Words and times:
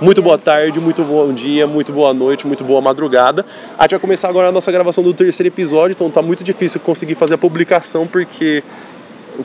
Muito 0.00 0.22
boa 0.22 0.36
tarde, 0.38 0.78
muito 0.78 1.02
bom 1.02 1.32
dia, 1.32 1.66
muito 1.66 1.92
boa 1.92 2.12
noite, 2.12 2.46
muito 2.46 2.62
boa 2.64 2.80
madrugada. 2.80 3.44
A 3.78 3.82
gente 3.82 3.92
vai 3.92 4.00
começar 4.00 4.28
agora 4.28 4.48
a 4.48 4.52
nossa 4.52 4.70
gravação 4.70 5.02
do 5.02 5.14
terceiro 5.14 5.48
episódio, 5.48 5.94
então 5.94 6.10
tá 6.10 6.20
muito 6.20 6.44
difícil 6.44 6.80
conseguir 6.80 7.14
fazer 7.14 7.34
a 7.34 7.38
publicação 7.38 8.06
porque 8.06 8.62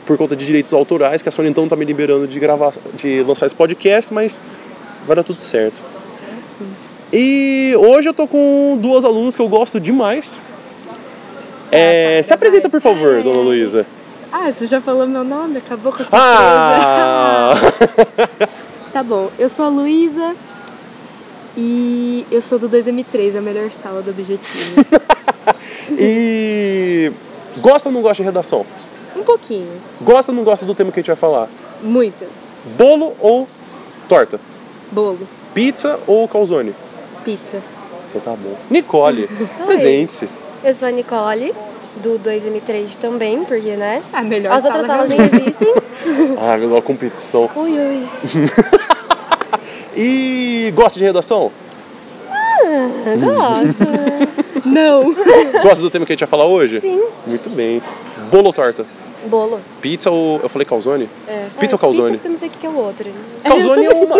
por 0.06 0.18
conta 0.18 0.36
de 0.36 0.44
direitos 0.44 0.72
autorais, 0.72 1.22
que 1.22 1.28
a 1.28 1.32
Sony 1.32 1.48
então 1.48 1.66
tá 1.66 1.74
me 1.74 1.84
liberando 1.84 2.26
de 2.26 2.38
gravar, 2.38 2.74
de 2.94 3.22
lançar 3.22 3.46
esse 3.46 3.54
podcast, 3.54 4.12
mas 4.12 4.38
vai 5.06 5.16
dar 5.16 5.24
tudo 5.24 5.40
certo. 5.40 5.80
E 7.12 7.74
hoje 7.78 8.08
eu 8.08 8.14
tô 8.14 8.26
com 8.26 8.78
duas 8.80 9.04
alunas 9.04 9.34
que 9.34 9.40
eu 9.40 9.48
gosto 9.48 9.80
demais. 9.80 10.38
É, 11.72 12.20
se 12.22 12.32
apresenta, 12.32 12.68
por 12.68 12.80
favor, 12.80 13.22
dona 13.22 13.40
Luísa. 13.40 13.86
Ah, 14.30 14.52
você 14.52 14.66
já 14.66 14.80
falou 14.80 15.06
meu 15.06 15.24
nome? 15.24 15.56
Acabou 15.56 15.90
com 15.90 16.02
a 16.02 16.04
surpresa. 16.04 16.26
Ah! 16.26 17.54
tá 18.92 19.02
bom, 19.02 19.30
eu 19.38 19.48
sou 19.48 19.64
a 19.64 19.68
Luísa 19.68 20.34
e 21.56 22.26
eu 22.30 22.40
sou 22.42 22.58
do 22.58 22.68
2M3, 22.68 23.36
a 23.36 23.40
melhor 23.40 23.70
sala 23.70 24.02
do 24.02 24.10
Objetivo. 24.10 24.84
e 25.98 27.12
gosta 27.58 27.88
ou 27.88 27.92
não 27.92 28.02
gosta 28.02 28.22
de 28.22 28.26
redação? 28.26 28.64
um 29.16 29.22
pouquinho, 29.24 29.68
Gosta 30.00 30.30
ou 30.30 30.36
não 30.36 30.44
gosta 30.44 30.64
do 30.64 30.74
tema 30.74 30.92
que 30.92 31.00
a 31.00 31.02
gente 31.02 31.08
vai 31.08 31.16
falar? 31.16 31.48
muito. 31.82 32.24
Bolo 32.76 33.14
ou 33.20 33.48
torta? 34.08 34.40
Bolo, 34.92 35.18
Pizza 35.54 35.98
ou 36.06 36.26
calzone? 36.28 36.74
pizza. 37.24 37.60
Então 38.10 38.20
tá 38.22 38.30
bom. 38.40 38.56
Nicole, 38.70 39.28
presente-se. 39.66 40.28
Eu 40.64 40.72
sou 40.74 40.88
a 40.88 40.90
Nicole, 40.90 41.52
do 41.98 42.18
2M3 42.18 42.96
também, 43.00 43.44
porque, 43.44 43.76
né? 43.76 44.02
A 44.12 44.22
melhor 44.22 44.52
As 44.54 44.62
sala 44.62 44.76
outras 44.76 44.86
salas 44.96 45.08
nem 45.08 45.20
existem. 45.20 45.74
Ah, 46.40 46.56
melhor 46.56 46.80
competição. 46.80 47.50
Ui, 47.54 47.70
ui. 47.72 48.08
E 49.96 50.72
gosta 50.76 50.96
de 50.98 51.04
redação? 51.04 51.50
Eu 53.04 53.18
gosto. 53.18 53.84
Não. 54.64 55.12
Gosta 55.62 55.80
do 55.82 55.90
tema 55.90 56.06
que 56.06 56.12
a 56.12 56.14
gente 56.14 56.20
vai 56.20 56.28
falar 56.28 56.46
hoje? 56.46 56.80
Sim. 56.80 57.02
Muito 57.26 57.50
bem. 57.50 57.82
Bolo 58.30 58.46
ou 58.46 58.52
torta? 58.52 58.86
Bolo. 59.26 59.60
Pizza 59.80 60.10
ou. 60.10 60.40
Eu 60.40 60.48
falei 60.48 60.64
calzone? 60.64 61.08
É. 61.26 61.46
Pizza 61.58 61.74
ou 61.74 61.78
Ah, 61.78 61.80
calzone? 61.80 62.18
Pizza, 62.18 62.18
porque 62.18 62.28
eu 62.28 62.30
não 62.30 62.38
sei 62.38 62.48
o 62.48 62.50
que 62.52 62.58
que 62.58 62.66
é 62.66 62.70
o 62.70 62.76
outro. 62.76 63.10
Calzone 63.42 63.86
é 63.86 63.90
uma. 63.90 64.16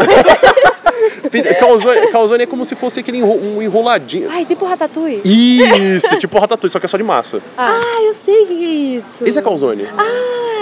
Calzone, 1.59 2.07
calzone 2.09 2.43
é 2.43 2.47
como 2.47 2.65
se 2.65 2.75
fosse 2.75 3.01
aquele 3.01 3.19
enro- 3.19 3.39
um 3.41 3.61
enroladinho. 3.63 4.29
Ai, 4.31 4.45
tipo 4.45 4.65
ratatouille. 4.65 5.23
Isso, 5.25 6.17
tipo 6.19 6.39
ratatouille, 6.39 6.71
só 6.73 6.79
que 6.81 6.87
é 6.87 6.89
só 6.89 6.97
de 6.97 7.03
massa. 7.03 7.41
Ah, 7.57 7.81
eu 8.03 8.15
sei 8.15 8.43
o 8.43 8.47
que 8.47 8.65
é 8.65 8.69
isso. 8.99 9.25
Esse 9.27 9.39
é 9.39 9.43
calzone. 9.43 9.85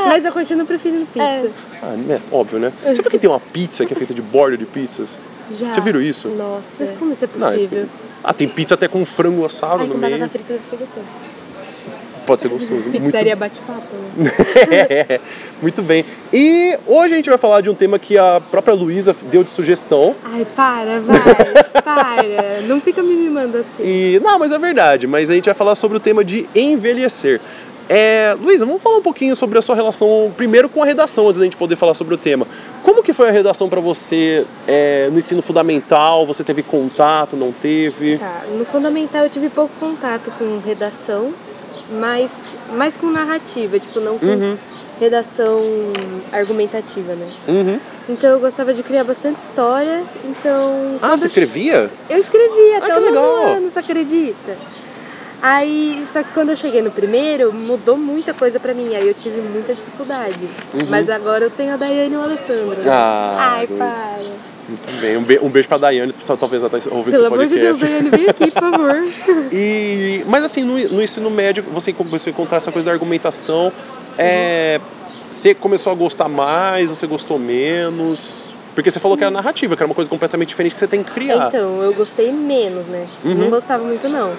Mas 0.06 0.24
eu 0.24 0.32
continuo 0.32 0.66
preferindo 0.66 1.06
pizza. 1.06 1.50
Ah, 1.82 1.94
é 2.10 2.20
óbvio, 2.34 2.58
né? 2.58 2.72
Você 2.84 3.02
viu 3.02 3.10
que 3.10 3.18
tem 3.18 3.28
uma 3.28 3.40
pizza 3.40 3.84
que 3.84 3.92
é 3.92 3.96
feita 3.96 4.14
de 4.14 4.22
borda 4.22 4.56
de 4.56 4.64
pizzas? 4.64 5.18
Já. 5.50 5.70
Você 5.70 5.80
viram 5.80 6.00
isso? 6.00 6.28
Nossa. 6.28 6.68
Mas 6.80 6.92
como 6.92 7.12
isso 7.12 7.24
é 7.24 7.28
Não, 7.36 7.48
isso- 7.54 7.68
possível? 7.68 7.86
Ah, 8.24 8.32
tem 8.34 8.48
pizza 8.48 8.74
até 8.74 8.88
com 8.88 9.04
frango 9.06 9.44
assado 9.44 9.82
Ai, 9.82 9.86
no 9.86 9.94
com 9.94 9.98
meio. 9.98 10.12
batata 10.18 10.30
frita 10.30 10.52
deve 10.54 10.64
ser 10.68 10.76
gostoso. 10.76 11.06
Pode 12.26 12.42
ser 12.42 12.48
gostoso. 12.48 12.82
Pizzaria 12.90 13.36
bate-papo, 13.36 13.94
né? 14.16 14.32
É, 14.68 15.20
muito 15.62 15.80
bem. 15.82 16.04
E 16.32 16.76
hoje 16.86 17.14
a 17.14 17.16
gente 17.16 17.28
vai 17.28 17.38
falar 17.38 17.60
de 17.60 17.70
um 17.70 17.74
tema 17.74 17.98
que 17.98 18.18
a 18.18 18.40
própria 18.50 18.74
Luísa 18.74 19.14
deu 19.30 19.44
de 19.44 19.50
sugestão. 19.50 20.14
Ai, 20.24 20.44
para, 20.56 21.00
vai, 21.00 21.20
para. 21.82 22.60
Não 22.66 22.80
fica 22.80 23.02
me 23.02 23.14
mimando 23.14 23.56
assim. 23.58 23.82
E 23.84 24.20
não, 24.22 24.38
mas 24.38 24.50
é 24.50 24.58
verdade. 24.58 25.06
Mas 25.06 25.30
a 25.30 25.34
gente 25.34 25.44
vai 25.44 25.54
falar 25.54 25.76
sobre 25.76 25.96
o 25.96 26.00
tema 26.00 26.24
de 26.24 26.48
envelhecer. 26.54 27.40
É, 27.88 28.36
Luísa, 28.40 28.66
vamos 28.66 28.82
falar 28.82 28.96
um 28.96 29.02
pouquinho 29.02 29.36
sobre 29.36 29.58
a 29.58 29.62
sua 29.62 29.76
relação 29.76 30.32
primeiro 30.36 30.68
com 30.68 30.82
a 30.82 30.86
redação 30.86 31.28
antes 31.28 31.38
da 31.38 31.44
gente 31.44 31.56
poder 31.56 31.76
falar 31.76 31.94
sobre 31.94 32.14
o 32.14 32.18
tema. 32.18 32.46
Como 32.82 33.02
que 33.02 33.12
foi 33.12 33.28
a 33.28 33.32
redação 33.32 33.68
para 33.68 33.80
você 33.80 34.44
é, 34.66 35.08
no 35.12 35.18
ensino 35.20 35.40
fundamental? 35.40 36.26
Você 36.26 36.42
teve 36.42 36.64
contato? 36.64 37.36
Não 37.36 37.52
teve? 37.52 38.18
Tá, 38.18 38.42
no 38.50 38.64
fundamental 38.64 39.22
eu 39.22 39.30
tive 39.30 39.48
pouco 39.48 39.72
contato 39.78 40.32
com 40.36 40.58
redação, 40.58 41.32
mas 41.90 42.46
mais 42.72 42.96
com 42.96 43.06
narrativa, 43.10 43.78
tipo, 43.78 44.00
não 44.00 44.18
com 44.18 44.26
Uhum. 44.26 44.56
redação 45.00 45.60
argumentativa, 46.32 47.14
né? 47.14 47.28
Uhum. 47.48 47.80
Então 48.08 48.30
eu 48.30 48.40
gostava 48.40 48.72
de 48.72 48.82
criar 48.82 49.04
bastante 49.04 49.38
história, 49.38 50.02
então... 50.24 50.98
Ah, 51.02 51.16
você 51.16 51.24
eu- 51.24 51.26
escrevia? 51.26 51.90
Eu 52.08 52.18
escrevi 52.18 52.74
até 52.76 52.86
que 52.92 52.98
o 52.98 53.04
legal. 53.04 53.60
você 53.60 53.78
acredita? 53.78 54.56
Aí, 55.42 56.04
só 56.12 56.22
que 56.22 56.30
quando 56.32 56.50
eu 56.50 56.56
cheguei 56.56 56.80
no 56.82 56.90
primeiro, 56.90 57.52
mudou 57.52 57.96
muita 57.96 58.32
coisa 58.34 58.58
pra 58.58 58.72
mim, 58.74 58.94
aí 58.94 59.06
eu 59.06 59.14
tive 59.14 59.40
muita 59.40 59.74
dificuldade. 59.74 60.48
Mas 60.88 61.08
agora 61.10 61.44
eu 61.44 61.50
tenho 61.50 61.74
a 61.74 61.76
Daiane 61.76 62.14
e 62.14 62.16
o 62.16 62.22
Alessandro. 62.22 62.76
Uhum. 62.82 62.90
Ah, 62.90 63.36
Ai, 63.56 63.66
Luísa. 63.66 63.84
para. 63.84 64.46
Muito 64.68 65.00
bem. 65.00 65.16
Um, 65.16 65.22
be- 65.22 65.38
um 65.40 65.48
beijo 65.48 65.68
pra 65.68 65.78
Daiane, 65.78 66.12
pessoal 66.12 66.36
talvez 66.36 66.60
ela 66.62 66.68
tá 66.70 66.76
ouvindo 66.90 67.12
Pelo 67.12 67.14
esse 67.14 67.24
amor 67.26 67.46
de 67.46 67.54
podcast. 67.54 67.60
Deus, 67.60 67.78
Daiane, 67.80 68.08
vem 68.10 68.28
aqui, 68.28 68.50
por 68.50 68.60
favor. 68.62 69.04
E, 69.52 70.24
mas 70.26 70.44
assim, 70.44 70.64
no, 70.64 70.72
no 70.88 71.02
ensino 71.02 71.30
médio, 71.30 71.62
você 71.72 71.92
começou 71.92 72.30
a 72.30 72.32
encontrar 72.32 72.58
essa 72.58 72.72
coisa 72.72 72.86
da 72.86 72.92
argumentação. 72.92 73.72
É, 74.18 74.80
você 75.30 75.54
começou 75.54 75.92
a 75.92 75.94
gostar 75.94 76.28
mais, 76.28 76.88
você 76.88 77.06
gostou 77.06 77.38
menos? 77.38 78.56
Porque 78.74 78.90
você 78.90 78.98
falou 78.98 79.16
que 79.16 79.22
era 79.22 79.30
narrativa, 79.30 79.76
que 79.76 79.82
era 79.82 79.88
uma 79.88 79.94
coisa 79.94 80.10
completamente 80.10 80.48
diferente 80.48 80.72
que 80.72 80.78
você 80.78 80.86
tem 80.88 81.02
que 81.04 81.10
criar. 81.12 81.48
Então, 81.48 81.82
eu 81.82 81.94
gostei 81.94 82.32
menos, 82.32 82.86
né? 82.86 83.06
Uhum. 83.24 83.34
Não 83.34 83.50
gostava 83.50 83.84
muito, 83.84 84.08
não. 84.08 84.32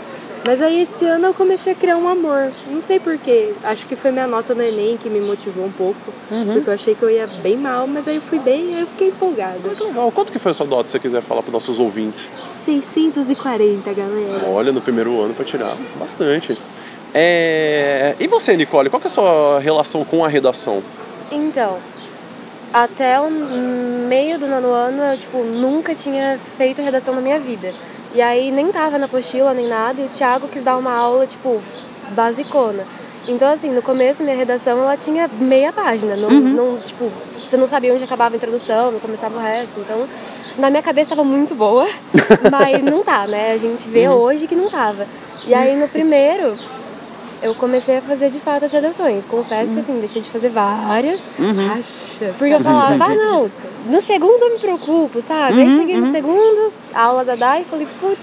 Mas 0.46 0.62
aí 0.62 0.82
esse 0.82 1.06
ano 1.06 1.28
eu 1.28 1.34
comecei 1.34 1.74
a 1.74 1.76
criar 1.76 1.98
um 1.98 2.08
amor. 2.08 2.52
Não 2.70 2.82
sei 2.82 3.00
porquê. 3.00 3.54
Acho 3.64 3.86
que 3.86 3.96
foi 3.96 4.12
minha 4.12 4.28
nota 4.28 4.56
no 4.56 4.62
Enem 4.62 4.98
que 4.98 5.10
me 5.10 5.20
motivou 5.20 5.66
um 5.66 5.72
pouco. 5.72 6.14
Uhum. 6.32 6.54
Porque 6.54 6.70
eu 6.70 6.74
achei 6.74 6.96
que 6.96 7.04
eu 7.04 7.10
ia 7.10 7.28
bem 7.28 7.58
mal, 7.58 7.86
mas 7.88 8.08
aí 8.08 8.16
eu 8.16 8.22
fui 8.22 8.40
bem 8.40 8.72
e 8.72 8.76
aí 8.76 8.82
eu 8.82 8.88
fiquei 8.88 9.10
empolgada. 9.10 9.60
Muito 9.64 9.84
legal. 9.84 10.12
Quanto 10.12 10.32
que 10.32 10.40
foi 10.40 10.52
a 10.52 10.56
sua 10.56 10.66
nota, 10.66 10.86
se 10.86 10.92
você 10.92 11.00
quiser 11.00 11.22
falar 11.22 11.42
para 11.44 11.52
nossos 11.52 11.80
ouvintes? 11.80 12.30
640, 12.64 13.94
galera. 13.94 14.48
Olha, 14.48 14.72
no 14.72 14.82
primeiro 14.82 15.20
ano 15.22 15.34
para 15.34 15.46
tirar. 15.46 15.76
Bastante. 16.00 16.58
É, 17.14 18.16
E 18.20 18.28
você, 18.28 18.56
Nicole, 18.56 18.90
qual 18.90 19.00
que 19.00 19.08
é 19.08 19.10
a 19.10 19.12
sua 19.12 19.60
relação 19.60 20.06
com 20.06 20.24
a 20.24 20.28
redação? 20.28 20.84
Então, 21.32 21.78
até 22.74 23.20
o 23.20 23.30
meio 23.30 24.38
do 24.38 24.48
nono 24.48 24.72
ano, 24.72 25.02
eu, 25.04 25.18
tipo, 25.18 25.38
nunca 25.40 25.96
tinha 25.96 26.38
feito 26.58 26.82
redação 26.82 27.16
na 27.16 27.22
minha 27.22 27.40
vida. 27.40 27.74
E 28.14 28.22
aí 28.22 28.52
nem 28.52 28.72
tava 28.72 28.98
na 28.98 29.06
apostila 29.06 29.54
nem 29.54 29.68
nada, 29.68 30.02
e 30.02 30.06
o 30.06 30.10
Thiago 30.10 30.48
quis 30.48 30.64
dar 30.64 30.78
uma 30.78 30.94
aula, 30.94 31.28
tipo, 31.28 31.62
basicona. 32.12 32.84
Então, 33.28 33.52
assim, 33.52 33.70
no 33.72 33.82
começo, 33.82 34.24
minha 34.24 34.36
redação, 34.36 34.80
ela 34.80 34.96
tinha 34.96 35.30
meia 35.40 35.74
página. 35.74 36.16
Não, 36.16 36.30
não, 36.30 36.78
tipo, 36.80 37.12
você 37.46 37.58
não 37.58 37.68
sabia 37.68 37.94
onde 37.94 38.04
acabava 38.04 38.36
a 38.36 38.38
introdução, 38.38 38.92
não 38.92 39.00
começava 39.00 39.38
o 39.38 39.42
resto. 39.42 39.80
Então, 39.80 40.08
na 40.58 40.70
minha 40.70 40.82
cabeça 40.82 41.10
tava 41.10 41.24
muito 41.24 41.54
boa, 41.54 41.88
mas 42.50 42.82
não 42.82 43.04
tá, 43.04 43.28
né? 43.28 43.52
A 43.52 43.58
gente 43.58 43.88
vê 43.88 44.08
hoje 44.08 44.48
que 44.48 44.56
não 44.56 44.70
tava. 44.70 45.06
E 45.46 45.54
aí, 45.54 45.76
no 45.76 45.88
primeiro, 45.88 46.58
eu 47.42 47.54
comecei 47.56 47.98
a 47.98 48.02
fazer 48.02 48.30
de 48.30 48.40
fato 48.40 48.66
as 48.66 48.72
redações. 48.72 49.26
Confesso 49.26 49.74
que 49.74 49.80
assim, 49.80 50.00
deixei 50.00 50.22
de 50.22 50.30
fazer 50.30 50.50
várias. 50.50 51.20
Acha? 51.72 52.34
Porque 52.38 52.54
eu 52.54 52.60
falava, 52.62 53.04
ah 53.06 53.16
não, 53.16 53.50
no 53.88 54.02
segundo 54.02 54.44
eu 54.44 54.54
me 54.54 54.60
preocupo, 54.60 55.22
sabe? 55.22 55.62
Aí 55.62 55.72
cheguei 55.72 55.98
no 55.98 56.12
segundo, 56.12 56.72
a 56.94 57.02
aula 57.04 57.24
da 57.26 57.36
Dai 57.36 57.62
e 57.62 57.66
falei, 57.66 57.88
putz, 58.00 58.20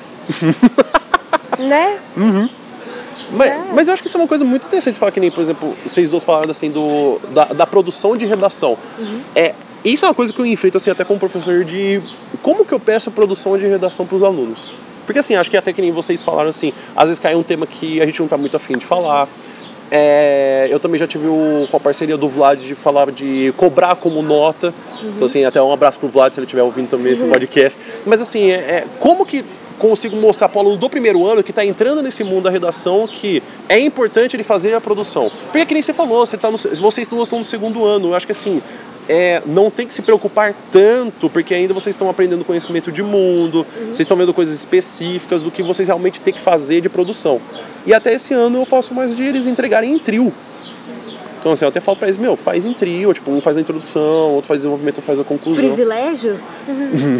né? 1.58 1.98
Mas, 3.32 3.50
É. 3.50 3.60
mas 3.72 3.88
eu 3.88 3.94
acho 3.94 4.02
que 4.02 4.08
isso 4.08 4.16
é 4.16 4.20
uma 4.20 4.28
coisa 4.28 4.44
muito 4.44 4.66
interessante 4.66 4.98
falar 4.98 5.10
que 5.10 5.18
nem, 5.20 5.30
por 5.30 5.40
exemplo, 5.40 5.74
vocês 5.84 6.08
dois 6.08 6.22
falaram 6.22 6.50
assim 6.50 6.70
do, 6.70 7.18
da, 7.32 7.44
da 7.46 7.66
produção 7.66 8.16
de 8.16 8.26
redação. 8.26 8.76
É, 9.34 9.54
isso 9.84 10.04
é 10.04 10.08
uma 10.08 10.14
coisa 10.14 10.32
que 10.32 10.38
eu 10.40 10.46
enfrento 10.46 10.76
assim 10.76 10.90
até 10.90 11.04
como 11.04 11.18
professor 11.18 11.64
de 11.64 12.00
como 12.42 12.64
que 12.64 12.72
eu 12.72 12.80
peço 12.80 13.08
a 13.08 13.12
produção 13.12 13.56
de 13.58 13.66
redação 13.66 14.06
para 14.06 14.16
os 14.16 14.22
alunos. 14.22 14.72
Porque 15.04 15.18
assim, 15.18 15.34
acho 15.34 15.50
que 15.50 15.56
até 15.56 15.72
que 15.72 15.80
nem 15.80 15.92
vocês 15.92 16.22
falaram 16.22 16.50
assim, 16.50 16.72
às 16.96 17.04
vezes 17.04 17.18
cai 17.18 17.34
um 17.34 17.42
tema 17.42 17.66
que 17.66 18.00
a 18.00 18.06
gente 18.06 18.20
não 18.20 18.28
tá 18.28 18.36
muito 18.36 18.56
afim 18.56 18.76
de 18.76 18.84
falar. 18.84 19.28
É, 19.90 20.66
eu 20.70 20.80
também 20.80 20.98
já 20.98 21.06
tive 21.06 21.26
o, 21.26 21.68
com 21.70 21.76
a 21.76 21.80
parceria 21.80 22.16
do 22.16 22.28
Vlad 22.28 22.58
de 22.58 22.74
falar 22.74 23.10
de 23.10 23.52
cobrar 23.56 23.94
como 23.96 24.22
nota. 24.22 24.72
Então, 25.02 25.26
assim, 25.26 25.44
até 25.44 25.62
um 25.62 25.72
abraço 25.72 25.98
pro 25.98 26.08
Vlad 26.08 26.32
se 26.32 26.40
ele 26.40 26.46
estiver 26.46 26.62
ouvindo 26.62 26.88
também 26.88 27.12
esse 27.12 27.24
podcast. 27.24 27.78
Mas, 28.04 28.20
assim, 28.20 28.50
é, 28.50 28.54
é, 28.54 28.84
como 28.98 29.24
que 29.26 29.44
consigo 29.78 30.16
mostrar 30.16 30.48
para 30.48 30.58
o 30.58 30.60
aluno 30.60 30.76
do 30.76 30.88
primeiro 30.88 31.26
ano 31.26 31.42
que 31.42 31.50
está 31.50 31.64
entrando 31.64 32.02
nesse 32.02 32.24
mundo 32.24 32.44
da 32.44 32.50
redação 32.50 33.06
que 33.06 33.42
é 33.68 33.78
importante 33.78 34.34
ele 34.34 34.42
fazer 34.44 34.74
a 34.74 34.80
produção? 34.80 35.30
Porque, 35.46 35.66
que 35.66 35.74
nem 35.74 35.82
você 35.82 35.92
falou, 35.92 36.24
você 36.24 36.36
tá 36.36 36.50
no, 36.50 36.58
vocês 36.58 37.06
duas 37.06 37.28
estão 37.28 37.38
no 37.38 37.44
segundo 37.44 37.84
ano. 37.84 38.08
Eu 38.08 38.14
acho 38.14 38.26
que, 38.26 38.32
assim, 38.32 38.62
é, 39.08 39.42
não 39.46 39.70
tem 39.70 39.86
que 39.86 39.94
se 39.94 40.02
preocupar 40.02 40.54
tanto, 40.70 41.28
porque 41.28 41.54
ainda 41.54 41.74
vocês 41.74 41.94
estão 41.94 42.08
aprendendo 42.08 42.44
conhecimento 42.44 42.90
de 42.90 43.02
mundo, 43.02 43.66
vocês 43.86 44.00
estão 44.00 44.16
vendo 44.16 44.32
coisas 44.32 44.54
específicas 44.54 45.42
do 45.42 45.50
que 45.50 45.62
vocês 45.62 45.88
realmente 45.88 46.20
têm 46.20 46.32
que 46.32 46.40
fazer 46.40 46.80
de 46.80 46.88
produção. 46.88 47.40
E 47.86 47.92
até 47.92 48.14
esse 48.14 48.32
ano 48.32 48.60
eu 48.60 48.64
faço 48.64 48.94
mais 48.94 49.14
de 49.14 49.22
eles 49.22 49.46
entregarem 49.46 49.92
em 49.92 49.98
trio. 49.98 50.32
Então, 51.44 51.52
assim, 51.52 51.66
eu 51.66 51.68
até 51.68 51.78
falo 51.78 51.98
pra 51.98 52.06
eles, 52.08 52.16
meu, 52.16 52.36
faz 52.36 52.64
em 52.64 52.72
trio, 52.72 53.12
tipo, 53.12 53.30
um 53.30 53.38
faz 53.38 53.58
a 53.58 53.60
introdução, 53.60 54.30
outro 54.32 54.48
faz 54.48 54.56
o 54.56 54.62
desenvolvimento, 54.62 54.96
outro 54.96 55.06
faz 55.06 55.20
a 55.20 55.24
conclusão. 55.24 55.62
Privilégios? 55.62 56.62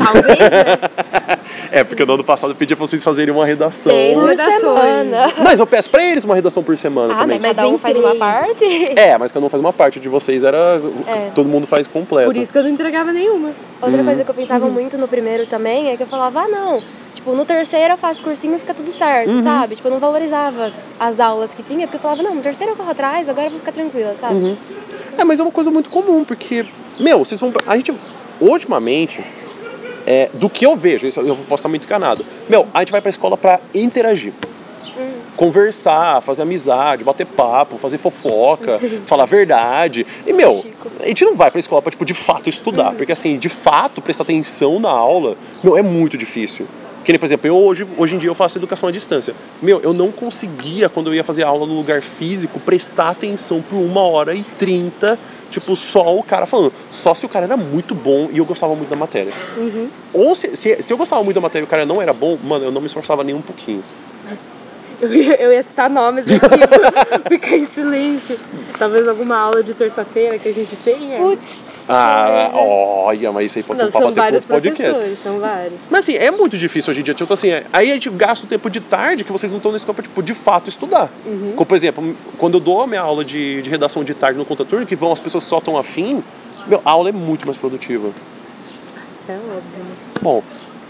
Talvez, 0.02 0.38
né? 0.38 1.38
É, 1.70 1.82
porque 1.84 2.04
no 2.04 2.14
ano 2.14 2.24
passado 2.24 2.50
eu 2.52 2.54
pedi 2.54 2.74
pra 2.76 2.86
vocês 2.86 3.02
fazerem 3.02 3.34
uma 3.34 3.44
redação. 3.44 3.90
Três 3.92 4.14
Por 4.14 4.28
redações. 4.28 4.60
semana. 4.60 5.32
Mas 5.42 5.58
eu 5.60 5.66
peço 5.66 5.90
pra 5.90 6.04
eles 6.04 6.24
uma 6.24 6.34
redação 6.34 6.62
por 6.62 6.76
semana 6.78 7.14
Ah, 7.14 7.18
também. 7.18 7.38
mas 7.40 7.56
cada 7.56 7.68
um 7.68 7.78
faz 7.78 7.96
uma 7.98 8.14
parte. 8.14 8.64
É, 8.96 9.18
mas 9.18 9.30
cada 9.32 9.44
um 9.44 9.48
faz 9.48 9.60
uma 9.60 9.72
parte. 9.72 9.98
De 10.00 10.08
vocês 10.08 10.44
era. 10.44 10.80
É. 11.06 11.30
Todo 11.34 11.48
mundo 11.48 11.66
faz 11.66 11.86
completo. 11.86 12.26
Por 12.32 12.36
isso 12.36 12.52
que 12.52 12.58
eu 12.58 12.62
não 12.62 12.70
entregava 12.70 13.12
nenhuma. 13.12 13.50
Outra 13.82 13.98
Uhum. 13.98 14.04
coisa 14.04 14.24
que 14.24 14.30
eu 14.30 14.34
pensava 14.34 14.66
muito 14.68 14.96
no 14.96 15.08
primeiro 15.08 15.46
também 15.46 15.90
é 15.90 15.96
que 15.96 16.02
eu 16.02 16.06
falava, 16.06 16.40
ah, 16.42 16.48
não. 16.48 16.80
Tipo, 17.24 17.34
no 17.34 17.46
terceiro 17.46 17.94
eu 17.94 17.96
faço 17.96 18.22
cursinho 18.22 18.54
e 18.54 18.58
fica 18.58 18.74
tudo 18.74 18.92
certo, 18.92 19.30
Uhum. 19.32 19.42
sabe? 19.42 19.76
Tipo, 19.76 19.88
eu 19.88 19.92
não 19.92 19.98
valorizava 19.98 20.70
as 21.00 21.18
aulas 21.18 21.54
que 21.54 21.62
tinha, 21.62 21.86
porque 21.86 21.96
eu 21.96 22.00
falava, 22.00 22.22
não, 22.22 22.34
no 22.34 22.42
terceiro 22.42 22.72
eu 22.72 22.76
corro 22.76 22.90
atrás, 22.90 23.26
agora 23.30 23.46
eu 23.46 23.50
vou 23.52 23.60
ficar 23.60 23.72
tranquila, 23.72 24.14
sabe? 24.20 24.34
Uhum. 24.34 24.56
É, 25.16 25.24
mas 25.24 25.40
é 25.40 25.42
uma 25.42 25.50
coisa 25.50 25.70
muito 25.70 25.88
comum, 25.88 26.22
porque, 26.22 26.66
meu, 27.00 27.20
vocês 27.24 27.40
vão. 27.40 27.50
A 27.66 27.76
gente, 27.78 27.94
ultimamente, 28.38 29.24
é, 30.06 30.28
do 30.34 30.50
que 30.50 30.66
eu 30.66 30.76
vejo, 30.76 31.06
isso 31.06 31.18
eu 31.20 31.34
posso 31.48 31.62
estar 31.62 31.68
muito 31.70 31.84
enganado. 31.86 32.26
Meu, 32.46 32.66
a 32.74 32.80
gente 32.80 32.92
vai 32.92 33.00
pra 33.00 33.08
escola 33.08 33.38
pra 33.38 33.58
interagir. 33.72 34.34
Conversar, 35.34 36.20
fazer 36.20 36.42
amizade, 36.42 37.02
bater 37.04 37.26
papo, 37.26 37.78
fazer 37.78 37.96
fofoca, 37.96 38.78
falar 39.06 39.22
a 39.22 39.26
verdade. 39.26 40.06
E, 40.26 40.32
meu, 40.34 40.52
Chico. 40.60 40.90
a 41.00 41.06
gente 41.06 41.24
não 41.24 41.34
vai 41.34 41.50
pra 41.50 41.58
escola 41.58 41.80
pra, 41.80 41.90
tipo, 41.90 42.04
de 42.04 42.12
fato 42.14 42.50
estudar. 42.50 42.92
Porque, 42.92 43.12
assim, 43.12 43.38
de 43.38 43.48
fato, 43.48 44.02
prestar 44.02 44.24
atenção 44.24 44.78
na 44.78 44.90
aula, 44.90 45.36
meu, 45.62 45.76
é 45.76 45.82
muito 45.82 46.18
difícil. 46.18 46.68
Que 47.04 47.12
nem, 47.12 47.18
por 47.18 47.26
exemplo, 47.26 47.46
eu 47.46 47.56
hoje, 47.56 47.86
hoje 47.98 48.14
em 48.14 48.18
dia 48.18 48.30
eu 48.30 48.34
faço 48.34 48.58
educação 48.58 48.88
à 48.88 48.92
distância. 48.92 49.34
Meu, 49.60 49.80
eu 49.80 49.92
não 49.92 50.10
conseguia, 50.10 50.88
quando 50.88 51.08
eu 51.08 51.14
ia 51.14 51.22
fazer 51.22 51.42
aula 51.42 51.66
no 51.66 51.74
lugar 51.74 52.00
físico, 52.00 52.58
prestar 52.58 53.10
atenção 53.10 53.60
por 53.60 53.76
uma 53.76 54.00
hora 54.00 54.34
e 54.34 54.42
trinta, 54.42 55.18
tipo, 55.50 55.76
só 55.76 56.16
o 56.16 56.22
cara 56.22 56.46
falando. 56.46 56.72
Só 56.90 57.12
se 57.14 57.26
o 57.26 57.28
cara 57.28 57.44
era 57.44 57.56
muito 57.56 57.94
bom 57.94 58.28
e 58.32 58.38
eu 58.38 58.44
gostava 58.44 58.74
muito 58.74 58.88
da 58.88 58.96
matéria. 58.96 59.32
Ou 60.12 60.34
se, 60.34 60.56
se, 60.56 60.82
se 60.82 60.92
eu 60.92 60.96
gostava 60.96 61.22
muito 61.22 61.34
da 61.34 61.42
matéria 61.42 61.64
e 61.64 61.66
o 61.66 61.70
cara 61.70 61.84
não 61.84 62.00
era 62.00 62.12
bom, 62.12 62.38
mano, 62.42 62.64
eu 62.64 62.72
não 62.72 62.80
me 62.80 62.86
esforçava 62.86 63.22
nem 63.22 63.34
um 63.34 63.42
pouquinho. 63.42 63.84
Eu 65.00 65.12
ia, 65.12 65.34
eu 65.42 65.52
ia 65.52 65.62
citar 65.62 65.90
nomes 65.90 66.24
aqui 66.26 66.40
ficar 67.28 67.56
em 67.56 67.66
silêncio. 67.66 68.38
Talvez 68.78 69.06
alguma 69.06 69.36
aula 69.36 69.62
de 69.62 69.74
terça-feira 69.74 70.38
que 70.38 70.48
a 70.48 70.52
gente 70.52 70.76
tenha. 70.76 71.18
Putz, 71.18 71.63
Ah, 71.88 72.50
olha, 72.54 73.30
mas 73.32 73.46
isso 73.46 73.58
aí 73.58 73.62
pode 73.62 73.80
não, 73.82 73.90
ser 73.90 73.96
um 73.96 74.00
são 74.00 74.08
papo 74.08 74.14
vários 74.16 74.42
depois 74.42 74.62
do 74.62 74.68
podcast. 74.68 74.90
professores, 74.92 75.18
são 75.18 75.38
vários. 75.38 75.72
Mas 75.90 76.00
assim, 76.00 76.14
é 76.16 76.30
muito 76.30 76.56
difícil 76.56 76.90
hoje 76.90 77.00
em 77.00 77.04
dia. 77.04 77.14
Tipo 77.14 77.32
assim, 77.32 77.50
é- 77.50 77.64
aí 77.72 77.90
a 77.90 77.94
gente 77.94 78.08
gasta 78.10 78.46
o 78.46 78.48
tempo 78.48 78.70
de 78.70 78.80
tarde 78.80 79.22
que 79.24 79.30
vocês 79.32 79.50
não 79.52 79.58
estão 79.58 79.74
escola 79.76 79.94
pra, 79.94 80.02
tipo, 80.02 80.22
de 80.22 80.34
fato 80.34 80.68
estudar. 80.68 81.10
Como, 81.54 81.66
por 81.66 81.74
exemplo, 81.76 82.16
quando 82.38 82.54
eu 82.54 82.60
dou 82.60 82.82
a 82.82 82.86
minha 82.86 83.00
aula 83.02 83.24
de, 83.24 83.60
de 83.62 83.68
redação 83.68 84.02
de 84.02 84.14
tarde 84.14 84.38
no 84.38 84.44
Contaturno, 84.44 84.86
que 84.86 84.96
vão 84.96 85.12
as 85.12 85.20
pessoas 85.20 85.44
só 85.44 85.58
estão 85.58 85.76
afim, 85.76 86.22
meu, 86.66 86.80
a 86.84 86.90
aula 86.90 87.10
é 87.10 87.12
muito 87.12 87.44
mais 87.46 87.58
produtiva. 87.58 88.10
Isso 89.12 89.30
é 89.30 89.34
óbvio. 89.34 89.60
né? 89.84 89.94
Bom, 90.22 90.42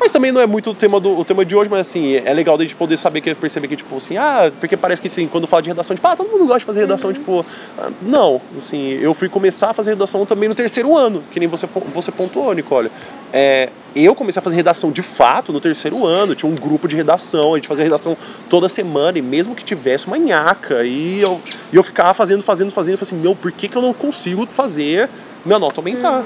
mas 0.04 0.12
também 0.12 0.30
não 0.30 0.38
é 0.38 0.46
muito 0.46 0.68
o 0.68 0.74
tema, 0.74 1.00
do, 1.00 1.18
o 1.18 1.24
tema 1.24 1.46
de 1.46 1.56
hoje, 1.56 1.70
mas 1.70 1.80
assim, 1.80 2.16
é 2.16 2.34
legal 2.34 2.58
da 2.58 2.62
gente 2.62 2.76
poder 2.76 2.98
saber, 2.98 3.22
que 3.22 3.34
perceber 3.34 3.68
que, 3.68 3.76
tipo, 3.76 3.96
assim, 3.96 4.18
ah, 4.18 4.52
porque 4.60 4.76
parece 4.76 5.00
que, 5.00 5.08
assim, 5.08 5.26
quando 5.26 5.46
fala 5.46 5.62
de 5.62 5.70
redação, 5.70 5.96
tipo, 5.96 6.06
ah, 6.06 6.14
todo 6.14 6.30
mundo 6.30 6.44
gosta 6.44 6.58
de 6.58 6.64
fazer 6.66 6.80
redação, 6.80 7.10
tipo, 7.10 7.44
ah, 7.78 7.90
não, 8.02 8.38
assim, 8.58 8.90
eu 9.00 9.14
fui 9.14 9.30
começar 9.30 9.70
a 9.70 9.72
fazer 9.72 9.92
redação 9.92 10.26
também 10.26 10.46
no 10.46 10.54
terceiro 10.54 10.94
ano, 10.94 11.24
que 11.32 11.40
nem 11.40 11.48
você, 11.48 11.66
você 11.94 12.12
pontuou, 12.12 12.52
Nicole. 12.52 12.90
É, 13.32 13.70
eu 13.96 14.14
comecei 14.14 14.40
a 14.40 14.42
fazer 14.42 14.56
redação 14.56 14.92
de 14.92 15.00
fato 15.00 15.54
no 15.54 15.60
terceiro 15.60 16.04
ano, 16.04 16.34
tinha 16.34 16.52
um 16.52 16.54
grupo 16.54 16.86
de 16.86 16.94
redação, 16.94 17.54
a 17.54 17.56
gente 17.56 17.66
fazia 17.66 17.84
redação 17.84 18.14
toda 18.50 18.68
semana, 18.68 19.18
e 19.18 19.22
mesmo 19.22 19.54
que 19.54 19.64
tivesse 19.64 20.06
uma 20.06 20.18
nhaca, 20.18 20.84
e 20.84 21.22
eu, 21.22 21.40
e 21.72 21.76
eu 21.76 21.82
ficava 21.82 22.12
fazendo, 22.12 22.42
fazendo, 22.42 22.70
fazendo, 22.70 22.92
eu 22.92 22.98
falei 22.98 23.10
assim, 23.10 23.22
meu, 23.26 23.34
por 23.34 23.50
que, 23.50 23.68
que 23.68 23.76
eu 23.76 23.80
não 23.80 23.94
consigo 23.94 24.44
fazer 24.44 25.08
minha 25.46 25.58
nota 25.58 25.80
aumentar? 25.80 26.24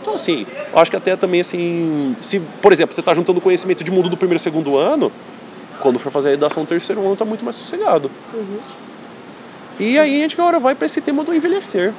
Então, 0.00 0.14
assim, 0.14 0.46
eu 0.72 0.78
acho 0.78 0.90
que 0.90 0.96
até 0.96 1.16
também, 1.16 1.40
assim, 1.40 2.16
se, 2.22 2.40
por 2.60 2.72
exemplo, 2.72 2.94
você 2.94 3.00
está 3.00 3.12
juntando 3.14 3.40
conhecimento 3.40 3.84
de 3.84 3.90
mundo 3.90 4.08
do 4.08 4.16
primeiro 4.16 4.40
e 4.40 4.42
segundo 4.42 4.76
ano, 4.76 5.12
quando 5.80 5.98
for 5.98 6.10
fazer 6.10 6.28
a 6.28 6.30
redação 6.32 6.64
do 6.64 6.68
terceiro 6.68 7.00
ano, 7.04 7.16
tá 7.16 7.24
muito 7.24 7.44
mais 7.44 7.56
sossegado. 7.56 8.10
E 9.78 9.98
aí 9.98 10.20
a 10.20 10.22
gente 10.22 10.40
agora 10.40 10.58
vai 10.60 10.74
para 10.74 10.86
esse 10.86 11.00
tema 11.00 11.24
do 11.24 11.34
envelhecer. 11.34 11.92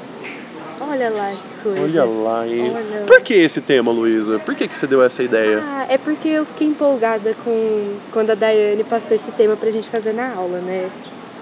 Olha 0.79 1.09
lá 1.09 1.31
que 1.31 1.63
coisa. 1.63 1.81
Olha 1.81 2.05
lá, 2.05 2.47
hein? 2.47 2.71
Olha. 2.75 3.05
Por 3.05 3.21
que 3.21 3.33
esse 3.33 3.61
tema, 3.61 3.91
Luísa? 3.91 4.39
Por 4.39 4.53
que, 4.55 4.67
que 4.67 4.77
você 4.77 4.85
deu 4.85 5.03
essa 5.03 5.23
ideia? 5.23 5.61
Ah, 5.63 5.85
é 5.89 5.97
porque 5.97 6.27
eu 6.27 6.45
fiquei 6.45 6.67
empolgada 6.67 7.35
com 7.43 7.97
quando 8.11 8.31
a 8.31 8.35
Daiane 8.35 8.83
passou 8.83 9.15
esse 9.15 9.31
tema 9.31 9.55
pra 9.55 9.71
gente 9.71 9.87
fazer 9.87 10.13
na 10.13 10.33
aula, 10.33 10.59
né? 10.59 10.89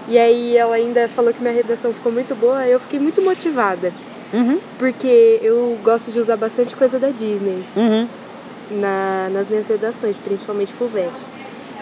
E 0.07 0.17
aí 0.17 0.57
ela 0.57 0.75
ainda 0.75 1.07
falou 1.07 1.33
que 1.33 1.41
minha 1.41 1.53
redação 1.53 1.93
ficou 1.93 2.11
muito 2.11 2.35
boa, 2.35 2.67
eu 2.67 2.79
fiquei 2.79 2.99
muito 2.99 3.21
motivada. 3.21 3.91
Uhum, 4.33 4.60
Porque 4.80 5.39
eu 5.42 5.78
gosto 5.83 6.12
de 6.12 6.19
usar 6.19 6.38
bastante 6.38 6.75
coisa 6.75 6.98
da 6.98 7.10
Disney 7.10 7.63
uhum. 7.75 8.07
na, 8.72 9.30
nas 9.31 9.50
minhas 9.50 9.68
redações, 9.68 10.18
principalmente 10.18 10.72
Fulvete. 10.74 11.22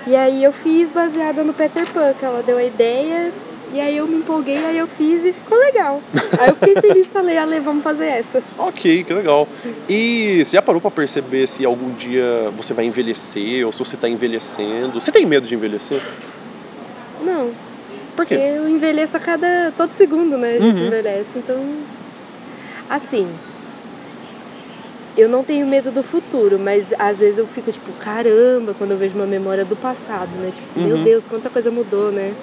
E 0.08 0.16
aí 0.16 0.44
eu 0.44 0.52
fiz 0.52 0.90
baseada 0.90 1.44
no 1.44 1.54
Peter 1.54 1.86
Pan, 1.92 2.14
que 2.18 2.26
ela 2.26 2.42
deu 2.42 2.58
a 2.58 2.64
ideia, 2.64 3.32
e 3.72 3.80
aí 3.80 3.96
eu 3.98 4.08
me 4.08 4.16
empolguei, 4.16 4.58
aí 4.66 4.78
eu 4.80 4.88
fiz 4.88 5.24
e 5.24 5.32
ficou 5.32 5.56
legal. 5.60 6.02
aí 6.40 6.50
eu 6.50 6.56
fiquei 6.56 6.74
feliz, 6.82 7.06
falei, 7.08 7.38
Ale, 7.38 7.60
vamos 7.60 7.84
fazer 7.84 8.06
essa. 8.08 8.42
Ok, 8.58 9.04
que 9.04 9.14
legal. 9.14 9.48
E 9.88 10.42
você 10.44 10.56
já 10.58 10.62
parou 10.62 10.82
para 10.82 10.90
perceber 10.90 11.46
se 11.48 11.64
algum 11.64 11.92
dia 11.92 12.50
você 12.58 12.74
vai 12.74 12.86
envelhecer 12.86 13.64
ou 13.68 13.72
se 13.72 13.78
você 13.80 13.96
tá 13.96 14.10
envelhecendo? 14.10 15.00
Você 15.00 15.12
tem 15.12 15.26
medo 15.26 15.46
de 15.46 15.54
envelhecer? 15.54 16.02
Não, 17.24 17.52
Por 18.16 18.26
quê? 18.26 18.34
Eu 18.36 18.68
envelheço 18.68 19.16
a 19.16 19.20
cada. 19.20 19.72
todo 19.78 19.94
segundo, 19.94 20.38
né? 20.38 20.56
A 20.56 20.60
gente 20.60 20.80
Uhum. 20.80 20.88
envelhece. 20.88 21.28
Então. 21.36 21.58
Assim. 22.90 23.28
Eu 25.18 25.28
não 25.28 25.44
tenho 25.44 25.66
medo 25.68 25.92
do 25.92 26.02
futuro, 26.02 26.58
mas 26.58 26.94
às 26.98 27.20
vezes 27.20 27.38
eu 27.40 27.46
fico 27.46 27.72
tipo, 27.72 27.92
caramba, 27.94 28.74
quando 28.78 28.92
eu 28.92 28.98
vejo 28.98 29.16
uma 29.16 29.26
memória 29.26 29.66
do 29.66 29.76
passado, 29.76 30.30
né? 30.38 30.52
Tipo, 30.56 30.80
meu 30.80 30.96
Uhum. 30.98 31.04
Deus, 31.04 31.26
quanta 31.28 31.50
coisa 31.50 31.70
mudou, 31.70 32.12
né? 32.12 32.34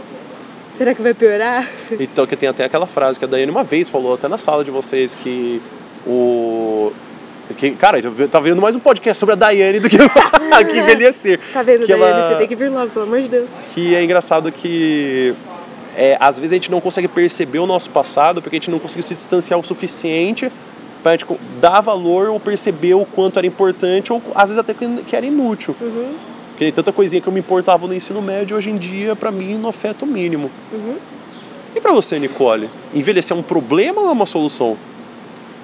Será 0.76 0.94
que 0.94 1.00
vai 1.00 1.14
piorar? 1.14 1.66
Então, 1.98 2.26
que 2.26 2.37
tem 2.37 2.48
até 2.48 2.64
aquela 2.64 2.87
frase 2.87 3.19
que 3.19 3.25
a 3.25 3.28
Daiane 3.28 3.50
uma 3.50 3.64
vez 3.64 3.88
falou 3.88 4.12
até 4.14 4.28
na 4.28 4.37
sala 4.37 4.62
de 4.64 4.70
vocês 4.70 5.14
que 5.14 5.62
o. 6.06 6.93
Que, 7.56 7.70
cara, 7.70 7.98
eu 8.00 8.28
tá 8.28 8.40
vendo 8.40 8.60
mais 8.60 8.75
um 8.76 8.81
podcast 8.81 9.19
sobre 9.20 9.32
a 9.34 9.37
Daiane 9.37 9.78
do 9.81 9.88
que, 9.88 9.96
que 10.70 10.76
envelhecer. 10.78 11.40
Tá 11.54 11.62
vendo, 11.62 11.87
que 11.87 11.93
Daiane? 11.96 12.12
ela- 12.20 12.28
Você 12.32 12.34
tem 12.37 12.48
que 12.48 12.56
vir 12.56 12.69
logo, 12.70 12.90
pelo 12.90 13.06
amor 13.06 13.22
de 13.22 13.28
Deus. 13.28 13.50
Que 13.72 13.94
é 13.94 14.04
engraçado 14.04 14.52
que 14.52 15.32
é, 15.96 16.16
às 16.20 16.38
vezes 16.38 16.52
a 16.52 16.56
gente 16.56 16.70
não 16.70 16.81
consegue 16.81 17.08
perceber 17.08 17.58
o 17.58 17.66
nosso 17.66 17.90
passado 17.90 18.40
porque 18.43 18.56
a 18.56 18.58
gente 18.60 18.70
não 18.70 18.78
conseguiu 18.78 19.02
se 19.02 19.14
distanciar 19.14 19.58
o 19.58 19.64
suficiente 19.64 20.50
gente 21.12 21.25
co- 21.25 21.38
dar 21.60 21.81
valor 21.81 22.28
ou 22.28 22.40
perceber 22.40 22.94
o 22.94 23.04
quanto 23.04 23.38
era 23.38 23.46
importante 23.46 24.12
ou 24.12 24.20
às 24.34 24.50
vezes 24.50 24.58
até 24.58 24.75
que 24.75 25.14
era 25.14 25.26
inútil. 25.26 25.75
Uhum. 25.81 26.14
Porque 26.50 26.72
tanta 26.72 26.93
coisinha 26.93 27.20
que 27.20 27.28
eu 27.28 27.32
me 27.32 27.40
importava 27.40 27.87
no 27.87 27.94
ensino 27.94 28.22
médio 28.22 28.56
hoje 28.56 28.70
em 28.70 28.76
dia, 28.76 29.14
pra 29.14 29.31
mim, 29.31 29.58
não 29.58 29.69
afeta 29.69 30.04
o 30.04 30.08
mínimo. 30.08 30.50
Uhum. 30.72 30.96
E 31.75 31.81
pra 31.81 31.93
você, 31.93 32.19
Nicole? 32.19 32.70
Envelhecer 32.94 33.37
é 33.37 33.38
um 33.38 33.43
problema 33.43 34.00
ou 34.00 34.08
é 34.08 34.12
uma 34.12 34.25
solução? 34.25 34.76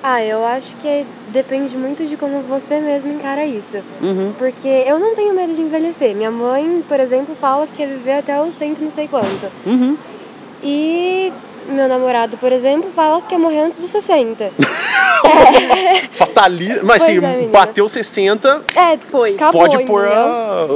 Ah, 0.03 0.23
eu 0.23 0.45
acho 0.45 0.69
que 0.83 1.07
depende 1.29 1.77
muito 1.77 2.05
de 2.05 2.17
como 2.17 2.41
você 2.43 2.79
mesmo 2.81 3.13
encara 3.13 3.47
isso. 3.47 3.79
Uhum. 4.03 4.33
Porque 4.37 4.69
eu 4.69 4.99
não 4.99 5.15
tenho 5.15 5.33
medo 5.35 5.55
de 5.55 5.63
envelhecer. 5.63 6.15
Minha 6.15 6.31
mãe, 6.31 6.83
por 6.87 7.01
exemplo, 7.01 7.35
fala 7.41 7.67
que 7.67 7.77
quer 7.77 7.89
viver 7.89 8.19
até 8.19 8.41
os 8.43 8.53
cento 8.53 8.81
não 8.83 8.91
sei 8.91 9.09
quanto. 9.09 9.47
Uhum. 9.65 9.97
E 10.63 11.33
meu 11.69 11.89
namorado, 11.89 12.37
por 12.37 12.53
exemplo, 12.53 12.91
fala 12.95 13.21
que 13.23 13.29
quer 13.29 13.39
morrer 13.39 13.61
antes 13.61 13.79
dos 13.79 13.91
60. 13.91 14.51
Fatali... 16.13 16.69
Mas 16.83 17.03
Pois 17.05 17.19
assim, 17.19 17.45
é, 17.45 17.47
bateu 17.49 17.89
60, 17.89 18.63
É, 18.75 18.97
foi. 18.99 19.35
Acabou, 19.35 19.63
pode 19.63 19.85
pôr 19.85 20.07
a. 20.07 20.67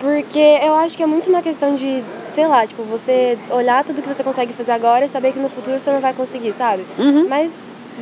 Porque 0.00 0.58
eu 0.62 0.74
acho 0.74 0.96
que 0.96 1.02
é 1.02 1.06
muito 1.06 1.30
uma 1.30 1.40
questão 1.42 1.76
de, 1.76 2.02
sei 2.34 2.46
lá, 2.46 2.66
tipo, 2.66 2.82
você 2.82 3.38
olhar 3.50 3.84
tudo 3.84 4.02
que 4.02 4.08
você 4.08 4.22
consegue 4.24 4.52
fazer 4.52 4.72
agora 4.72 5.04
e 5.04 5.08
saber 5.08 5.32
que 5.32 5.38
no 5.38 5.48
futuro 5.48 5.78
você 5.78 5.90
não 5.92 6.00
vai 6.00 6.12
conseguir, 6.12 6.52
sabe? 6.52 6.84
Uhum. 6.98 7.28
Mas 7.28 7.52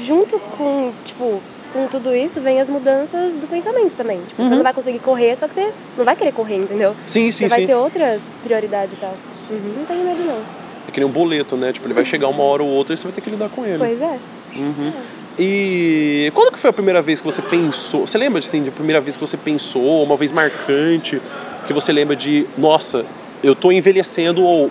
junto 0.01 0.39
com, 0.57 0.93
tipo, 1.05 1.43
com 1.75 1.87
tudo 1.89 2.15
isso 2.15 2.41
vem 2.41 2.59
as 2.59 2.71
mudanças 2.71 3.33
do 3.35 3.47
pensamento 3.49 3.97
também. 3.97 4.19
Tipo, 4.23 4.41
Uhum. 4.43 4.49
você 4.49 4.55
não 4.55 4.63
vai 4.63 4.73
conseguir 4.73 4.99
correr, 5.01 5.37
só 5.37 5.47
que 5.47 5.55
você 5.55 5.71
não 5.99 6.05
vai 6.05 6.17
querer 6.17 6.33
correr, 6.33 6.57
entendeu? 6.57 6.97
Sim, 7.07 7.31
sim, 7.31 7.45
você 7.45 7.49
vai 7.49 7.61
sim. 7.61 7.67
ter 7.67 7.75
outras 7.75 8.23
prioridades 8.43 8.95
e 8.95 8.97
tal. 8.97 9.15
Não 9.51 9.85
tenho 9.85 10.05
medo 10.05 10.25
não. 10.25 10.43
É 10.89 10.91
que 10.93 11.01
nem 11.01 11.09
um 11.09 11.13
boleto, 11.13 11.57
né? 11.57 11.73
Tipo, 11.73 11.87
ele 11.87 11.95
vai 11.95 12.05
chegar 12.05 12.29
uma 12.29 12.43
hora 12.43 12.63
ou 12.63 12.69
outra 12.69 12.95
e 12.95 12.97
você 12.97 13.05
vai 13.05 13.13
ter 13.13 13.21
que 13.21 13.31
lidar 13.31 13.49
com 13.49 13.65
ele. 13.65 13.79
Pois 13.79 14.01
é. 14.01 14.19
Uhum. 14.57 14.93
E 15.39 16.31
quando 16.35 16.53
que 16.53 16.59
foi 16.59 16.71
a 16.71 16.73
primeira 16.73 17.01
vez 17.01 17.21
que 17.21 17.27
você 17.27 17.41
pensou? 17.41 18.07
Você 18.07 18.19
lembra 18.19 18.41
assim, 18.41 18.63
de 18.63 18.71
primeira 18.71 19.01
vez 19.01 19.17
que 19.17 19.21
você 19.21 19.37
pensou, 19.37 20.03
uma 20.03 20.17
vez 20.17 20.33
marcante, 20.33 21.21
que 21.67 21.73
você 21.73 21.93
lembra 21.93 22.17
de, 22.17 22.47
nossa, 22.59 23.07
eu 23.43 23.55
tô 23.55 23.73
envelhecendo 23.73 24.43
ou 24.43 24.71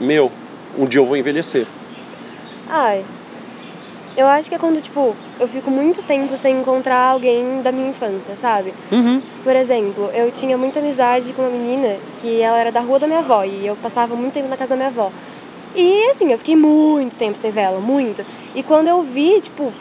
meu, 0.00 0.30
um 0.78 0.86
dia 0.86 1.00
eu 1.00 1.06
vou 1.06 1.16
envelhecer. 1.16 1.66
Ai. 2.68 3.04
Eu 4.16 4.26
acho 4.28 4.48
que 4.48 4.54
é 4.54 4.58
quando, 4.58 4.80
tipo, 4.80 5.14
eu 5.40 5.48
fico 5.48 5.70
muito 5.70 6.00
tempo 6.02 6.36
sem 6.36 6.60
encontrar 6.60 7.10
alguém 7.10 7.60
da 7.62 7.72
minha 7.72 7.88
infância, 7.90 8.36
sabe? 8.36 8.72
Uhum. 8.92 9.20
Por 9.42 9.56
exemplo, 9.56 10.08
eu 10.14 10.30
tinha 10.30 10.56
muita 10.56 10.78
amizade 10.78 11.32
com 11.32 11.42
uma 11.42 11.50
menina 11.50 11.96
que 12.20 12.40
ela 12.40 12.56
era 12.58 12.70
da 12.70 12.80
rua 12.80 13.00
da 13.00 13.08
minha 13.08 13.18
avó 13.18 13.42
e 13.42 13.66
eu 13.66 13.74
passava 13.76 14.14
muito 14.14 14.34
tempo 14.34 14.48
na 14.48 14.56
casa 14.56 14.70
da 14.70 14.76
minha 14.76 14.88
avó. 14.88 15.10
E 15.74 16.10
assim, 16.10 16.30
eu 16.30 16.38
fiquei 16.38 16.54
muito 16.54 17.16
tempo 17.16 17.36
sem 17.36 17.50
ver 17.50 17.62
ela, 17.62 17.80
muito. 17.80 18.24
E 18.54 18.62
quando 18.62 18.86
eu 18.86 19.02
vi, 19.02 19.40
tipo, 19.40 19.72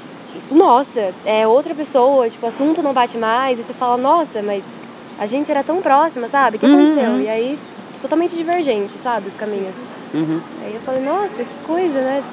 nossa, 0.51 1.13
é 1.23 1.45
outra 1.47 1.75
pessoa, 1.75 2.27
tipo, 2.27 2.43
o 2.45 2.49
assunto 2.49 2.81
não 2.81 2.91
bate 2.91 3.17
mais, 3.19 3.59
e 3.59 3.63
você 3.63 3.73
fala, 3.73 3.97
nossa, 3.97 4.41
mas 4.41 4.63
a 5.19 5.27
gente 5.27 5.51
era 5.51 5.63
tão 5.63 5.79
próxima, 5.79 6.27
sabe? 6.27 6.57
O 6.57 6.59
que 6.59 6.65
Uhum. 6.65 6.89
aconteceu? 6.89 7.21
E 7.21 7.29
aí, 7.29 7.59
totalmente 8.01 8.35
divergente, 8.35 8.93
sabe? 8.93 9.27
Os 9.27 9.35
caminhos. 9.35 9.75
Uhum. 10.11 10.41
Aí 10.63 10.73
eu 10.73 10.81
falei, 10.81 11.03
nossa, 11.03 11.35
que 11.35 11.55
coisa, 11.67 11.99
né? 12.01 12.23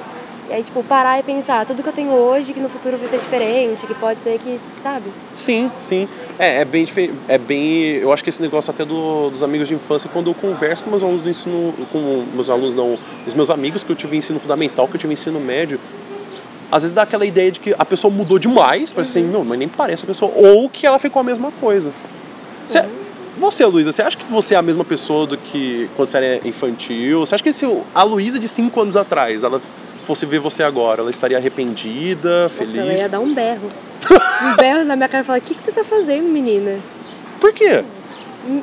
E 0.51 0.53
aí, 0.53 0.63
tipo, 0.63 0.83
parar 0.83 1.17
e 1.17 1.23
pensar, 1.23 1.65
tudo 1.65 1.81
que 1.81 1.87
eu 1.87 1.93
tenho 1.93 2.11
hoje, 2.11 2.51
que 2.51 2.59
no 2.59 2.67
futuro 2.67 2.97
vai 2.97 3.07
ser 3.07 3.19
diferente, 3.19 3.87
que 3.87 3.93
pode 3.93 4.21
ser 4.21 4.37
que, 4.37 4.59
sabe? 4.83 5.05
Sim, 5.37 5.71
sim. 5.81 6.09
É, 6.37 6.57
é 6.59 6.65
bem 6.65 6.83
diferente. 6.83 7.13
É 7.29 7.37
bem. 7.37 7.83
Eu 7.95 8.11
acho 8.11 8.21
que 8.21 8.29
esse 8.29 8.41
negócio 8.41 8.69
até 8.69 8.83
do- 8.83 9.29
dos 9.29 9.41
amigos 9.43 9.69
de 9.69 9.75
infância, 9.75 10.09
quando 10.11 10.29
eu 10.29 10.33
converso 10.33 10.83
com 10.83 10.89
meus 10.89 11.01
alunos 11.01 11.21
do 11.21 11.29
ensino. 11.29 11.73
Com 11.89 12.25
meus 12.33 12.49
alunos 12.49 12.75
não. 12.75 12.97
Os 13.25 13.33
meus 13.33 13.49
amigos 13.49 13.81
que 13.81 13.89
eu 13.93 13.95
tive 13.95 14.17
ensino 14.17 14.41
fundamental, 14.41 14.89
que 14.89 14.95
eu 14.97 14.99
tive 14.99 15.13
ensino 15.13 15.39
médio. 15.39 15.79
Às 16.69 16.83
vezes 16.83 16.93
dá 16.93 17.03
aquela 17.03 17.25
ideia 17.25 17.49
de 17.49 17.61
que 17.61 17.73
a 17.79 17.85
pessoa 17.85 18.13
mudou 18.13 18.37
demais, 18.37 18.91
parece 18.91 19.19
assim, 19.19 19.27
não, 19.29 19.45
mas 19.45 19.57
nem 19.57 19.69
parece 19.69 20.03
a 20.03 20.07
pessoa. 20.07 20.33
Ou 20.35 20.67
que 20.69 20.85
ela 20.85 20.99
ficou 20.99 21.21
a 21.21 21.23
mesma 21.23 21.49
coisa. 21.61 21.91
Você, 22.67 22.85
você, 23.37 23.65
Luísa, 23.65 23.93
você 23.93 24.01
acha 24.01 24.17
que 24.17 24.25
você 24.25 24.53
é 24.53 24.57
a 24.57 24.61
mesma 24.61 24.83
pessoa 24.83 25.25
do 25.25 25.37
que 25.37 25.89
quando 25.95 26.09
você 26.09 26.17
era 26.17 26.45
infantil? 26.47 27.21
Você 27.21 27.35
acha 27.35 27.43
que 27.43 27.53
se 27.53 27.65
a 27.95 28.03
Luísa 28.03 28.37
de 28.37 28.49
5 28.49 28.81
anos 28.81 28.97
atrás, 28.97 29.43
ela 29.43 29.61
fosse 30.01 30.25
ver 30.25 30.39
você 30.39 30.63
agora, 30.63 31.01
ela 31.01 31.09
estaria 31.11 31.37
arrependida, 31.37 32.43
Nossa, 32.43 32.55
feliz? 32.55 32.75
ela 32.75 32.93
ia 32.93 33.09
dar 33.09 33.19
um 33.19 33.33
berro. 33.33 33.69
Um 34.43 34.55
berro 34.55 34.83
na 34.83 34.95
minha 34.95 35.07
cara 35.07 35.23
e 35.23 35.25
falar, 35.25 35.39
o 35.39 35.41
que, 35.41 35.53
que 35.55 35.61
você 35.61 35.71
tá 35.71 35.83
fazendo, 35.83 36.27
menina? 36.29 36.79
Por 37.39 37.53
quê? 37.53 37.83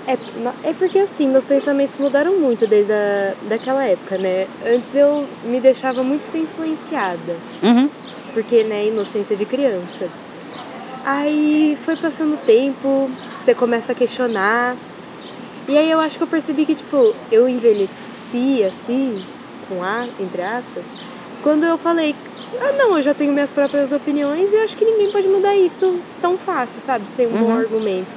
É, 0.08 0.70
é 0.70 0.72
porque 0.76 0.98
assim, 0.98 1.28
meus 1.28 1.44
pensamentos 1.44 1.96
mudaram 1.98 2.38
muito 2.40 2.66
desde 2.66 2.92
a, 2.92 3.34
daquela 3.48 3.84
época, 3.84 4.18
né? 4.18 4.46
Antes 4.66 4.94
eu 4.96 5.24
me 5.44 5.60
deixava 5.60 6.02
muito 6.02 6.24
ser 6.26 6.38
influenciada, 6.38 7.36
Uhum. 7.62 7.88
porque, 8.34 8.64
né, 8.64 8.86
inocência 8.86 9.36
de 9.36 9.44
criança. 9.44 10.08
Aí 11.04 11.78
foi 11.84 11.96
passando 11.96 12.34
o 12.34 12.38
tempo, 12.38 13.08
você 13.38 13.54
começa 13.54 13.92
a 13.92 13.94
questionar. 13.94 14.74
E 15.68 15.78
aí 15.78 15.90
eu 15.90 16.00
acho 16.00 16.16
que 16.16 16.22
eu 16.24 16.28
percebi 16.28 16.66
que, 16.66 16.74
tipo, 16.74 17.14
eu 17.30 17.48
envelheci 17.48 18.64
assim, 18.64 19.22
com 19.68 19.82
A, 19.82 20.06
entre 20.18 20.42
aspas, 20.42 20.82
quando 21.42 21.64
eu 21.64 21.78
falei, 21.78 22.14
ah 22.60 22.72
não, 22.72 22.96
eu 22.96 23.02
já 23.02 23.14
tenho 23.14 23.32
minhas 23.32 23.50
próprias 23.50 23.92
opiniões 23.92 24.52
e 24.52 24.56
acho 24.56 24.76
que 24.76 24.84
ninguém 24.84 25.10
pode 25.10 25.28
mudar 25.28 25.54
isso 25.54 25.98
tão 26.20 26.36
fácil, 26.36 26.80
sabe? 26.80 27.06
Sem 27.08 27.26
um 27.26 27.38
bom 27.38 27.52
argumento. 27.52 28.08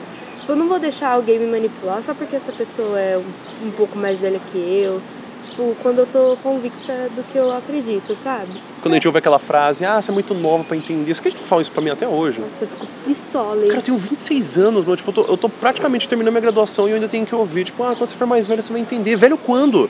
Eu 0.47 0.55
não 0.55 0.67
vou 0.67 0.79
deixar 0.79 1.11
alguém 1.11 1.39
me 1.39 1.45
manipular 1.45 2.01
só 2.01 2.13
porque 2.13 2.35
essa 2.35 2.51
pessoa 2.51 2.99
é 2.99 3.17
um, 3.17 3.67
um 3.67 3.71
pouco 3.71 3.97
mais 3.97 4.19
velha 4.19 4.39
que 4.51 4.57
eu. 4.57 5.01
Tipo, 5.49 5.75
quando 5.81 5.99
eu 5.99 6.07
tô 6.07 6.37
convicta 6.41 7.09
do 7.15 7.23
que 7.23 7.37
eu 7.37 7.51
acredito, 7.55 8.15
sabe? 8.15 8.51
Quando 8.81 8.93
a 8.93 8.95
gente 8.95 9.07
ouve 9.07 9.19
aquela 9.19 9.37
frase, 9.37 9.85
ah, 9.85 10.01
você 10.01 10.09
é 10.09 10.13
muito 10.13 10.33
nova 10.33 10.63
pra 10.63 10.77
entender. 10.77 11.11
Acredita 11.11 11.43
que 11.43 11.47
falam 11.47 11.61
isso 11.61 11.71
pra 11.71 11.81
mim 11.81 11.89
até 11.89 12.07
hoje? 12.07 12.39
Nossa, 12.39 12.63
eu 12.63 12.67
fico 12.67 12.87
pistola. 13.05 13.61
Cara, 13.61 13.67
eu 13.67 13.75
hein? 13.75 13.81
tenho 13.81 13.97
26 13.97 14.57
anos, 14.57 14.85
meu. 14.85 14.95
Tipo, 14.95 15.09
eu 15.09 15.13
tô, 15.13 15.21
eu 15.23 15.37
tô 15.37 15.49
praticamente 15.49 16.07
terminando 16.07 16.31
minha 16.31 16.41
graduação 16.41 16.87
e 16.87 16.91
eu 16.91 16.95
ainda 16.95 17.07
tenho 17.07 17.25
que 17.25 17.35
ouvir. 17.35 17.65
Tipo, 17.65 17.83
ah, 17.83 17.95
quando 17.95 18.09
você 18.09 18.15
for 18.15 18.25
mais 18.25 18.47
velho, 18.47 18.63
você 18.63 18.71
vai 18.71 18.81
entender. 18.81 19.15
Velho 19.15 19.37
quando? 19.37 19.89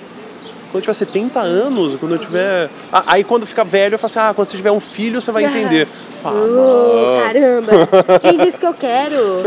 Quando 0.72 0.76
eu 0.76 0.82
tiver 0.82 0.94
70 0.94 1.40
anos, 1.42 2.00
quando 2.00 2.14
eu 2.14 2.18
tiver. 2.18 2.70
Ah, 2.92 3.04
aí 3.08 3.24
quando 3.26 3.46
ficar 3.46 3.66
velho, 3.66 3.96
eu 3.96 4.00
falo 4.00 4.06
assim, 4.06 4.20
ah, 4.20 4.34
quando 4.34 4.48
você 4.48 4.56
tiver 4.56 4.72
um 4.72 4.80
filho, 4.80 5.22
você 5.22 5.32
vai 5.32 5.44
entender. 5.44 5.86
Ah, 6.24 6.32
caramba! 7.28 8.20
Quem 8.22 8.38
disse 8.38 8.58
que 8.58 8.66
eu 8.66 8.74
quero? 8.74 9.44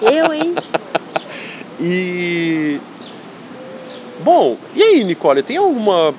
Eu, 0.00 0.32
hein? 0.32 0.54
E. 1.80 2.78
Bom, 4.22 4.56
e 4.74 4.82
aí, 4.82 5.02
Nicole, 5.02 5.42
tem 5.42 5.56
alguma 5.56 6.14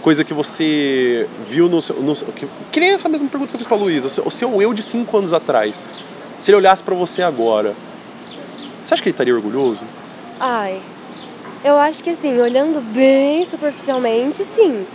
coisa 0.00 0.22
que 0.22 0.32
você 0.32 1.26
viu 1.50 1.68
no 1.68 1.82
seu. 1.82 1.96
No, 1.96 2.14
que, 2.14 2.46
que 2.70 2.80
nem 2.80 2.90
essa 2.90 3.08
mesma 3.08 3.28
pergunta 3.28 3.50
que 3.50 3.56
eu 3.56 3.58
fiz 3.58 3.66
pra 3.66 3.76
Luísa. 3.76 4.22
O 4.24 4.30
seu, 4.30 4.62
eu 4.62 4.72
de 4.72 4.82
5 4.82 5.16
anos 5.16 5.32
atrás. 5.32 5.88
Se 6.38 6.50
ele 6.50 6.58
olhasse 6.58 6.82
pra 6.84 6.94
você 6.94 7.20
agora, 7.20 7.74
você 8.84 8.94
acha 8.94 9.02
que 9.02 9.08
ele 9.08 9.14
estaria 9.14 9.34
orgulhoso? 9.34 9.80
Ai, 10.38 10.80
eu 11.64 11.76
acho 11.78 12.02
que 12.02 12.10
assim, 12.10 12.38
olhando 12.40 12.80
bem 12.92 13.44
superficialmente, 13.44 14.44
sim. 14.44 14.86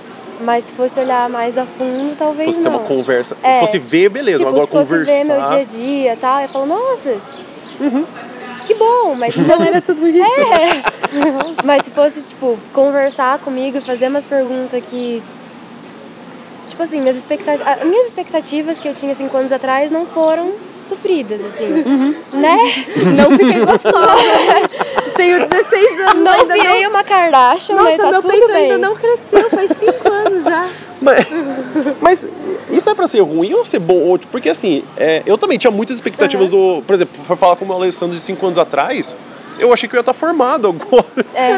Mas 0.41 0.65
se 0.65 0.71
fosse 0.73 0.99
olhar 0.99 1.27
mais 1.29 1.57
a 1.57 1.65
fundo, 1.65 2.15
talvez 2.15 2.45
Fosse 2.47 2.61
ter 2.61 2.69
não. 2.69 2.77
uma 2.77 2.87
conversa. 2.87 3.35
É. 3.41 3.59
Fosse 3.59 3.79
ver, 3.79 4.09
beleza, 4.09 4.37
tipo, 4.37 4.49
agora 4.49 4.65
se 4.65 4.71
fosse 4.71 4.89
conversar. 4.89 5.11
ver 5.11 5.23
meu 5.25 5.45
dia 5.47 5.57
a 5.57 5.63
dia 5.63 6.13
e 6.13 6.17
tal, 6.17 6.41
eu 6.41 6.47
falo, 6.49 6.65
nossa, 6.67 7.15
Uhum. 7.79 8.05
que 8.67 8.73
bom, 8.75 9.15
mas 9.15 9.33
se 9.33 9.41
Não 9.41 9.49
fosse 9.49 9.67
era 9.67 9.81
tudo 9.81 10.07
isso. 10.07 10.19
É. 10.21 10.97
Mas 11.63 11.85
se 11.85 11.91
fosse, 11.91 12.19
tipo, 12.21 12.59
conversar 12.73 13.39
comigo 13.39 13.77
e 13.77 13.81
fazer 13.81 14.09
umas 14.09 14.25
perguntas 14.25 14.83
que. 14.89 15.23
Tipo 16.67 16.83
assim, 16.83 16.99
minhas 16.99 17.15
expectativas. 17.15 17.65
As 17.67 17.83
minhas 17.87 18.07
expectativas 18.07 18.79
que 18.79 18.87
eu 18.89 18.93
tinha 18.93 19.15
cinco 19.15 19.35
anos 19.37 19.51
atrás 19.53 19.89
não 19.89 20.05
foram 20.05 20.51
supridas, 20.87 21.41
assim. 21.43 21.65
Uhum. 21.65 22.15
Né? 22.33 22.57
Não 23.15 23.37
fiquei 23.37 23.65
gostosa. 23.65 23.97
Tenho 25.15 25.39
16 25.47 25.99
anos 26.01 26.23
Não 26.23 26.31
ainda 26.31 26.53
virei 26.53 26.83
não. 26.83 26.89
uma 26.91 27.03
Kardashian, 27.03 27.75
mas 27.75 27.97
Nossa, 27.97 28.03
tá 28.03 28.11
meu 28.11 28.21
tudo 28.21 28.31
peito 28.31 28.47
bem. 28.47 28.55
ainda 28.57 28.77
não 28.77 28.95
cresceu, 28.95 29.49
faz 29.49 29.71
5 29.71 30.11
anos 30.11 30.43
já. 30.43 30.69
Mas, 31.01 31.27
mas 32.01 32.27
isso 32.71 32.89
é 32.89 32.93
pra 32.95 33.07
ser 33.07 33.21
ruim 33.21 33.53
ou 33.53 33.65
ser 33.65 33.79
bom? 33.79 34.17
Porque 34.31 34.49
assim, 34.49 34.83
é, 34.95 35.23
eu 35.25 35.37
também 35.37 35.57
tinha 35.57 35.71
muitas 35.71 35.95
expectativas 35.95 36.49
do. 36.49 36.83
Por 36.85 36.93
exemplo, 36.93 37.15
foi 37.25 37.35
falar 37.35 37.55
com 37.55 37.65
o 37.65 37.67
meu 37.67 37.77
Alessandro 37.77 38.15
de 38.15 38.21
5 38.21 38.45
anos 38.45 38.57
atrás. 38.57 39.15
Eu 39.59 39.73
achei 39.73 39.89
que 39.89 39.95
eu 39.95 39.97
ia 39.97 40.01
estar 40.01 40.13
formado 40.13 40.67
agora. 40.67 41.05
É. 41.33 41.49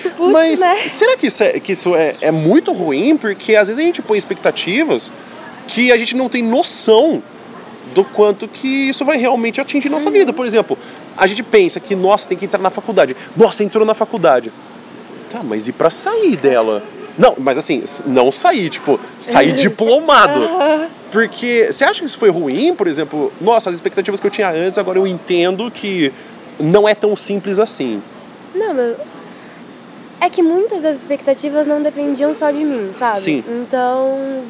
Putz, 0.16 0.32
Mas 0.32 0.60
né? 0.60 0.88
será 0.88 1.16
que 1.16 1.26
isso, 1.26 1.42
é, 1.42 1.60
que 1.60 1.72
isso 1.72 1.94
é, 1.94 2.16
é 2.20 2.30
muito 2.30 2.72
ruim? 2.72 3.16
Porque 3.16 3.54
às 3.54 3.68
vezes 3.68 3.82
a 3.82 3.84
gente 3.84 4.02
põe 4.02 4.18
expectativas 4.18 5.10
que 5.66 5.92
a 5.92 5.98
gente 5.98 6.16
não 6.16 6.28
tem 6.28 6.42
noção 6.42 7.22
do 7.94 8.04
quanto 8.04 8.46
que 8.48 8.88
isso 8.88 9.04
vai 9.04 9.16
realmente 9.18 9.60
atingir 9.60 9.88
nossa 9.88 10.06
Uhum. 10.08 10.12
vida. 10.12 10.32
Por 10.32 10.46
exemplo, 10.46 10.76
a 11.16 11.26
gente 11.26 11.42
pensa 11.42 11.78
que, 11.80 11.94
nossa, 11.94 12.26
tem 12.28 12.36
que 12.38 12.44
entrar 12.44 12.60
na 12.60 12.70
faculdade. 12.70 13.16
Nossa, 13.36 13.62
entrou 13.64 13.84
na 13.84 13.94
faculdade. 13.94 14.52
Tá, 15.30 15.42
mas 15.42 15.68
e 15.68 15.72
pra 15.72 15.90
sair 15.90 16.36
dela? 16.36 16.82
Não, 17.18 17.34
mas 17.38 17.58
assim, 17.58 17.82
não 18.06 18.32
sair, 18.32 18.70
tipo, 18.70 18.98
sair 19.18 19.52
diplomado. 19.54 20.40
Porque 21.12 21.68
você 21.70 21.84
acha 21.84 22.00
que 22.00 22.06
isso 22.06 22.18
foi 22.18 22.30
ruim, 22.30 22.74
por 22.74 22.86
exemplo? 22.86 23.32
Nossa, 23.40 23.68
as 23.70 23.74
expectativas 23.76 24.20
que 24.20 24.26
eu 24.26 24.30
tinha 24.30 24.50
antes, 24.50 24.78
agora 24.78 24.98
eu 24.98 25.06
entendo 25.06 25.70
que 25.70 26.12
não 26.58 26.88
é 26.88 26.94
tão 26.94 27.16
simples 27.16 27.58
assim. 27.58 28.00
Não, 28.54 28.72
meu. 28.74 28.96
É 30.20 30.28
que 30.28 30.42
muitas 30.42 30.82
das 30.82 30.98
expectativas 30.98 31.66
não 31.66 31.82
dependiam 31.82 32.34
só 32.34 32.50
de 32.50 32.62
mim, 32.62 32.90
sabe? 32.98 33.20
Sim. 33.22 33.44
Então, 33.48 34.42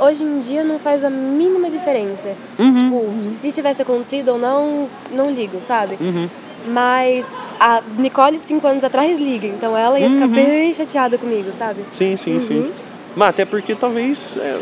hoje 0.00 0.24
em 0.24 0.40
dia 0.40 0.64
não 0.64 0.78
faz 0.78 1.04
a 1.04 1.10
mínima 1.10 1.70
diferença. 1.70 2.30
Uhum. 2.58 2.74
Tipo, 2.74 3.28
se 3.28 3.50
tivesse 3.52 3.82
acontecido 3.82 4.30
ou 4.32 4.38
não, 4.38 4.88
não 5.12 5.30
ligo, 5.30 5.58
sabe? 5.66 5.96
Uhum. 6.00 6.28
Mas 6.68 7.26
a 7.60 7.80
Nicole 7.98 8.38
de 8.38 8.46
5 8.46 8.66
anos 8.66 8.84
atrás 8.84 9.18
liga, 9.18 9.46
então 9.46 9.76
ela 9.76 9.98
ia 9.98 10.08
ficar 10.10 10.26
Uhum. 10.26 10.32
bem 10.32 10.74
chateada 10.74 11.16
comigo, 11.16 11.50
sabe? 11.56 11.82
Sim, 11.96 12.16
sim, 12.16 12.44
sim. 12.46 12.70
Mas 13.16 13.28
até 13.30 13.44
porque 13.44 13.74
talvez. 13.74 14.36
é, 14.36 14.58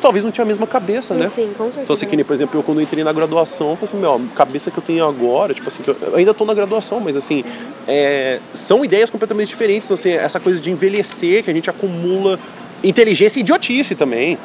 talvez 0.00 0.24
não 0.24 0.30
tinha 0.30 0.44
a 0.44 0.46
mesma 0.46 0.66
cabeça, 0.66 1.14
né? 1.14 1.28
Sim, 1.34 1.50
com 1.58 1.64
certeza. 1.64 1.82
Então, 1.82 1.94
assim, 1.94 2.06
que 2.06 2.14
nem, 2.16 2.24
por 2.24 2.32
exemplo, 2.32 2.58
eu 2.58 2.62
quando 2.62 2.78
eu 2.78 2.82
entrei 2.82 3.02
na 3.02 3.12
graduação, 3.12 3.70
eu 3.70 3.76
falei 3.76 3.90
assim, 3.90 3.98
meu, 4.00 4.14
a 4.14 4.36
cabeça 4.36 4.70
que 4.70 4.78
eu 4.78 4.82
tenho 4.82 5.04
agora, 5.06 5.52
tipo 5.52 5.66
assim, 5.66 5.82
que 5.82 5.88
eu, 5.90 5.96
eu 6.00 6.16
ainda 6.16 6.32
tô 6.32 6.44
na 6.44 6.54
graduação, 6.54 7.00
mas 7.00 7.16
assim, 7.16 7.44
é, 7.88 8.38
são 8.54 8.84
ideias 8.84 9.10
completamente 9.10 9.48
diferentes, 9.48 9.90
assim, 9.90 10.10
essa 10.12 10.38
coisa 10.38 10.60
de 10.60 10.70
envelhecer, 10.70 11.42
que 11.42 11.50
a 11.50 11.54
gente 11.54 11.68
acumula 11.68 12.38
inteligência 12.84 13.40
e 13.40 13.42
idiotice 13.42 13.94
também. 13.96 14.38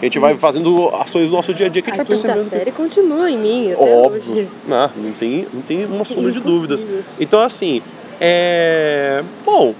Que 0.00 0.06
a 0.06 0.08
gente 0.08 0.18
vai 0.18 0.36
fazendo 0.36 0.88
ações 0.94 1.28
do 1.28 1.34
nosso 1.34 1.52
dia 1.52 1.66
a 1.66 1.68
dia 1.68 1.82
que 1.82 1.90
a 1.90 1.92
A 1.92 1.96
gente 1.96 2.06
vai 2.06 2.16
quinta 2.16 2.28
percebendo. 2.28 2.50
que- 2.50 2.56
série 2.58 2.70
continua 2.72 3.30
em 3.30 3.36
mim 3.38 3.72
Óbvio. 3.74 4.22
hoje. 4.32 4.48
Não, 4.66 4.90
não 4.96 5.12
tem, 5.12 5.46
não 5.52 5.60
tem 5.62 5.84
uma 5.86 6.04
sombra 6.04 6.30
de 6.30 6.38
dúvidas. 6.40 6.86
Então, 7.18 7.40
assim, 7.40 7.82
é. 8.20 9.22
Bom, 9.44 9.74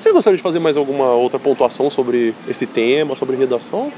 vocês 0.00 0.12
gostariam 0.12 0.36
de 0.36 0.42
fazer 0.42 0.58
mais 0.58 0.76
alguma 0.76 1.12
outra 1.12 1.38
pontuação 1.38 1.88
sobre 1.88 2.34
esse 2.48 2.66
tema, 2.66 3.14
sobre 3.14 3.36
redação? 3.36 3.92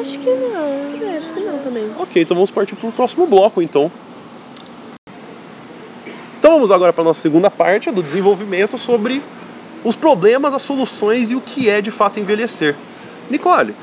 Acho 0.00 0.18
que 0.18 0.30
não. 0.30 1.08
É, 1.08 1.16
acho 1.18 1.28
que 1.34 1.40
não 1.40 1.58
também. 1.58 1.90
Ok, 1.98 2.22
então 2.22 2.34
vamos 2.36 2.50
partir 2.52 2.76
para 2.76 2.88
o 2.88 2.92
próximo 2.92 3.26
bloco, 3.26 3.60
então. 3.60 3.90
Então 6.38 6.52
vamos 6.52 6.70
agora 6.70 6.92
para 6.92 7.02
a 7.02 7.04
nossa 7.06 7.20
segunda 7.20 7.50
parte 7.50 7.90
do 7.90 8.02
desenvolvimento 8.02 8.76
sobre 8.78 9.22
os 9.82 9.96
problemas, 9.96 10.52
as 10.54 10.62
soluções 10.62 11.30
e 11.30 11.34
o 11.34 11.40
que 11.40 11.68
é 11.68 11.80
de 11.80 11.90
fato 11.90 12.20
envelhecer. 12.20 12.74
Nicole, 13.30 13.74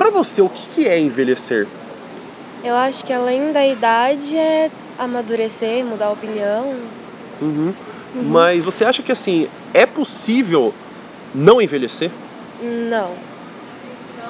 para 0.00 0.08
você, 0.08 0.40
o 0.40 0.48
que 0.48 0.88
é 0.88 0.98
envelhecer? 0.98 1.68
Eu 2.64 2.74
acho 2.74 3.04
que 3.04 3.12
além 3.12 3.52
da 3.52 3.66
idade 3.66 4.34
é 4.34 4.70
amadurecer, 4.98 5.84
mudar 5.84 6.06
a 6.06 6.12
opinião. 6.12 6.74
Uhum. 7.42 7.74
Mas 8.14 8.64
você 8.64 8.86
acha 8.86 9.02
que 9.02 9.12
assim 9.12 9.46
é 9.74 9.84
possível 9.84 10.72
não 11.34 11.60
envelhecer? 11.60 12.10
Não. 12.62 13.10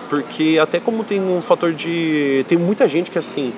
Porque 0.08 0.58
até 0.60 0.80
como 0.80 1.04
tem 1.04 1.20
um 1.20 1.40
fator 1.40 1.72
de. 1.72 2.44
Tem 2.48 2.58
muita 2.58 2.88
gente 2.88 3.08
que 3.08 3.18
assim 3.18 3.52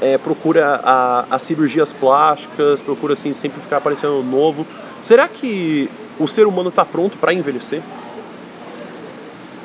é, 0.00 0.16
procura 0.16 0.80
a, 0.84 1.26
as 1.28 1.42
cirurgias 1.42 1.92
plásticas, 1.92 2.80
procura 2.80 3.14
assim 3.14 3.32
sempre 3.32 3.60
ficar 3.60 3.80
parecendo 3.80 4.22
novo. 4.22 4.64
Será 5.02 5.26
que 5.26 5.90
o 6.16 6.28
ser 6.28 6.46
humano 6.46 6.68
está 6.68 6.84
pronto 6.84 7.16
para 7.18 7.32
envelhecer? 7.32 7.82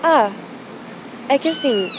Ah, 0.03 0.31
é 1.33 1.38
que 1.38 1.47
assim, 1.50 1.91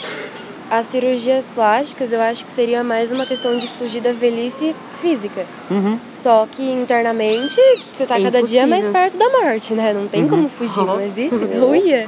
As 0.69 0.87
cirurgias 0.87 1.45
plásticas 1.53 2.11
eu 2.11 2.21
acho 2.21 2.45
que 2.45 2.51
seria 2.51 2.83
mais 2.83 3.11
uma 3.11 3.25
questão 3.25 3.57
de 3.57 3.67
fugir 3.77 4.01
da 4.01 4.11
velhice 4.11 4.75
física. 5.01 5.45
Uhum. 5.69 5.99
Só 6.11 6.47
que 6.49 6.63
internamente 6.63 7.59
você 7.93 8.05
tá 8.05 8.17
É 8.19 8.23
cada 8.23 8.41
dia 8.41 8.65
mais 8.65 8.85
impossível. 8.85 9.11
perto 9.11 9.17
da 9.17 9.29
morte, 9.29 9.73
né? 9.73 9.93
Não 9.93 10.07
tem 10.07 10.27
como 10.27 10.49
fugir, 10.49 10.83
não 10.83 10.99
existe. 11.01 11.35
Uia. 11.35 12.05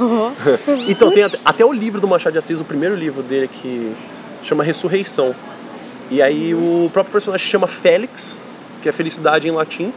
Então 0.87 1.11
tem 1.11 1.23
até, 1.23 1.37
até 1.43 1.65
o 1.65 1.73
livro 1.73 1.99
do 2.01 2.07
Machado 2.07 2.33
de 2.33 2.39
Assis, 2.39 2.59
o 2.59 2.65
primeiro 2.65 2.95
livro 2.95 3.21
dele 3.21 3.49
que 3.49 3.93
chama 4.43 4.63
Ressurreição. 4.63 5.35
E 6.09 6.21
aí 6.21 6.53
o 6.55 6.89
próprio 6.93 7.11
personagem 7.11 7.45
chama 7.47 7.67
Félix, 7.67 8.37
que 8.81 8.89
é 8.89 8.91
felicidade 8.91 9.47
em 9.47 9.51
latim. 9.51 9.91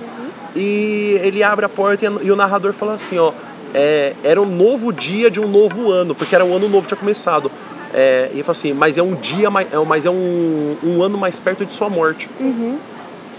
E 0.57 1.19
ele 1.23 1.43
abre 1.43 1.65
a 1.65 1.69
porta 1.69 2.05
e, 2.05 2.27
e 2.27 2.31
o 2.31 2.37
narrador 2.37 2.73
fala 2.73 2.95
assim, 2.95 3.19
ó, 3.19 3.33
é, 3.75 4.15
era 4.23 4.41
um 4.41 4.47
novo 4.47 4.93
dia 4.93 5.31
de 5.31 5.41
um 5.41 5.49
novo 5.49 5.91
ano, 5.91 6.15
porque 6.15 6.35
era 6.35 6.45
um 6.45 6.55
ano 6.55 6.69
novo 6.69 6.83
que 6.83 6.89
tinha 6.89 6.99
começado. 6.99 7.51
É, 7.93 8.31
e 8.35 8.43
fala 8.43 8.53
assim, 8.53 8.73
mas 8.73 8.99
é 8.99 9.03
um 9.03 9.15
dia, 9.15 9.51
mais, 9.51 9.73
é, 9.73 9.79
mas 9.79 10.05
é 10.05 10.11
um, 10.11 10.77
um 10.83 11.03
ano 11.03 11.17
mais 11.17 11.39
perto 11.39 11.65
de 11.65 11.73
sua 11.73 11.89
morte. 11.89 12.29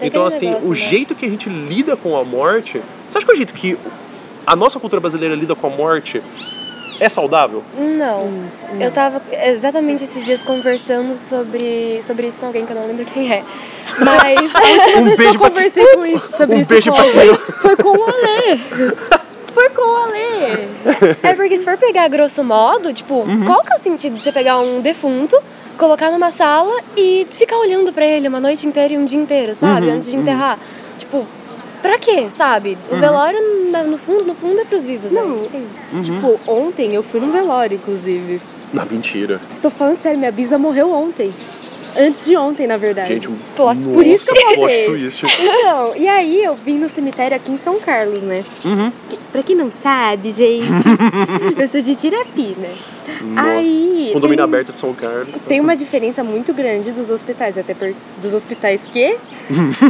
Então, 0.01 0.25
Aquele 0.25 0.35
assim, 0.35 0.45
negócio, 0.47 0.67
o 0.67 0.71
né? 0.71 0.75
jeito 0.75 1.15
que 1.15 1.25
a 1.25 1.29
gente 1.29 1.49
lida 1.49 1.95
com 1.95 2.17
a 2.17 2.23
morte. 2.23 2.81
Você 3.07 3.17
acha 3.17 3.27
que 3.27 3.33
o 3.33 3.35
jeito 3.35 3.53
que 3.53 3.77
a 4.47 4.55
nossa 4.55 4.79
cultura 4.79 4.99
brasileira 4.99 5.35
lida 5.35 5.55
com 5.55 5.67
a 5.67 5.69
morte 5.69 6.21
é 6.99 7.09
saudável? 7.09 7.63
Não. 7.77 8.29
Eu 8.79 8.91
tava 8.91 9.21
exatamente 9.31 10.03
esses 10.03 10.25
dias 10.25 10.43
conversando 10.43 11.17
sobre, 11.17 12.01
sobre 12.03 12.27
isso 12.27 12.39
com 12.39 12.47
alguém 12.47 12.65
que 12.65 12.71
eu 12.71 12.75
não 12.75 12.87
lembro 12.87 13.05
quem 13.05 13.31
é. 13.31 13.43
Mas. 13.99 14.39
Um 14.97 15.07
Eu 15.09 15.17
beijo 15.17 15.39
conversei 15.39 15.85
com 15.95 16.05
isso, 16.05 16.37
sobre 16.37 16.55
um 16.55 16.59
isso 16.59 16.69
beijo 16.69 16.91
com 16.91 17.11
pra 17.11 17.25
eu. 17.25 17.37
Foi 17.37 17.75
com 17.75 17.89
o 17.89 18.03
Alê. 18.03 18.59
Foi 19.53 19.69
com 19.69 19.81
o 19.81 19.95
Alê. 19.95 20.67
É 21.23 21.33
porque 21.33 21.57
se 21.57 21.65
for 21.65 21.77
pegar 21.77 22.07
grosso 22.07 22.43
modo, 22.43 22.93
tipo, 22.93 23.15
Uhum. 23.15 23.45
qual 23.45 23.63
que 23.63 23.71
é 23.73 23.75
o 23.75 23.79
sentido 23.79 24.15
de 24.15 24.23
você 24.23 24.31
pegar 24.31 24.59
um 24.59 24.79
defunto, 24.81 25.35
colocar 25.77 26.11
numa 26.11 26.31
sala 26.31 26.81
e 26.95 27.25
ficar 27.31 27.57
olhando 27.57 27.91
pra 27.91 28.05
ele 28.05 28.27
uma 28.27 28.39
noite 28.39 28.67
inteira 28.67 28.93
e 28.93 28.97
um 28.97 29.05
dia 29.05 29.19
inteiro, 29.19 29.55
sabe? 29.55 29.87
Uhum, 29.87 29.95
Antes 29.95 30.09
de 30.11 30.17
enterrar. 30.17 30.59
Tipo, 30.97 31.25
pra 31.81 31.97
quê, 31.97 32.27
sabe? 32.29 32.77
O 32.91 32.97
velório, 32.97 33.39
na- 33.71 33.83
no 33.83 33.97
fundo, 33.97 34.23
no 34.25 34.35
fundo 34.35 34.59
é 34.59 34.65
pros 34.65 34.85
vivos, 34.85 35.11
né? 35.11 35.21
Não. 35.21 35.29
Uhum. 35.37 36.01
Tipo, 36.03 36.39
ontem 36.51 36.93
eu 36.93 37.01
fui 37.01 37.19
num 37.19 37.31
velório, 37.31 37.75
inclusive. 37.75 38.41
Não, 38.73 38.85
mentira. 38.85 39.39
Tô 39.61 39.69
falando 39.71 39.97
sério, 39.97 40.19
minha 40.19 40.31
bisa 40.31 40.57
morreu 40.57 40.91
ontem. 40.93 41.31
Antes 41.97 42.25
de 42.25 42.35
ontem, 42.35 42.67
na 42.67 42.77
verdade. 42.77 43.13
Gente, 43.13 43.27
um 43.27 43.37
Plot 43.55 43.79
Por 43.87 44.05
isso 44.05 44.31
que 44.33 44.39
eu 44.39 44.53
plot 44.53 44.85
twist. 44.85 45.25
Então, 45.25 45.95
e 45.95 46.07
aí 46.07 46.43
eu 46.43 46.55
vim 46.55 46.77
no 46.77 46.89
cemitério 46.89 47.35
aqui 47.35 47.51
em 47.51 47.57
São 47.57 47.79
Carlos, 47.79 48.21
né? 48.21 48.43
Uhum. 48.63 48.91
Pra 49.31 49.43
quem 49.43 49.55
não 49.55 49.69
sabe, 49.69 50.31
gente, 50.31 50.67
eu 51.57 51.67
sou 51.67 51.81
de 51.81 51.95
Tirapina. 51.95 52.67
Nossa. 53.21 53.49
Aí. 53.49 54.09
Condomínio 54.13 54.37
tem- 54.37 54.43
aberto 54.43 54.71
de 54.73 54.79
São 54.79 54.93
Carlos. 54.93 55.29
Tem 55.47 55.59
uma 55.59 55.75
diferença 55.75 56.23
muito 56.23 56.53
grande 56.53 56.91
dos 56.91 57.09
hospitais, 57.09 57.57
até 57.57 57.73
por, 57.73 57.93
dos 58.21 58.33
hospitais 58.33 58.87
que 58.91 59.17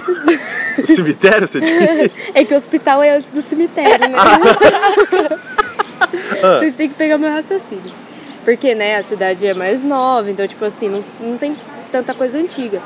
Cemitério, 0.85 1.47
você 1.47 1.59
diz? 1.59 2.11
é 2.33 2.45
que 2.45 2.53
o 2.53 2.57
hospital 2.57 3.03
é 3.03 3.17
antes 3.17 3.31
do 3.31 3.41
cemitério, 3.41 4.09
né? 4.09 4.17
Ah. 6.41 6.59
Vocês 6.59 6.75
têm 6.75 6.89
que 6.89 6.95
pegar 6.95 7.17
meu 7.17 7.29
raciocínio. 7.29 7.91
Porque, 8.43 8.73
né, 8.73 8.95
a 8.97 9.03
cidade 9.03 9.45
é 9.45 9.53
mais 9.53 9.83
nova, 9.83 10.31
então, 10.31 10.47
tipo 10.47 10.63
assim, 10.63 10.89
não, 10.89 11.03
não 11.19 11.37
tem 11.37 11.55
tanta 11.91 12.13
coisa 12.13 12.37
antiga. 12.37 12.81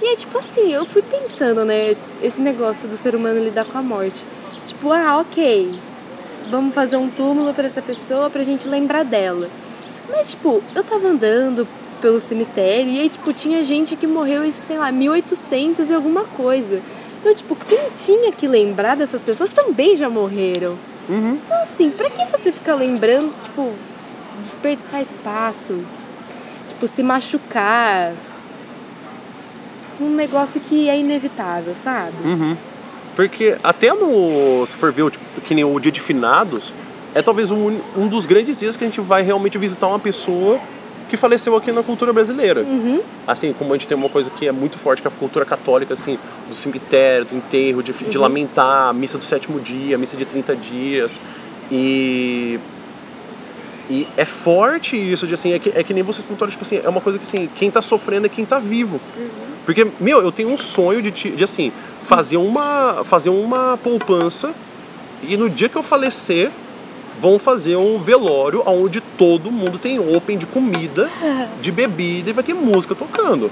E 0.00 0.06
aí, 0.06 0.16
tipo 0.16 0.38
assim, 0.38 0.72
eu 0.72 0.84
fui 0.84 1.02
pensando, 1.02 1.64
né, 1.64 1.96
esse 2.22 2.40
negócio 2.40 2.88
do 2.88 2.96
ser 2.96 3.14
humano 3.14 3.42
lidar 3.42 3.64
com 3.64 3.78
a 3.78 3.82
morte. 3.82 4.20
Tipo, 4.66 4.92
ah, 4.92 5.18
ok, 5.18 5.72
vamos 6.50 6.74
fazer 6.74 6.96
um 6.96 7.08
túmulo 7.08 7.54
pra 7.54 7.66
essa 7.66 7.82
pessoa 7.82 8.28
pra 8.28 8.42
gente 8.42 8.68
lembrar 8.68 9.04
dela. 9.04 9.48
Mas, 10.10 10.30
tipo, 10.30 10.62
eu 10.74 10.84
tava 10.84 11.08
andando 11.08 11.66
pelo 12.00 12.20
cemitério 12.20 12.90
e 12.90 13.00
aí, 13.00 13.08
tipo, 13.08 13.32
tinha 13.32 13.62
gente 13.64 13.96
que 13.96 14.06
morreu 14.06 14.44
em, 14.44 14.52
sei 14.52 14.78
lá, 14.78 14.90
1800 14.92 15.90
e 15.90 15.94
alguma 15.94 16.24
coisa. 16.24 16.80
Então, 17.20 17.34
tipo, 17.34 17.56
quem 17.56 17.90
tinha 18.04 18.30
que 18.32 18.46
lembrar 18.46 18.96
dessas 18.96 19.20
pessoas 19.20 19.50
também 19.50 19.96
já 19.96 20.08
morreram. 20.08 20.76
Uhum. 21.08 21.38
Então, 21.44 21.62
assim, 21.62 21.90
pra 21.90 22.08
que 22.08 22.24
você 22.26 22.52
ficar 22.52 22.74
lembrando, 22.74 23.34
tipo, 23.42 23.72
desperdiçar 24.40 25.02
espaço, 25.02 25.84
tipo, 26.68 26.86
se 26.86 27.02
machucar? 27.02 28.12
Um 30.00 30.10
negócio 30.10 30.60
que 30.60 30.88
é 30.88 30.98
inevitável, 30.98 31.74
sabe? 31.82 32.16
Uhum. 32.24 32.56
Porque 33.16 33.56
até 33.64 33.92
no. 33.92 34.64
Se 34.66 34.74
for 34.76 34.92
ver, 34.92 35.02
o, 35.02 35.10
tipo, 35.10 35.24
que 35.40 35.54
nem 35.54 35.64
o 35.64 35.80
dia 35.80 35.90
de 35.90 36.00
finados, 36.00 36.72
é 37.14 37.22
talvez 37.22 37.50
um, 37.50 37.80
um 37.96 38.06
dos 38.06 38.26
grandes 38.26 38.60
dias 38.60 38.76
que 38.76 38.84
a 38.84 38.86
gente 38.86 39.00
vai 39.00 39.22
realmente 39.22 39.58
visitar 39.58 39.88
uma 39.88 39.98
pessoa 39.98 40.60
que 41.08 41.16
faleceu 41.16 41.56
aqui 41.56 41.72
na 41.72 41.82
cultura 41.82 42.12
brasileira. 42.12 42.60
Uhum. 42.60 43.00
Assim, 43.26 43.52
como 43.52 43.72
a 43.72 43.76
gente 43.76 43.88
tem 43.88 43.96
uma 43.96 44.08
coisa 44.08 44.30
que 44.30 44.46
é 44.46 44.52
muito 44.52 44.78
forte, 44.78 45.02
que 45.02 45.08
é 45.08 45.10
a 45.10 45.14
cultura 45.14 45.44
católica, 45.44 45.94
assim, 45.94 46.18
do 46.48 46.54
cemitério, 46.54 47.24
do 47.24 47.36
enterro, 47.36 47.82
de, 47.82 47.92
de 47.92 48.18
lamentar, 48.18 48.90
a 48.90 48.92
missa 48.92 49.18
do 49.18 49.24
sétimo 49.24 49.58
dia, 49.58 49.96
a 49.96 49.98
missa 49.98 50.16
de 50.16 50.24
30 50.24 50.54
dias. 50.56 51.20
E. 51.72 52.60
E 53.90 54.06
é 54.18 54.24
forte 54.26 54.96
isso, 54.96 55.26
de 55.26 55.32
assim, 55.32 55.54
é 55.54 55.58
que, 55.58 55.72
é 55.74 55.82
que 55.82 55.94
nem 55.94 56.02
vocês 56.02 56.22
pontuaram, 56.22 56.50
tipo 56.50 56.62
assim, 56.62 56.78
é 56.84 56.88
uma 56.90 57.00
coisa 57.00 57.18
que 57.18 57.24
assim, 57.24 57.48
quem 57.56 57.70
tá 57.70 57.80
sofrendo 57.80 58.26
é 58.26 58.28
quem 58.28 58.44
tá 58.44 58.58
vivo. 58.58 59.00
Porque, 59.68 59.86
meu, 60.00 60.22
eu 60.22 60.32
tenho 60.32 60.48
um 60.48 60.56
sonho 60.56 61.02
de, 61.02 61.10
de 61.10 61.44
assim, 61.44 61.70
fazer 62.06 62.38
uma, 62.38 63.04
fazer 63.04 63.28
uma 63.28 63.76
poupança 63.76 64.54
e 65.22 65.36
no 65.36 65.50
dia 65.50 65.68
que 65.68 65.76
eu 65.76 65.82
falecer, 65.82 66.50
vão 67.20 67.38
fazer 67.38 67.76
um 67.76 67.98
velório 67.98 68.62
onde 68.64 69.02
todo 69.02 69.50
mundo 69.50 69.78
tem 69.78 69.98
open 69.98 70.38
de 70.38 70.46
comida, 70.46 71.10
de 71.60 71.70
bebida 71.70 72.30
e 72.30 72.32
vai 72.32 72.42
ter 72.42 72.54
música 72.54 72.94
tocando. 72.94 73.50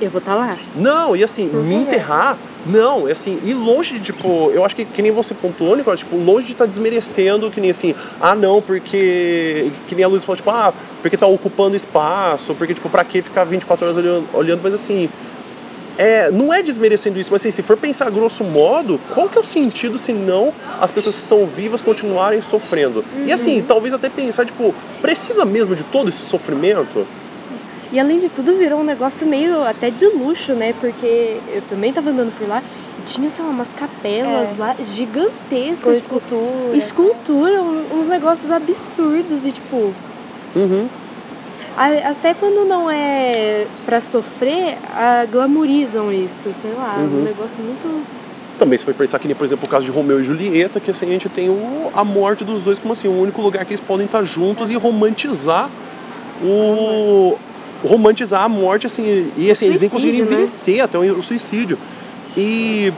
Eu 0.00 0.08
vou 0.08 0.20
estar 0.20 0.36
lá. 0.36 0.56
Não, 0.76 1.16
e 1.16 1.24
assim, 1.24 1.46
me 1.48 1.74
enterrar, 1.74 2.38
não, 2.64 3.08
é 3.08 3.10
assim, 3.10 3.40
e 3.44 3.52
longe 3.52 3.98
de, 3.98 4.12
tipo, 4.12 4.52
eu 4.52 4.64
acho 4.64 4.76
que, 4.76 4.84
que 4.84 5.02
nem 5.02 5.10
você 5.10 5.34
pontuou, 5.34 5.74
Nicole, 5.74 5.98
tipo, 5.98 6.16
longe 6.16 6.46
de 6.46 6.52
estar 6.52 6.66
desmerecendo, 6.66 7.50
que 7.50 7.60
nem 7.60 7.70
assim, 7.70 7.92
ah 8.20 8.36
não, 8.36 8.62
porque, 8.62 9.72
que 9.88 9.96
nem 9.96 10.04
a 10.04 10.08
Luiz 10.08 10.22
falou, 10.22 10.36
tipo, 10.36 10.50
ah, 10.50 10.72
porque 11.02 11.16
tá 11.16 11.26
ocupando 11.26 11.74
espaço, 11.74 12.54
porque, 12.54 12.72
tipo, 12.72 12.88
pra 12.88 13.02
que 13.02 13.20
ficar 13.20 13.42
24 13.42 13.84
horas 13.84 13.96
olhando, 13.96 14.28
olhando 14.32 14.60
mas 14.62 14.72
assim, 14.72 15.08
é, 15.98 16.30
não 16.30 16.52
é 16.52 16.62
desmerecendo 16.62 17.18
isso, 17.18 17.30
mas 17.32 17.42
assim, 17.42 17.50
se 17.50 17.62
for 17.62 17.76
pensar 17.76 18.10
grosso 18.10 18.44
modo, 18.44 19.00
qual 19.14 19.28
que 19.28 19.38
é 19.38 19.40
o 19.40 19.44
sentido 19.44 19.98
se 19.98 20.12
não 20.12 20.52
as 20.80 20.90
pessoas 20.90 21.16
que 21.16 21.22
estão 21.22 21.46
vivas 21.46 21.80
continuarem 21.80 22.42
sofrendo? 22.42 23.04
E 23.24 23.32
assim, 23.32 23.64
talvez 23.66 23.94
até 23.94 24.08
pensar, 24.08 24.44
tipo, 24.44 24.74
precisa 25.00 25.44
mesmo 25.44 25.74
de 25.74 25.82
todo 25.84 26.08
esse 26.08 26.24
sofrimento? 26.24 27.06
E 27.92 28.00
além 28.00 28.18
de 28.20 28.28
tudo, 28.28 28.56
virou 28.56 28.80
um 28.80 28.84
negócio 28.84 29.26
meio 29.26 29.62
até 29.62 29.90
de 29.90 30.04
luxo, 30.06 30.52
né? 30.52 30.74
Porque 30.80 31.38
eu 31.54 31.62
também 31.70 31.92
tava 31.92 32.10
andando 32.10 32.36
por 32.36 32.48
lá 32.48 32.60
e 32.98 33.02
tinha, 33.10 33.30
sei 33.30 33.44
lá, 33.44 33.50
umas 33.50 33.72
capelas 33.72 34.50
É. 34.50 34.54
lá 34.58 34.76
gigantescas. 34.92 35.80
Com 35.82 35.92
tipo, 35.92 35.92
escultura. 35.92 36.76
escultura, 36.76 37.62
uns 37.62 38.08
negócios 38.08 38.50
absurdos 38.50 39.44
e 39.44 39.52
tipo. 39.52 39.94
Uhum. 40.56 40.88
Até 41.76 42.32
quando 42.34 42.66
não 42.66 42.90
é 42.90 43.66
pra 43.84 44.00
sofrer, 44.00 44.78
glamorizam 45.30 46.10
isso, 46.12 46.50
sei 46.54 46.72
lá, 46.76 46.96
Uhum. 46.98 47.20
um 47.20 47.22
negócio 47.22 47.58
muito. 47.58 48.02
Também 48.58 48.78
se 48.78 48.84
for 48.84 48.94
pensar 48.94 49.18
que 49.18 49.26
nem, 49.28 49.36
por 49.36 49.44
exemplo, 49.44 49.66
o 49.66 49.68
caso 49.68 49.84
de 49.84 49.90
Romeu 49.90 50.18
e 50.18 50.24
Julieta, 50.24 50.80
que 50.80 50.90
assim, 50.90 51.04
a 51.06 51.10
gente 51.10 51.28
tem 51.28 51.50
o, 51.50 51.90
a 51.94 52.02
morte 52.02 52.42
dos 52.44 52.62
dois 52.62 52.78
como 52.78 52.92
assim, 52.94 53.06
o 53.06 53.20
único 53.20 53.42
lugar 53.42 53.64
que 53.66 53.72
eles 53.72 53.80
podem 53.82 54.06
estar 54.06 54.22
juntos 54.24 54.70
e 54.70 54.74
romantizar 54.76 55.68
o. 56.42 57.36
romantizar 57.84 58.42
a 58.42 58.48
morte, 58.48 58.86
assim, 58.86 59.30
e 59.36 59.50
assim, 59.50 59.66
eles 59.66 59.78
nem 59.78 59.90
Suicídio, 59.90 59.90
conseguiram 59.90 60.24
né? 60.24 60.32
envelhecer 60.32 60.82
até 60.82 60.98
o, 60.98 61.18
o 61.18 61.22
suicídio. 61.22 61.78
E. 62.34 62.90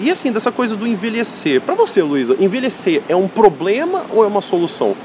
E 0.00 0.10
assim, 0.10 0.32
dessa 0.32 0.50
coisa 0.50 0.74
do 0.74 0.88
envelhecer. 0.88 1.60
Pra 1.60 1.76
você, 1.76 2.02
Luísa, 2.02 2.36
envelhecer 2.40 3.02
é 3.08 3.14
um 3.14 3.28
problema 3.28 4.02
ou 4.12 4.24
é 4.24 4.26
uma 4.26 4.42
solução? 4.42 4.96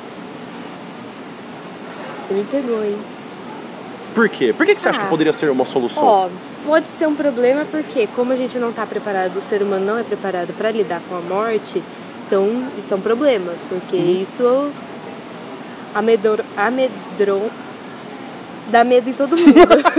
Você 2.30 2.34
me 2.36 2.44
pegou, 2.44 2.84
hein? 2.84 2.96
Por 4.14 4.30
quê? 4.30 4.54
Por 4.56 4.66
que, 4.66 4.76
que 4.76 4.82
você 4.82 4.90
acha 4.90 5.00
Ah. 5.02 5.04
que 5.06 5.10
poderia 5.10 5.34
ser 5.34 5.50
uma 5.50 5.66
solução? 5.66 6.04
Ó, 6.04 6.30
pode 6.66 6.88
ser 6.90 7.08
um 7.08 7.16
problema 7.16 7.66
porque, 7.72 8.08
como 8.16 8.32
a 8.32 8.36
gente 8.36 8.58
não 8.60 8.72
tá 8.72 8.86
preparado, 8.86 9.38
o 9.38 9.42
ser 9.42 9.62
humano 9.64 9.84
não 9.86 9.98
é 9.98 10.04
preparado 10.04 10.54
pra 10.58 10.70
lidar 10.72 11.02
com 11.10 11.16
a 11.16 11.22
morte, 11.22 11.82
então 12.28 12.48
isso 12.78 12.94
é 12.94 12.98
um 12.98 13.02
problema, 13.02 13.52
porque 13.68 13.96
Uhum. 13.96 14.22
isso 14.22 14.72
amedrou, 15.96 16.38
amedrou, 16.56 17.50
dá 18.70 18.84
medo 18.84 19.10
em 19.10 19.14
todo 19.14 19.36
mundo. 19.36 19.54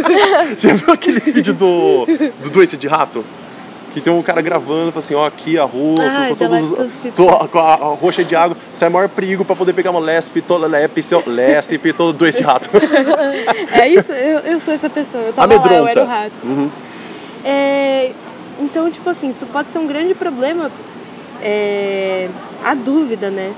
Você 0.56 0.72
viu 0.74 0.92
aquele 0.94 1.18
vídeo 1.20 1.52
do, 1.54 2.06
do 2.42 2.50
doce 2.50 2.76
de 2.76 2.86
rato? 2.86 3.24
Que 3.92 4.00
tem 4.00 4.12
um 4.12 4.22
cara 4.22 4.40
gravando, 4.40 4.96
assim, 4.96 5.14
ó, 5.14 5.26
aqui 5.26 5.58
a 5.58 5.64
rua, 5.64 5.96
Ah, 6.00 6.26
com, 6.28 6.36
com 6.36 6.44
lá 6.44 6.58
todos, 6.60 6.72
os- 6.72 7.14
tô- 7.14 7.48
com 7.48 7.58
a, 7.58 7.72
a 7.74 7.76
roxa 7.94 8.22
de 8.24 8.36
água, 8.36 8.56
sai 8.72 8.88
maior 8.88 9.08
perigo 9.08 9.44
pra 9.44 9.56
poder 9.56 9.72
pegar 9.72 9.90
uma 9.90 9.98
lespe, 10.00 10.40
toda 10.40 10.66
lespe, 10.68 11.02
seu- 11.02 11.22
lespe, 11.26 11.92
todo 11.92 12.12
doce 12.16 12.38
de 12.38 12.44
rato. 12.44 12.68
é 13.72 13.88
isso, 13.88 14.12
eu, 14.12 14.38
eu 14.40 14.60
sou 14.60 14.72
essa 14.74 14.88
pessoa, 14.88 15.22
eu 15.24 15.32
tava 15.32 15.48
lá, 15.48 15.54
eu 15.54 15.60
Amedronta. 15.60 15.90
era 15.90 16.02
o 16.04 16.06
rato. 16.06 16.32
Uhum. 16.44 16.70
É, 17.44 18.12
então, 18.60 18.90
tipo 18.90 19.08
assim, 19.10 19.30
isso 19.30 19.44
pode 19.46 19.72
ser 19.72 19.78
um 19.78 19.86
grande 19.86 20.14
problema, 20.14 20.70
é, 21.42 22.28
a 22.64 22.74
dúvida, 22.74 23.30
né? 23.30 23.52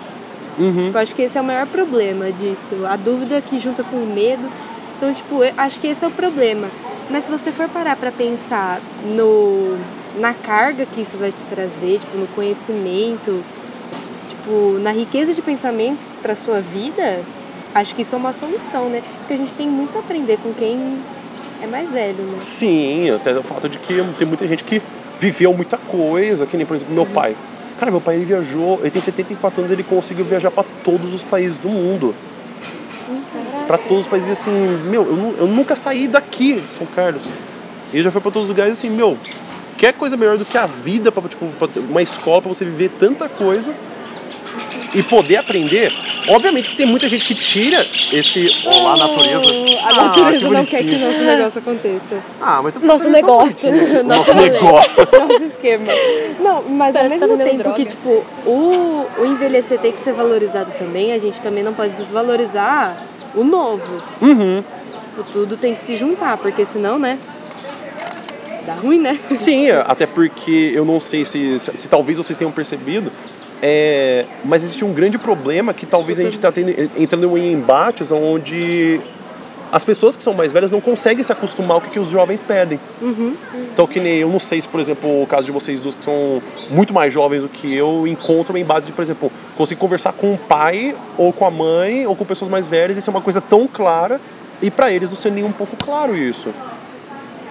Uhum. 0.58 0.86
Tipo, 0.86 0.98
acho 0.98 1.14
que 1.14 1.22
esse 1.22 1.36
é 1.36 1.40
o 1.40 1.44
maior 1.44 1.66
problema 1.66 2.30
disso. 2.32 2.86
A 2.88 2.96
dúvida 2.96 3.40
que 3.40 3.58
junta 3.58 3.82
com 3.82 3.96
o 3.96 4.06
medo. 4.06 4.42
Então, 4.96 5.12
tipo, 5.12 5.42
eu 5.42 5.52
acho 5.56 5.80
que 5.80 5.86
esse 5.88 6.04
é 6.04 6.08
o 6.08 6.10
problema. 6.10 6.68
Mas 7.10 7.24
se 7.24 7.30
você 7.30 7.50
for 7.50 7.68
parar 7.68 7.96
pra 7.96 8.12
pensar 8.12 8.78
no, 9.04 9.76
na 10.18 10.34
carga 10.34 10.86
que 10.86 11.00
isso 11.00 11.16
vai 11.16 11.30
te 11.30 11.42
trazer, 11.50 11.98
tipo, 11.98 12.16
no 12.16 12.26
conhecimento, 12.28 13.42
tipo, 14.28 14.78
na 14.80 14.92
riqueza 14.92 15.32
de 15.32 15.40
pensamentos 15.42 16.16
pra 16.20 16.36
sua 16.36 16.60
vida, 16.60 17.20
acho 17.74 17.94
que 17.94 18.02
isso 18.02 18.14
é 18.14 18.18
uma 18.18 18.32
solução, 18.32 18.88
né? 18.88 19.02
Porque 19.18 19.34
a 19.34 19.36
gente 19.36 19.54
tem 19.54 19.68
muito 19.68 19.96
a 19.96 20.00
aprender 20.00 20.38
com 20.42 20.52
quem 20.52 20.98
é 21.62 21.66
mais 21.66 21.90
velho, 21.90 22.22
né? 22.24 22.38
Sim, 22.42 23.10
até 23.10 23.36
o 23.36 23.42
fato 23.42 23.68
de 23.68 23.78
que 23.78 23.94
tem 24.18 24.26
muita 24.26 24.46
gente 24.46 24.64
que 24.64 24.82
viveu 25.20 25.54
muita 25.54 25.76
coisa, 25.76 26.46
que 26.46 26.56
nem, 26.56 26.66
por 26.66 26.74
exemplo, 26.74 26.94
meu 26.94 27.06
pai. 27.06 27.36
Cara, 27.78 27.90
meu 27.90 28.00
pai 28.00 28.16
ele 28.16 28.24
viajou, 28.24 28.80
ele 28.80 28.90
tem 28.90 29.00
74 29.00 29.60
anos, 29.60 29.72
ele 29.72 29.82
conseguiu 29.82 30.24
viajar 30.24 30.50
pra 30.50 30.64
todos 30.84 31.14
os 31.14 31.22
países 31.22 31.56
do 31.58 31.68
mundo. 31.68 32.14
Pra 33.66 33.78
todos 33.78 34.00
os 34.00 34.06
países, 34.06 34.30
assim, 34.30 34.50
meu, 34.50 35.04
eu, 35.04 35.34
eu 35.38 35.46
nunca 35.46 35.76
saí 35.76 36.08
daqui 36.08 36.60
de 36.60 36.70
São 36.70 36.86
Carlos. 36.86 37.22
Ele 37.92 38.02
já 38.02 38.10
foi 38.10 38.20
pra 38.20 38.30
todos 38.30 38.48
os 38.48 38.54
lugares, 38.54 38.72
assim, 38.78 38.90
meu, 38.90 39.16
quer 39.82 39.92
coisa 39.94 40.16
melhor 40.16 40.38
do 40.38 40.44
que 40.44 40.56
a 40.56 40.64
vida, 40.64 41.10
pra, 41.10 41.20
tipo, 41.28 41.44
pra 41.58 41.66
uma 41.76 42.00
escola, 42.00 42.40
pra 42.40 42.48
você 42.54 42.64
viver 42.64 42.88
tanta 43.00 43.28
coisa 43.28 43.74
e 44.94 45.02
poder 45.02 45.38
aprender. 45.38 45.92
Obviamente 46.28 46.70
que 46.70 46.76
tem 46.76 46.86
muita 46.86 47.08
gente 47.08 47.24
que 47.24 47.34
tira 47.34 47.84
esse. 48.12 48.46
Olá, 48.64 48.96
natureza. 48.96 49.44
A 49.82 49.88
Ah, 49.88 50.04
natureza 50.04 50.48
não 50.48 50.64
quer 50.64 50.84
que 50.84 50.96
nosso 50.96 51.18
negócio 51.22 51.58
aconteça. 51.58 52.16
Ah, 52.40 52.60
mas 52.62 52.74
Nosso 52.80 53.08
negócio. 53.10 54.04
Nosso 54.04 54.34
negócio. 54.34 55.08
Nosso 55.28 55.44
esquema. 55.44 55.92
Não, 56.38 56.62
mas 56.62 56.94
ao 56.94 57.02
Parece 57.02 57.14
que 57.14 57.20
tá 57.20 57.26
mesmo 57.26 57.42
tempo 57.44 57.56
que, 57.74 57.84
droga. 57.84 57.84
tipo, 57.84 58.24
o, 58.48 59.06
o 59.18 59.26
envelhecer 59.26 59.80
tem 59.80 59.90
que 59.90 59.98
ser 59.98 60.12
valorizado 60.12 60.70
também, 60.78 61.12
a 61.12 61.18
gente 61.18 61.40
também 61.40 61.64
não 61.64 61.74
pode 61.74 61.94
desvalorizar 61.94 62.96
o 63.34 63.42
novo. 63.42 64.00
Uhum. 64.20 64.62
Tipo, 65.16 65.32
tudo 65.32 65.56
tem 65.56 65.74
que 65.74 65.80
se 65.80 65.96
juntar, 65.96 66.36
porque 66.36 66.64
senão, 66.64 67.00
né? 67.00 67.18
Dá 68.66 68.74
ruim, 68.74 69.00
né? 69.00 69.18
Sim, 69.34 69.70
até 69.70 70.06
porque 70.06 70.72
eu 70.74 70.84
não 70.84 71.00
sei 71.00 71.24
se, 71.24 71.58
se, 71.58 71.76
se 71.76 71.88
talvez 71.88 72.18
vocês 72.18 72.38
tenham 72.38 72.52
percebido, 72.52 73.10
é, 73.60 74.24
mas 74.44 74.64
existe 74.64 74.84
um 74.84 74.92
grande 74.92 75.18
problema 75.18 75.72
que 75.72 75.86
talvez 75.86 76.18
a 76.18 76.22
gente 76.22 76.36
está 76.36 76.52
entrando 76.96 77.38
em 77.38 77.52
embates 77.52 78.10
onde 78.10 79.00
as 79.72 79.82
pessoas 79.82 80.16
que 80.16 80.22
são 80.22 80.34
mais 80.34 80.52
velhas 80.52 80.70
não 80.70 80.82
conseguem 80.82 81.24
se 81.24 81.32
acostumar 81.32 81.76
ao 81.76 81.80
que, 81.80 81.90
que 81.90 81.98
os 81.98 82.08
jovens 82.08 82.42
pedem. 82.42 82.78
Então, 83.72 83.86
que 83.86 83.98
nem 83.98 84.18
eu 84.18 84.28
não 84.28 84.38
sei 84.38 84.60
se, 84.60 84.68
por 84.68 84.78
exemplo, 84.80 85.22
o 85.22 85.26
caso 85.26 85.46
de 85.46 85.50
vocês 85.50 85.80
duas 85.80 85.94
que 85.94 86.04
são 86.04 86.42
muito 86.68 86.92
mais 86.92 87.10
jovens 87.10 87.40
do 87.40 87.48
que 87.48 87.74
eu, 87.74 88.06
encontram 88.06 88.58
em 88.58 88.64
base 88.64 88.86
de, 88.86 88.92
por 88.92 89.00
exemplo, 89.00 89.32
conseguir 89.56 89.80
conversar 89.80 90.12
com 90.12 90.34
o 90.34 90.36
pai 90.36 90.94
ou 91.16 91.32
com 91.32 91.46
a 91.46 91.50
mãe 91.50 92.06
ou 92.06 92.14
com 92.14 92.24
pessoas 92.26 92.50
mais 92.50 92.66
velhas, 92.66 92.98
isso 92.98 93.08
é 93.08 93.12
uma 93.12 93.22
coisa 93.22 93.40
tão 93.40 93.66
clara 93.66 94.20
e 94.60 94.70
para 94.70 94.92
eles 94.92 95.08
não 95.08 95.16
ser 95.16 95.32
nem 95.32 95.42
um 95.42 95.52
pouco 95.52 95.74
claro 95.76 96.14
isso. 96.14 96.50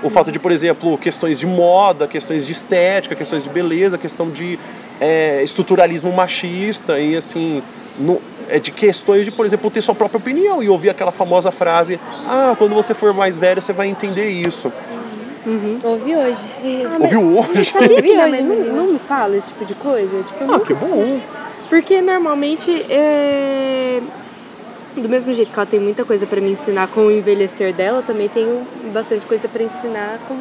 O 0.03 0.09
fato 0.09 0.31
de, 0.31 0.39
por 0.39 0.51
exemplo, 0.51 0.97
questões 0.97 1.37
de 1.37 1.45
moda, 1.45 2.07
questões 2.07 2.45
de 2.45 2.51
estética, 2.51 3.15
questões 3.15 3.43
de 3.43 3.49
beleza, 3.49 3.97
questão 3.97 4.29
de 4.29 4.57
é, 4.99 5.41
estruturalismo 5.43 6.11
machista 6.11 6.99
e 6.99 7.15
assim, 7.15 7.61
no- 7.99 8.19
é 8.49 8.57
de 8.59 8.71
questões 8.71 9.25
de, 9.25 9.31
por 9.31 9.45
exemplo, 9.45 9.69
ter 9.69 9.81
sua 9.81 9.93
própria 9.95 10.17
opinião 10.17 10.61
e 10.63 10.69
ouvir 10.69 10.89
aquela 10.89 11.11
famosa 11.11 11.51
frase: 11.51 11.99
Ah, 12.27 12.55
quando 12.57 12.73
você 12.73 12.93
for 12.93 13.13
mais 13.13 13.37
velho, 13.37 13.61
você 13.61 13.73
vai 13.73 13.87
entender 13.89 14.29
isso. 14.29 14.71
Ouvi 15.83 16.15
hoje. 16.15 16.43
Ouviu 16.99 17.37
hoje? 17.39 17.65
Sabia 17.65 18.01
que 18.01 18.11
Hoje, 18.15 18.41
não, 18.43 18.55
não 18.75 18.87
me 18.93 18.99
fala 18.99 19.35
esse 19.37 19.47
tipo 19.47 19.65
de 19.65 19.73
coisa? 19.75 20.23
Tipo, 20.23 20.51
Ah, 20.51 20.59
que 20.59 20.73
bom. 20.73 21.19
Porque 21.69 22.01
normalmente 22.01 22.85
é. 22.89 23.99
Do 24.95 25.07
mesmo 25.07 25.33
jeito 25.33 25.51
que 25.51 25.59
ela 25.59 25.65
tem 25.65 25.79
muita 25.79 26.03
coisa 26.03 26.25
pra 26.25 26.41
me 26.41 26.51
ensinar 26.51 26.87
com 26.89 27.01
o 27.01 27.11
envelhecer 27.11 27.73
dela, 27.73 28.03
também 28.05 28.27
tenho 28.27 28.67
bastante 28.93 29.25
coisa 29.25 29.47
pra 29.47 29.63
ensinar 29.63 30.19
com, 30.27 30.37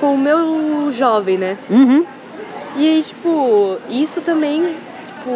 com 0.00 0.14
o 0.14 0.18
meu 0.18 0.90
jovem, 0.90 1.36
né? 1.36 1.58
Uhum. 1.68 2.04
E 2.76 2.88
aí, 2.88 3.02
tipo, 3.02 3.76
isso 3.90 4.22
também, 4.22 4.74
tipo, 5.06 5.30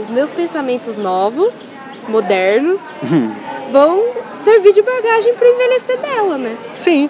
os 0.00 0.10
meus 0.10 0.30
pensamentos 0.32 0.98
novos, 0.98 1.54
modernos, 2.08 2.80
vão 3.72 4.04
servir 4.36 4.74
de 4.74 4.82
bagagem 4.82 5.34
pro 5.34 5.46
envelhecer 5.48 5.98
dela, 5.98 6.36
né? 6.36 6.56
Sim. 6.78 7.08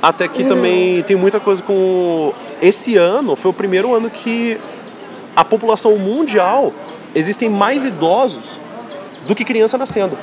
Até 0.00 0.28
que 0.28 0.44
também 0.44 1.02
tem 1.04 1.16
muita 1.16 1.40
coisa 1.40 1.60
com. 1.60 2.32
Esse 2.60 2.96
ano 2.96 3.34
foi 3.34 3.50
o 3.50 3.54
primeiro 3.54 3.92
ano 3.92 4.08
que 4.08 4.56
a 5.34 5.44
população 5.44 5.96
mundial 5.98 6.72
existem 7.14 7.48
mais 7.48 7.84
idosos 7.84 8.61
do 9.26 9.34
que 9.34 9.44
criança 9.44 9.78
nascendo. 9.78 10.16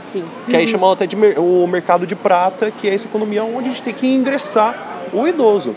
Sim. 0.00 0.24
Que 0.46 0.56
aí 0.56 0.66
chamam 0.66 0.90
até 0.90 1.06
de 1.06 1.16
o 1.36 1.66
mercado 1.66 2.06
de 2.06 2.16
prata, 2.16 2.70
que 2.70 2.88
é 2.88 2.94
essa 2.94 3.06
economia 3.06 3.44
onde 3.44 3.68
a 3.68 3.72
gente 3.72 3.82
tem 3.82 3.94
que 3.94 4.06
ingressar 4.06 4.74
o 5.12 5.26
idoso. 5.26 5.74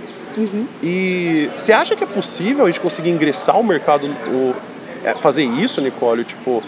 E 0.82 1.50
você 1.56 1.72
acha 1.72 1.96
que 1.96 2.04
é 2.04 2.08
possível 2.08 2.66
a 2.66 2.68
gente 2.68 2.80
conseguir 2.80 3.12
ingressar 3.12 3.60
o 3.60 3.64
mercado, 3.64 4.08
o, 4.08 4.56
é, 5.04 5.14
fazer 5.16 5.44
isso, 5.44 5.80
Nicole? 5.80 6.24
Tipo, 6.24 6.64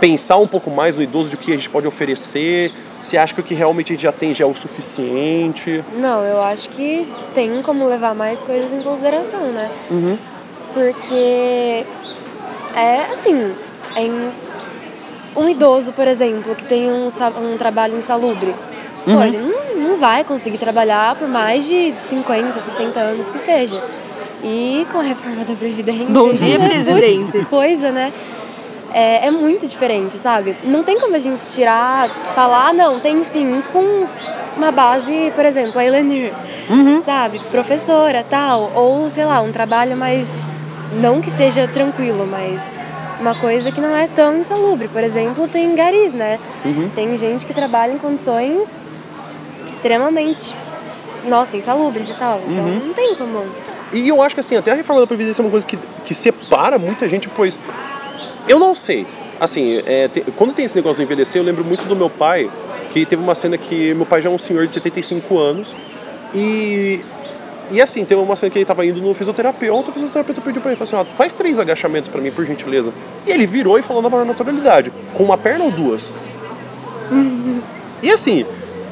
pensar 0.00 0.36
um 0.36 0.46
pouco 0.46 0.70
mais 0.70 0.94
no 0.94 1.02
idoso 1.02 1.30
do 1.30 1.36
que 1.36 1.52
a 1.52 1.56
gente 1.56 1.68
pode 1.68 1.86
oferecer? 1.86 2.72
Você 3.00 3.16
acha 3.16 3.34
que 3.34 3.40
o 3.40 3.44
que 3.44 3.54
realmente 3.54 3.92
a 3.92 3.94
gente 3.94 4.02
já 4.02 4.12
tem 4.12 4.32
já 4.32 4.44
é 4.44 4.46
o 4.46 4.54
suficiente? 4.54 5.82
Não, 5.96 6.22
eu 6.22 6.40
acho 6.40 6.68
que 6.70 7.06
tem 7.34 7.60
como 7.62 7.86
levar 7.86 8.14
mais 8.14 8.40
coisas 8.40 8.72
em 8.72 8.82
consideração, 8.82 9.50
né? 9.50 9.70
Uhum. 9.90 10.16
Porque 10.72 11.84
é 12.74 13.06
assim, 13.12 13.52
em 13.96 14.30
um 15.36 15.48
idoso, 15.48 15.92
por 15.92 16.06
exemplo, 16.06 16.54
que 16.54 16.64
tem 16.64 16.90
um, 16.90 17.08
um 17.08 17.56
trabalho 17.58 17.96
insalubre, 17.96 18.54
pô, 19.04 19.22
ele 19.22 19.38
não, 19.38 19.88
não 19.88 19.98
vai 19.98 20.24
conseguir 20.24 20.58
trabalhar 20.58 21.14
por 21.16 21.28
mais 21.28 21.66
de 21.66 21.94
50, 22.08 22.60
60 22.60 23.00
anos 23.00 23.30
que 23.30 23.38
seja. 23.38 23.82
E 24.42 24.86
com 24.92 24.98
a 24.98 25.02
reforma 25.02 25.44
da 25.44 25.54
Previdência. 25.54 26.06
Bom 26.06 26.32
dia, 26.34 26.58
putz, 26.58 26.70
presidente. 26.70 27.44
Coisa, 27.46 27.90
né? 27.90 28.12
É, 28.92 29.26
é 29.26 29.30
muito 29.30 29.66
diferente, 29.66 30.16
sabe? 30.18 30.54
Não 30.64 30.84
tem 30.84 31.00
como 31.00 31.16
a 31.16 31.18
gente 31.18 31.42
tirar, 31.52 32.08
falar, 32.34 32.72
não, 32.74 33.00
tem 33.00 33.24
sim, 33.24 33.62
com 33.72 34.06
uma 34.56 34.70
base, 34.70 35.32
por 35.34 35.44
exemplo, 35.44 35.80
a 35.80 35.84
Elenir, 35.84 36.32
sabe? 37.04 37.40
Professora, 37.50 38.24
tal, 38.28 38.70
ou 38.74 39.10
sei 39.10 39.24
lá, 39.24 39.40
um 39.40 39.50
trabalho 39.50 39.96
mais, 39.96 40.28
não 41.00 41.20
que 41.20 41.30
seja 41.32 41.66
tranquilo, 41.66 42.26
mas 42.30 42.60
uma 43.20 43.34
coisa 43.34 43.70
que 43.72 43.80
não 43.80 43.94
é 43.96 44.06
tão 44.08 44.38
insalubre. 44.38 44.88
Por 44.88 45.02
exemplo, 45.02 45.46
tem 45.48 45.74
garis, 45.74 46.12
né? 46.12 46.38
Uhum. 46.64 46.90
Tem 46.94 47.16
gente 47.16 47.46
que 47.46 47.54
trabalha 47.54 47.92
em 47.92 47.98
condições 47.98 48.66
extremamente, 49.72 50.54
nossa, 51.26 51.56
insalubres 51.56 52.08
e 52.08 52.14
tal. 52.14 52.40
Então 52.48 52.64
Uhum. 52.64 52.80
não 52.86 52.94
tem 52.94 53.14
como. 53.14 53.44
E 53.92 54.08
eu 54.08 54.20
acho 54.22 54.34
que 54.34 54.40
assim, 54.40 54.56
até 54.56 54.72
a 54.72 54.74
reforma 54.74 55.00
da 55.00 55.06
Previdência 55.06 55.40
é 55.40 55.44
uma 55.44 55.50
coisa 55.50 55.64
que, 55.66 55.78
que 56.04 56.14
separa 56.14 56.78
muita 56.78 57.08
gente, 57.08 57.28
pois 57.28 57.60
eu 58.48 58.58
não 58.58 58.74
sei. 58.74 59.06
Assim, 59.40 59.80
é, 59.86 60.08
te- 60.08 60.20
quando 60.36 60.52
tem 60.54 60.64
esse 60.64 60.76
negócio 60.76 60.96
do 60.96 61.02
envelhecer, 61.02 61.40
eu 61.40 61.44
lembro 61.44 61.64
muito 61.64 61.84
do 61.86 61.94
meu 61.94 62.08
pai, 62.10 62.50
que 62.92 63.04
teve 63.04 63.22
uma 63.22 63.34
cena 63.34 63.58
que 63.58 63.92
meu 63.94 64.06
pai 64.06 64.22
já 64.22 64.30
é 64.30 64.32
um 64.32 64.38
senhor 64.38 64.66
de 64.66 64.72
75 64.72 65.38
anos 65.38 65.74
e. 66.34 67.00
E 67.70 67.80
assim, 67.80 68.04
teve 68.04 68.20
uma 68.20 68.36
cena 68.36 68.50
que 68.50 68.58
ele 68.58 68.64
tava 68.64 68.84
indo 68.84 69.00
no 69.00 69.14
fisioterapeuta, 69.14 69.90
o 69.90 69.92
fisioterapeuta 69.92 70.40
pediu 70.40 70.60
pra 70.60 70.72
ele, 70.72 70.78
falou 70.78 71.02
assim, 71.02 71.10
ó, 71.12 71.16
faz 71.16 71.32
três 71.32 71.58
agachamentos 71.58 72.08
pra 72.08 72.20
mim, 72.20 72.30
por 72.30 72.44
gentileza. 72.44 72.92
E 73.26 73.30
ele 73.30 73.46
virou 73.46 73.78
e 73.78 73.82
falou 73.82 74.02
na 74.02 74.10
maior 74.10 74.24
naturalidade, 74.24 74.92
com 75.14 75.24
uma 75.24 75.38
perna 75.38 75.64
ou 75.64 75.70
duas? 75.70 76.12
E 78.02 78.10
assim, 78.10 78.44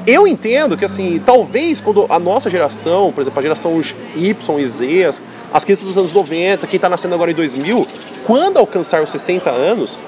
eu 0.07 0.27
entendo 0.27 0.77
que 0.77 0.85
assim, 0.85 1.21
talvez 1.25 1.81
quando 1.81 2.07
a 2.09 2.19
nossa 2.19 2.49
geração, 2.49 3.13
por 3.13 3.21
exemplo, 3.21 3.39
a 3.39 3.43
geração 3.43 3.81
Y 4.17 4.59
e 4.59 4.67
Z, 4.67 5.05
as, 5.05 5.23
as 5.53 5.65
crianças 5.65 5.87
dos 5.87 5.99
anos 5.99 6.13
90, 6.13 6.67
quem 6.67 6.77
está 6.77 6.89
nascendo 6.89 7.15
agora 7.15 7.31
em 7.31 7.35
2000, 7.35 7.87
quando 8.27 8.59
alcançar 8.59 9.03
os 9.03 9.11
60 9.11 9.51
anos, 9.51 9.99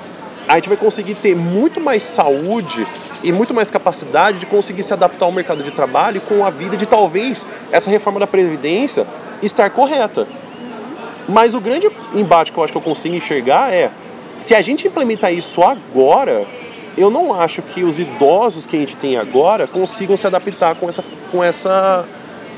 a 0.46 0.54
gente 0.56 0.68
vai 0.68 0.76
conseguir 0.76 1.14
ter 1.14 1.34
muito 1.34 1.80
mais 1.80 2.04
saúde 2.04 2.86
e 3.22 3.32
muito 3.32 3.54
mais 3.54 3.70
capacidade 3.70 4.38
de 4.38 4.46
conseguir 4.46 4.82
se 4.82 4.92
adaptar 4.92 5.24
ao 5.24 5.32
mercado 5.32 5.62
de 5.62 5.70
trabalho 5.70 6.20
com 6.20 6.44
a 6.44 6.50
vida 6.50 6.76
de 6.76 6.86
talvez 6.86 7.46
essa 7.72 7.90
reforma 7.90 8.20
da 8.20 8.26
Previdência 8.26 9.06
estar 9.42 9.70
correta. 9.70 10.26
Mas 11.26 11.54
o 11.54 11.60
grande 11.60 11.90
embate 12.12 12.52
que 12.52 12.58
eu 12.58 12.64
acho 12.64 12.72
que 12.72 12.76
eu 12.76 12.82
consigo 12.82 13.14
enxergar 13.14 13.72
é 13.72 13.90
se 14.36 14.54
a 14.54 14.60
gente 14.60 14.86
implementar 14.86 15.32
isso 15.32 15.62
agora, 15.62 16.44
eu 16.98 17.10
não 17.10 17.32
acho 17.32 17.62
que 17.62 17.82
os 17.82 17.98
idosos 17.98 18.66
que 18.66 18.76
a 18.76 18.78
gente 18.78 18.96
tem 18.96 19.16
agora 19.16 19.66
consigam 19.66 20.16
se 20.16 20.26
adaptar 20.26 20.74
com 20.74 20.88
essa, 20.88 21.04
com 21.30 21.42
essa 21.42 22.04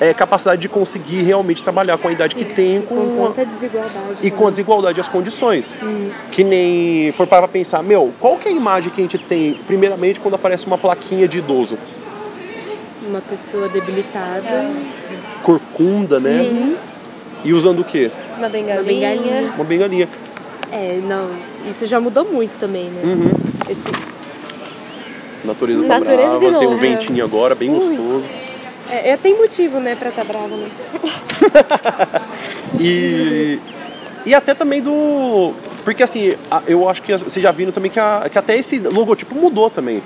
é, 0.01 0.13
capacidade 0.13 0.61
de 0.61 0.69
conseguir 0.69 1.23
realmente 1.23 1.63
trabalhar 1.63 1.97
com 1.99 2.09
a 2.09 2.13
idade 2.13 2.35
que 2.35 2.45
tem 2.45 2.83
Com 2.83 3.17
com, 3.17 3.27
tanta 3.29 3.47
desigualdade. 3.47 4.17
e 4.23 4.31
né? 4.31 4.37
com 4.37 4.47
a 4.47 4.51
desigualdade 4.51 4.99
e 4.99 5.01
as 5.01 5.09
condições. 5.09 5.77
Que 6.33 6.45
nem 6.45 7.13
for 7.13 7.27
para 7.27 7.49
pensar, 7.49 7.83
meu, 7.83 8.13
qual 8.21 8.37
que 8.37 8.49
é 8.49 8.53
a 8.53 8.55
imagem 8.55 8.91
que 8.91 9.01
a 9.01 9.05
gente 9.05 9.19
tem, 9.19 9.55
primeiramente, 9.67 10.21
quando 10.21 10.35
aparece 10.35 10.67
uma 10.67 10.77
plaquinha 10.79 11.27
de 11.27 11.39
idoso? 11.39 11.79
Uma 13.09 13.21
pessoa 13.21 13.69
debilitada. 13.69 14.71
Corcunda, 15.43 16.19
né? 16.19 16.45
Sim. 16.45 16.77
E 17.45 17.53
usando 17.53 17.81
o 17.81 17.85
quê? 17.85 18.11
Uma 18.37 18.49
bengalinha. 18.49 18.83
bengalinha. 18.83 19.53
Uma 19.55 19.65
bengalinha. 19.65 20.09
É, 20.73 21.01
não. 21.05 21.31
Isso 21.71 21.87
já 21.87 22.01
mudou 22.01 22.25
muito 22.25 22.59
também, 22.59 22.91
né? 22.91 23.01
Uhum. 23.05 23.31
Esse... 23.71 23.85
Natureza 25.45 25.83
tá 25.83 26.01
Natureza 26.01 26.23
de 26.23 26.27
brava, 26.27 26.41
tem 26.41 26.67
um 26.67 26.71
novo. 26.73 26.77
ventinho 26.79 27.25
agora, 27.25 27.55
bem 27.55 27.71
gostoso. 27.71 28.25
É, 28.91 29.11
é, 29.11 29.17
tem 29.17 29.37
motivo, 29.37 29.81
né, 29.81 29.95
pra 29.97 30.11
tá 30.11 30.25
brava, 30.25 30.57
né? 30.57 30.69
E, 32.81 33.59
e 34.25 34.35
até 34.35 34.55
também 34.55 34.83
do. 34.83 35.55
Porque 35.85 36.03
assim, 36.03 36.33
eu 36.67 36.89
acho 36.89 37.01
que 37.01 37.17
vocês 37.17 37.43
já 37.43 37.53
viram 37.53 37.71
também 37.73 37.91
que, 37.91 37.99
a- 38.01 38.29
que 38.31 38.37
até 38.37 38.57
esse 38.59 38.79
logotipo 38.79 39.35
mudou 39.35 39.71
também. 39.71 40.03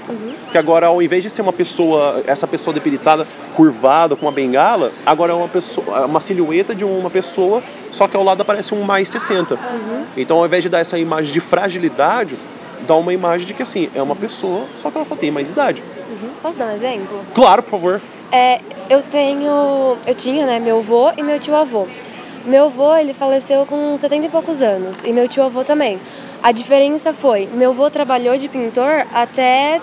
Que 0.53 0.59
agora, 0.59 0.87
ao 0.87 1.01
invés 1.03 1.23
de 1.23 1.31
ser 1.31 1.41
uma 1.43 1.53
pessoa, 1.53 2.23
essa 2.27 2.47
pessoa 2.47 2.75
debilitada, 2.75 3.27
curvada, 3.57 4.15
com 4.15 4.27
uma 4.27 4.33
bengala, 4.33 4.93
agora 5.07 5.33
é 5.33 5.35
uma 5.35 5.49
pessoa, 5.49 6.05
uma 6.07 6.21
silhueta 6.21 6.75
de 6.75 6.85
uma 6.85 7.09
pessoa, 7.11 7.63
só 7.93 8.07
que 8.07 8.17
ao 8.17 8.23
lado 8.23 8.43
aparece 8.43 8.75
um 8.75 8.83
mais 8.83 9.09
60. 9.09 9.59
Então, 10.17 10.39
ao 10.39 10.47
invés 10.47 10.63
de 10.63 10.69
dar 10.69 10.81
essa 10.81 10.99
imagem 10.99 11.33
de 11.33 11.41
fragilidade, 11.41 12.37
dá 12.87 12.95
uma 12.97 13.15
imagem 13.15 13.47
de 13.47 13.55
que 13.55 13.63
assim, 13.63 13.89
é 13.95 14.03
uma 14.03 14.17
pessoa, 14.17 14.65
só 14.83 14.91
que 14.91 14.99
ela 14.99 15.07
só 15.09 15.17
tem 15.17 15.31
mais 15.31 15.49
idade. 15.49 15.83
Posso 16.43 16.59
dar 16.59 16.67
um 16.67 16.75
exemplo? 16.75 17.21
Claro, 17.35 17.63
por 17.63 17.71
favor. 17.71 18.01
É, 18.33 18.61
eu 18.89 19.03
tenho. 19.03 19.97
Eu 20.07 20.15
tinha, 20.15 20.47
né, 20.47 20.59
meu 20.59 20.79
avô 20.79 21.11
e 21.17 21.23
meu 21.23 21.41
tio 21.41 21.55
avô. 21.55 21.87
Meu 22.45 22.67
avô, 22.67 22.97
ele 22.97 23.13
faleceu 23.13 23.67
com 23.67 23.97
70 23.97 24.27
e 24.27 24.29
poucos 24.29 24.63
anos. 24.63 24.97
E 25.05 25.13
meu 25.13 25.29
tio 25.29 25.43
avô 25.43 25.65
também. 25.65 25.99
A 26.43 26.53
diferença 26.53 27.13
foi, 27.13 27.47
meu 27.53 27.71
avô 27.71 27.91
trabalhou 27.91 28.39
de 28.39 28.49
pintor 28.49 29.07
até 29.13 29.79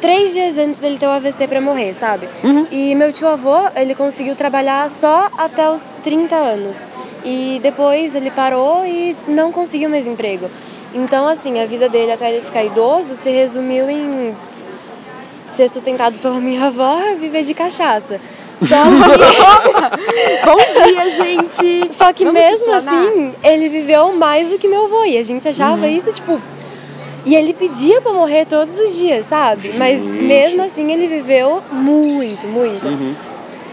três 0.00 0.32
dias 0.32 0.58
antes 0.58 0.78
dele 0.78 0.98
ter 0.98 1.06
o 1.06 1.10
AVC 1.10 1.46
pra 1.46 1.60
morrer, 1.60 1.94
sabe? 1.94 2.28
E 2.70 2.94
meu 2.94 3.10
tio 3.12 3.28
avô, 3.28 3.68
ele 3.76 3.94
conseguiu 3.94 4.36
trabalhar 4.36 4.90
só 4.90 5.30
até 5.38 5.70
os 5.70 5.82
30 6.04 6.34
anos. 6.34 6.86
E 7.24 7.60
depois 7.62 8.14
ele 8.14 8.30
parou 8.30 8.84
e 8.84 9.16
não 9.26 9.52
conseguiu 9.52 9.88
mais 9.88 10.06
emprego. 10.06 10.50
Então, 10.94 11.26
assim, 11.26 11.60
a 11.60 11.66
vida 11.66 11.88
dele 11.88 12.12
até 12.12 12.30
ele 12.30 12.44
ficar 12.44 12.64
idoso 12.64 13.14
se 13.14 13.30
resumiu 13.30 13.88
em 13.88 14.34
ser 15.60 15.68
sustentado 15.68 16.18
pela 16.20 16.40
minha 16.40 16.66
avó 16.68 16.96
viver 17.18 17.42
de 17.42 17.52
cachaça. 17.52 18.18
Só 18.60 18.76
que, 18.84 20.46
Bom 20.46 20.56
dia, 20.86 21.10
gente! 21.10 21.90
só 21.98 22.12
que 22.12 22.24
Vamos 22.24 22.40
mesmo 22.40 22.72
assim, 22.72 23.34
ele 23.42 23.68
viveu 23.68 24.12
mais 24.14 24.48
do 24.48 24.58
que 24.58 24.66
meu 24.68 24.84
avô. 24.84 25.04
E 25.04 25.18
a 25.18 25.22
gente 25.22 25.46
achava 25.48 25.82
Uhum. 25.86 25.88
isso, 25.96 26.10
tipo. 26.12 26.40
E 27.26 27.34
ele 27.34 27.52
pedia 27.52 28.00
pra 28.00 28.12
morrer 28.14 28.46
todos 28.46 28.78
os 28.78 28.96
dias, 28.96 29.26
sabe? 29.28 29.74
Mas 29.76 30.00
Gente. 30.00 30.22
mesmo 30.22 30.62
assim 30.62 30.90
ele 30.90 31.06
viveu 31.06 31.62
muito, 31.70 32.46
muito. 32.46 32.86
Uhum. 32.88 33.14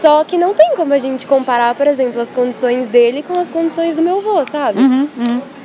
Só 0.02 0.22
que 0.24 0.36
não 0.36 0.52
tem 0.54 0.76
como 0.76 0.92
a 0.92 0.98
gente 0.98 1.26
comparar, 1.26 1.74
por 1.74 1.86
exemplo, 1.86 2.20
as 2.20 2.30
condições 2.30 2.86
dele 2.88 3.24
com 3.26 3.38
as 3.40 3.48
condições 3.48 3.96
do 3.96 4.02
meu 4.02 4.18
avô, 4.18 4.44
sabe? 4.50 4.78
Uhum, 4.78 5.08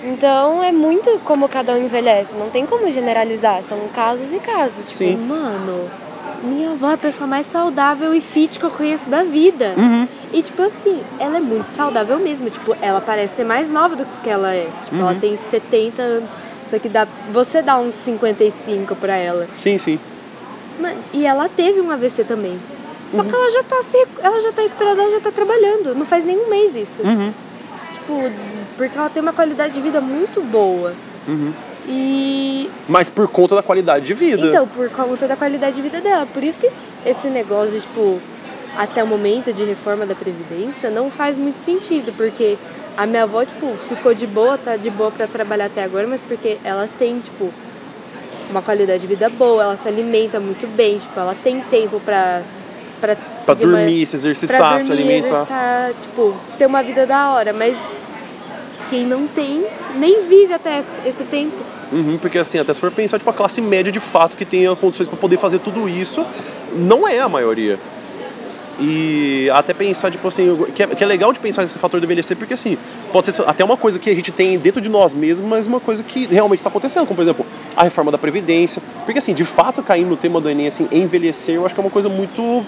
Então 0.05 0.63
é 0.63 0.71
muito 0.71 1.19
como 1.25 1.47
cada 1.49 1.73
um 1.73 1.77
envelhece. 1.85 2.33
Não 2.35 2.49
tem 2.49 2.65
como 2.65 2.89
generalizar. 2.89 3.61
São 3.63 3.77
casos 3.93 4.31
e 4.33 4.39
casos. 4.39 4.87
Tipo, 4.87 4.97
Sim. 4.97 5.17
Mano, 5.17 5.89
minha 6.43 6.71
avó 6.71 6.91
é 6.91 6.93
a 6.93 6.97
pessoa 6.97 7.27
mais 7.27 7.47
saudável 7.47 8.13
e 8.13 8.21
fit 8.21 8.59
que 8.59 8.65
eu 8.65 8.69
conheço 8.71 9.09
da 9.09 9.23
vida. 9.23 9.73
Uhum. 9.77 10.07
E, 10.33 10.41
tipo 10.41 10.61
assim, 10.61 11.01
ela 11.19 11.37
é 11.37 11.39
muito 11.39 11.67
saudável 11.67 12.19
mesmo. 12.19 12.49
Tipo, 12.49 12.75
ela 12.81 12.99
parece 13.01 13.35
ser 13.37 13.43
mais 13.45 13.71
nova 13.71 13.95
do 13.95 14.05
que 14.21 14.29
ela 14.29 14.53
é. 14.53 14.67
Tipo, 14.85 14.97
ela 14.97 15.15
tem 15.15 15.37
70 15.37 16.01
anos. 16.01 16.29
Só 16.69 16.79
que 16.79 16.89
dá, 16.89 17.07
você 17.31 17.61
dá 17.61 17.77
uns 17.77 17.95
55 17.95 18.95
pra 18.95 19.15
ela. 19.15 19.47
Sim, 19.59 19.77
sim. 19.77 19.99
Mano, 20.79 20.97
e 21.13 21.25
ela 21.25 21.47
teve 21.47 21.79
um 21.79 21.91
AVC 21.91 22.23
também. 22.23 22.59
Só 23.11 23.21
Uhum. 23.21 23.27
que 23.27 23.35
ela 23.35 23.51
já 23.51 23.63
tá 23.63 23.83
se, 23.83 24.07
ela 24.21 24.41
já 24.41 24.51
tá 24.51 24.61
recuperada, 24.63 25.01
ela 25.03 25.11
já 25.11 25.19
tá 25.19 25.31
trabalhando. 25.31 25.93
Não 25.95 26.05
faz 26.05 26.25
nenhum 26.25 26.49
mês 26.49 26.75
isso. 26.75 27.01
Uhum. 27.03 27.31
Tipo, 27.93 28.31
porque 28.75 28.97
ela 28.97 29.09
tem 29.09 29.21
uma 29.21 29.33
qualidade 29.33 29.73
de 29.73 29.81
vida 29.81 30.01
muito 30.01 30.41
boa. 30.41 30.93
E 31.87 32.69
Mas 32.87 33.09
por 33.09 33.27
conta 33.27 33.55
da 33.55 33.63
qualidade 33.63 34.05
de 34.05 34.13
vida. 34.13 34.47
Então, 34.47 34.67
por 34.67 34.89
conta 34.89 35.27
da 35.27 35.35
qualidade 35.35 35.75
de 35.75 35.81
vida 35.81 35.99
dela. 36.01 36.25
Por 36.25 36.43
isso 36.43 36.57
que 36.59 36.67
esse- 37.05 37.27
negócio, 37.27 37.79
tipo, 37.81 38.19
até 38.77 39.03
o 39.03 39.07
momento 39.07 39.51
de 39.53 39.63
reforma 39.63 40.05
da 40.05 40.15
Previdência 40.15 40.89
não 40.89 41.09
faz 41.11 41.35
muito 41.37 41.59
sentido, 41.59 42.13
porque 42.15 42.57
a 42.97 43.05
minha 43.05 43.23
avó, 43.23 43.43
tipo, 43.43 43.75
ficou 43.89 44.13
de 44.13 44.25
boa, 44.27 44.57
tá 44.57 44.75
de 44.77 44.89
boa 44.89 45.11
pra 45.11 45.27
trabalhar 45.27 45.65
até 45.65 45.83
agora, 45.83 46.07
mas 46.07 46.21
porque 46.21 46.57
ela 46.63 46.87
tem, 46.97 47.19
tipo, 47.19 47.51
uma 48.49 48.61
qualidade 48.61 48.99
de 49.01 49.07
vida 49.07 49.29
boa, 49.29 49.63
ela 49.63 49.77
se 49.77 49.87
alimenta 49.87 50.39
muito 50.39 50.67
bem, 50.75 50.99
tipo, 50.99 51.19
ela 51.19 51.35
tem 51.43 51.59
tempo 51.61 51.99
pra. 51.99 52.41
Pra, 53.01 53.15
Pra 53.17 53.55
seguir 53.55 53.65
uma- 53.65 53.77
dormir, 53.79 54.05
se 54.05 54.15
exercitar, 54.15 54.57
pra 54.57 54.79
se 54.79 54.85
dormir, 54.87 55.01
alimentar. 55.03 55.27
exercitar, 55.43 55.91
tipo, 56.01 56.33
ter 56.57 56.65
uma 56.65 56.81
vida 56.81 57.05
da 57.05 57.31
hora, 57.31 57.51
mas 57.51 57.75
quem 58.89 59.05
não 59.05 59.27
tem, 59.27 59.65
nem 59.95 60.25
vive 60.25 60.53
até 60.53 60.79
esse 60.79 61.23
tempo. 61.25 61.51
Uhum, 61.93 62.17
porque 62.17 62.39
assim, 62.39 62.57
até 62.57 62.73
se 62.73 62.79
for 62.79 62.91
pensar, 62.91 63.19
tipo, 63.19 63.29
a 63.29 63.33
classe 63.33 63.61
média 63.61 63.91
de 63.91 63.99
fato 63.99 64.35
que 64.35 64.45
tenha 64.45 64.75
condições 64.75 65.07
para 65.07 65.17
poder 65.17 65.37
fazer 65.37 65.59
tudo 65.59 65.87
isso, 65.87 66.25
não 66.75 67.07
é 67.07 67.19
a 67.19 67.29
maioria. 67.29 67.77
E 68.79 69.47
até 69.53 69.71
pensar, 69.71 70.09
tipo 70.09 70.27
assim, 70.27 70.65
que 70.73 70.81
é, 70.81 70.87
que 70.87 71.03
é 71.03 71.07
legal 71.07 71.31
de 71.31 71.37
pensar 71.37 71.61
nesse 71.61 71.77
fator 71.77 71.99
do 71.99 72.05
envelhecer, 72.05 72.35
porque 72.35 72.55
assim, 72.55 72.75
pode 73.11 73.31
ser 73.31 73.47
até 73.47 73.63
uma 73.63 73.77
coisa 73.77 73.99
que 73.99 74.09
a 74.09 74.15
gente 74.15 74.31
tem 74.31 74.57
dentro 74.57 74.81
de 74.81 74.89
nós 74.89 75.13
mesmos, 75.13 75.47
mas 75.47 75.67
uma 75.67 75.79
coisa 75.79 76.01
que 76.01 76.25
realmente 76.25 76.59
está 76.59 76.69
acontecendo, 76.69 77.05
como 77.05 77.17
por 77.17 77.21
exemplo, 77.21 77.45
a 77.77 77.83
reforma 77.83 78.11
da 78.11 78.17
Previdência. 78.17 78.81
Porque 79.05 79.19
assim, 79.19 79.33
de 79.35 79.45
fato, 79.45 79.83
caindo 79.83 80.09
no 80.09 80.17
tema 80.17 80.41
do 80.41 80.49
Enem, 80.49 80.67
assim, 80.67 80.87
envelhecer, 80.91 81.55
eu 81.55 81.65
acho 81.65 81.75
que 81.75 81.81
é 81.81 81.83
uma 81.83 81.91
coisa 81.91 82.09
muito 82.09 82.65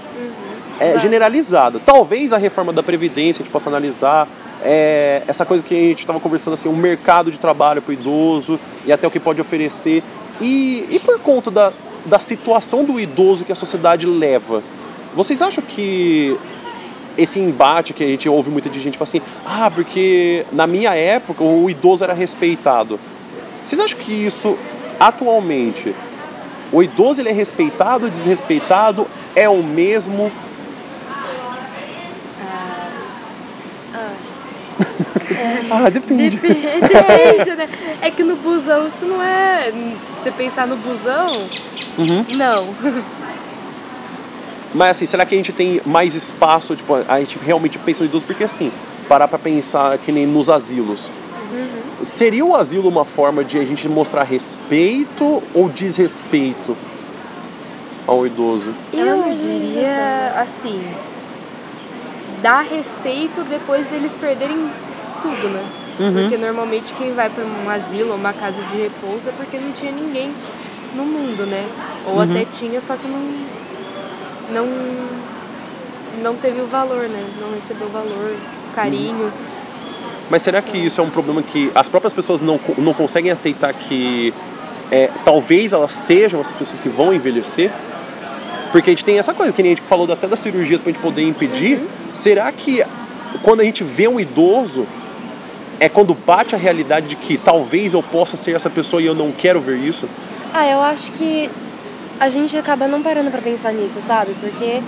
é, 0.79 0.99
generalizada. 0.99 1.79
Talvez 1.83 2.31
a 2.31 2.37
reforma 2.37 2.71
da 2.71 2.83
Previdência 2.83 3.41
a 3.41 3.43
gente 3.43 3.51
possa 3.51 3.69
analisar. 3.69 4.27
É, 4.63 5.23
essa 5.27 5.45
coisa 5.45 5.63
que 5.63 5.73
a 5.73 5.77
gente 5.89 5.99
estava 5.99 6.19
conversando, 6.19 6.53
assim, 6.53 6.69
o 6.69 6.75
mercado 6.75 7.31
de 7.31 7.37
trabalho 7.37 7.81
para 7.81 7.91
o 7.91 7.93
idoso 7.93 8.59
e 8.85 8.91
até 8.91 9.07
o 9.07 9.11
que 9.11 9.19
pode 9.19 9.41
oferecer. 9.41 10.03
E, 10.41 10.85
e 10.89 10.99
por 10.99 11.19
conta 11.19 11.49
da, 11.49 11.71
da 12.05 12.19
situação 12.19 12.83
do 12.83 12.99
idoso 12.99 13.45
que 13.45 13.51
a 13.51 13.55
sociedade 13.55 14.05
leva, 14.05 14.61
vocês 15.15 15.41
acham 15.41 15.63
que 15.63 16.37
esse 17.17 17.39
embate 17.39 17.93
que 17.93 18.03
a 18.03 18.07
gente 18.07 18.27
ouve 18.27 18.49
muita 18.49 18.69
gente 18.69 18.97
fala 18.97 19.07
assim, 19.07 19.21
ah, 19.45 19.71
porque 19.73 20.45
na 20.51 20.67
minha 20.67 20.93
época 20.93 21.43
o 21.43 21.69
idoso 21.69 22.03
era 22.03 22.13
respeitado. 22.13 22.99
Vocês 23.63 23.79
acham 23.79 23.97
que 23.97 24.11
isso 24.11 24.57
atualmente 24.99 25.95
o 26.71 26.81
idoso 26.83 27.21
ele 27.21 27.29
é 27.29 27.31
respeitado, 27.31 28.09
desrespeitado, 28.09 29.07
é 29.35 29.47
o 29.47 29.63
mesmo? 29.63 30.31
Ah, 35.71 35.89
depende. 35.89 36.37
Depende, 36.37 37.55
né? 37.55 37.69
É 38.01 38.11
que 38.11 38.23
no 38.23 38.35
busão 38.35 38.87
isso 38.87 39.05
não 39.05 39.21
é. 39.21 39.71
Se 39.71 40.23
você 40.23 40.31
pensar 40.31 40.67
no 40.67 40.75
busão, 40.77 41.47
Uhum. 41.97 42.25
não. 42.31 42.73
Mas 44.73 44.91
assim, 44.91 45.05
será 45.05 45.25
que 45.25 45.33
a 45.33 45.37
gente 45.37 45.53
tem 45.53 45.81
mais 45.85 46.13
espaço? 46.15 46.75
Tipo, 46.75 46.95
a 47.07 47.19
gente 47.19 47.37
realmente 47.43 47.77
pensa 47.79 48.01
no 48.03 48.09
idoso? 48.09 48.25
Porque 48.25 48.43
assim, 48.43 48.71
parar 49.07 49.27
pra 49.27 49.39
pensar 49.39 49.97
que 49.97 50.11
nem 50.11 50.25
nos 50.27 50.49
asilos. 50.49 51.09
Seria 52.03 52.43
o 52.45 52.55
asilo 52.55 52.89
uma 52.89 53.05
forma 53.05 53.43
de 53.43 53.57
a 53.57 53.63
gente 53.63 53.87
mostrar 53.87 54.23
respeito 54.23 55.41
ou 55.53 55.69
desrespeito 55.69 56.75
ao 58.05 58.27
idoso? 58.27 58.73
É 58.93 58.97
Eu 58.99 59.23
diria 59.39 60.33
assim. 60.37 60.81
Dar 62.41 62.61
respeito 62.63 63.41
depois 63.49 63.87
deles 63.87 64.11
perderem 64.19 64.69
tudo, 65.25 65.49
né? 65.49 65.63
Porque 65.97 66.37
normalmente 66.37 66.93
quem 66.93 67.13
vai 67.13 67.29
pra 67.29 67.43
um 67.43 67.69
asilo 67.69 68.11
ou 68.11 68.15
uma 68.15 68.33
casa 68.33 68.61
de 68.71 68.77
repouso 68.77 69.29
é 69.29 69.31
porque 69.37 69.57
não 69.57 69.71
tinha 69.71 69.91
ninguém 69.91 70.31
no 70.93 71.05
mundo, 71.05 71.45
né? 71.45 71.65
Ou 72.07 72.21
até 72.21 72.45
tinha, 72.45 72.79
só 72.81 72.95
que 72.95 73.07
não. 73.07 73.19
Não. 74.51 74.67
Não 76.21 76.35
teve 76.35 76.61
o 76.61 76.67
valor, 76.67 77.09
né? 77.09 77.25
Não 77.41 77.51
recebeu 77.53 77.87
o 77.87 77.91
valor, 77.91 78.35
carinho. 78.73 79.31
Mas 80.29 80.41
será 80.41 80.61
que 80.61 80.77
isso 80.77 81.01
é 81.01 81.03
um 81.03 81.09
problema 81.09 81.41
que 81.41 81.71
as 81.75 81.89
próprias 81.89 82.13
pessoas 82.13 82.41
não, 82.41 82.59
não 82.77 82.93
conseguem 82.93 83.31
aceitar 83.31 83.73
que 83.73 84.33
é, 84.91 85.09
talvez 85.23 85.73
elas 85.73 85.93
sejam 85.93 86.39
essas 86.39 86.55
pessoas 86.55 86.79
que 86.79 86.89
vão 86.89 87.13
envelhecer? 87.13 87.69
Porque 88.71 88.89
a 88.89 88.93
gente 88.93 89.05
tem 89.05 89.19
essa 89.19 89.33
coisa, 89.33 89.51
que 89.51 89.61
nem 89.61 89.73
a 89.73 89.75
gente 89.75 89.87
falou 89.87 90.11
até 90.11 90.27
das 90.27 90.39
cirurgias 90.39 90.81
pra 90.81 90.91
gente 90.91 91.01
poder 91.01 91.23
impedir. 91.23 91.79
Será 92.13 92.51
que 92.51 92.83
quando 93.43 93.59
a 93.59 93.63
gente 93.63 93.83
vê 93.83 94.07
um 94.07 94.19
idoso, 94.19 94.87
é 95.79 95.89
quando 95.89 96.13
bate 96.13 96.55
a 96.55 96.57
realidade 96.57 97.07
de 97.07 97.15
que 97.15 97.37
talvez 97.37 97.93
eu 97.93 98.01
possa 98.01 98.37
ser 98.37 98.55
essa 98.55 98.69
pessoa 98.69 99.01
e 99.01 99.05
eu 99.05 99.15
não 99.15 99.31
quero 99.31 99.59
ver 99.59 99.77
isso? 99.77 100.07
Ah, 100.53 100.65
eu 100.67 100.79
acho 100.81 101.11
que 101.11 101.49
a 102.19 102.29
gente 102.29 102.55
acaba 102.57 102.87
não 102.87 103.01
parando 103.01 103.29
pra 103.29 103.41
pensar 103.41 103.73
nisso, 103.73 104.01
sabe? 104.01 104.33
Porque 104.39 104.81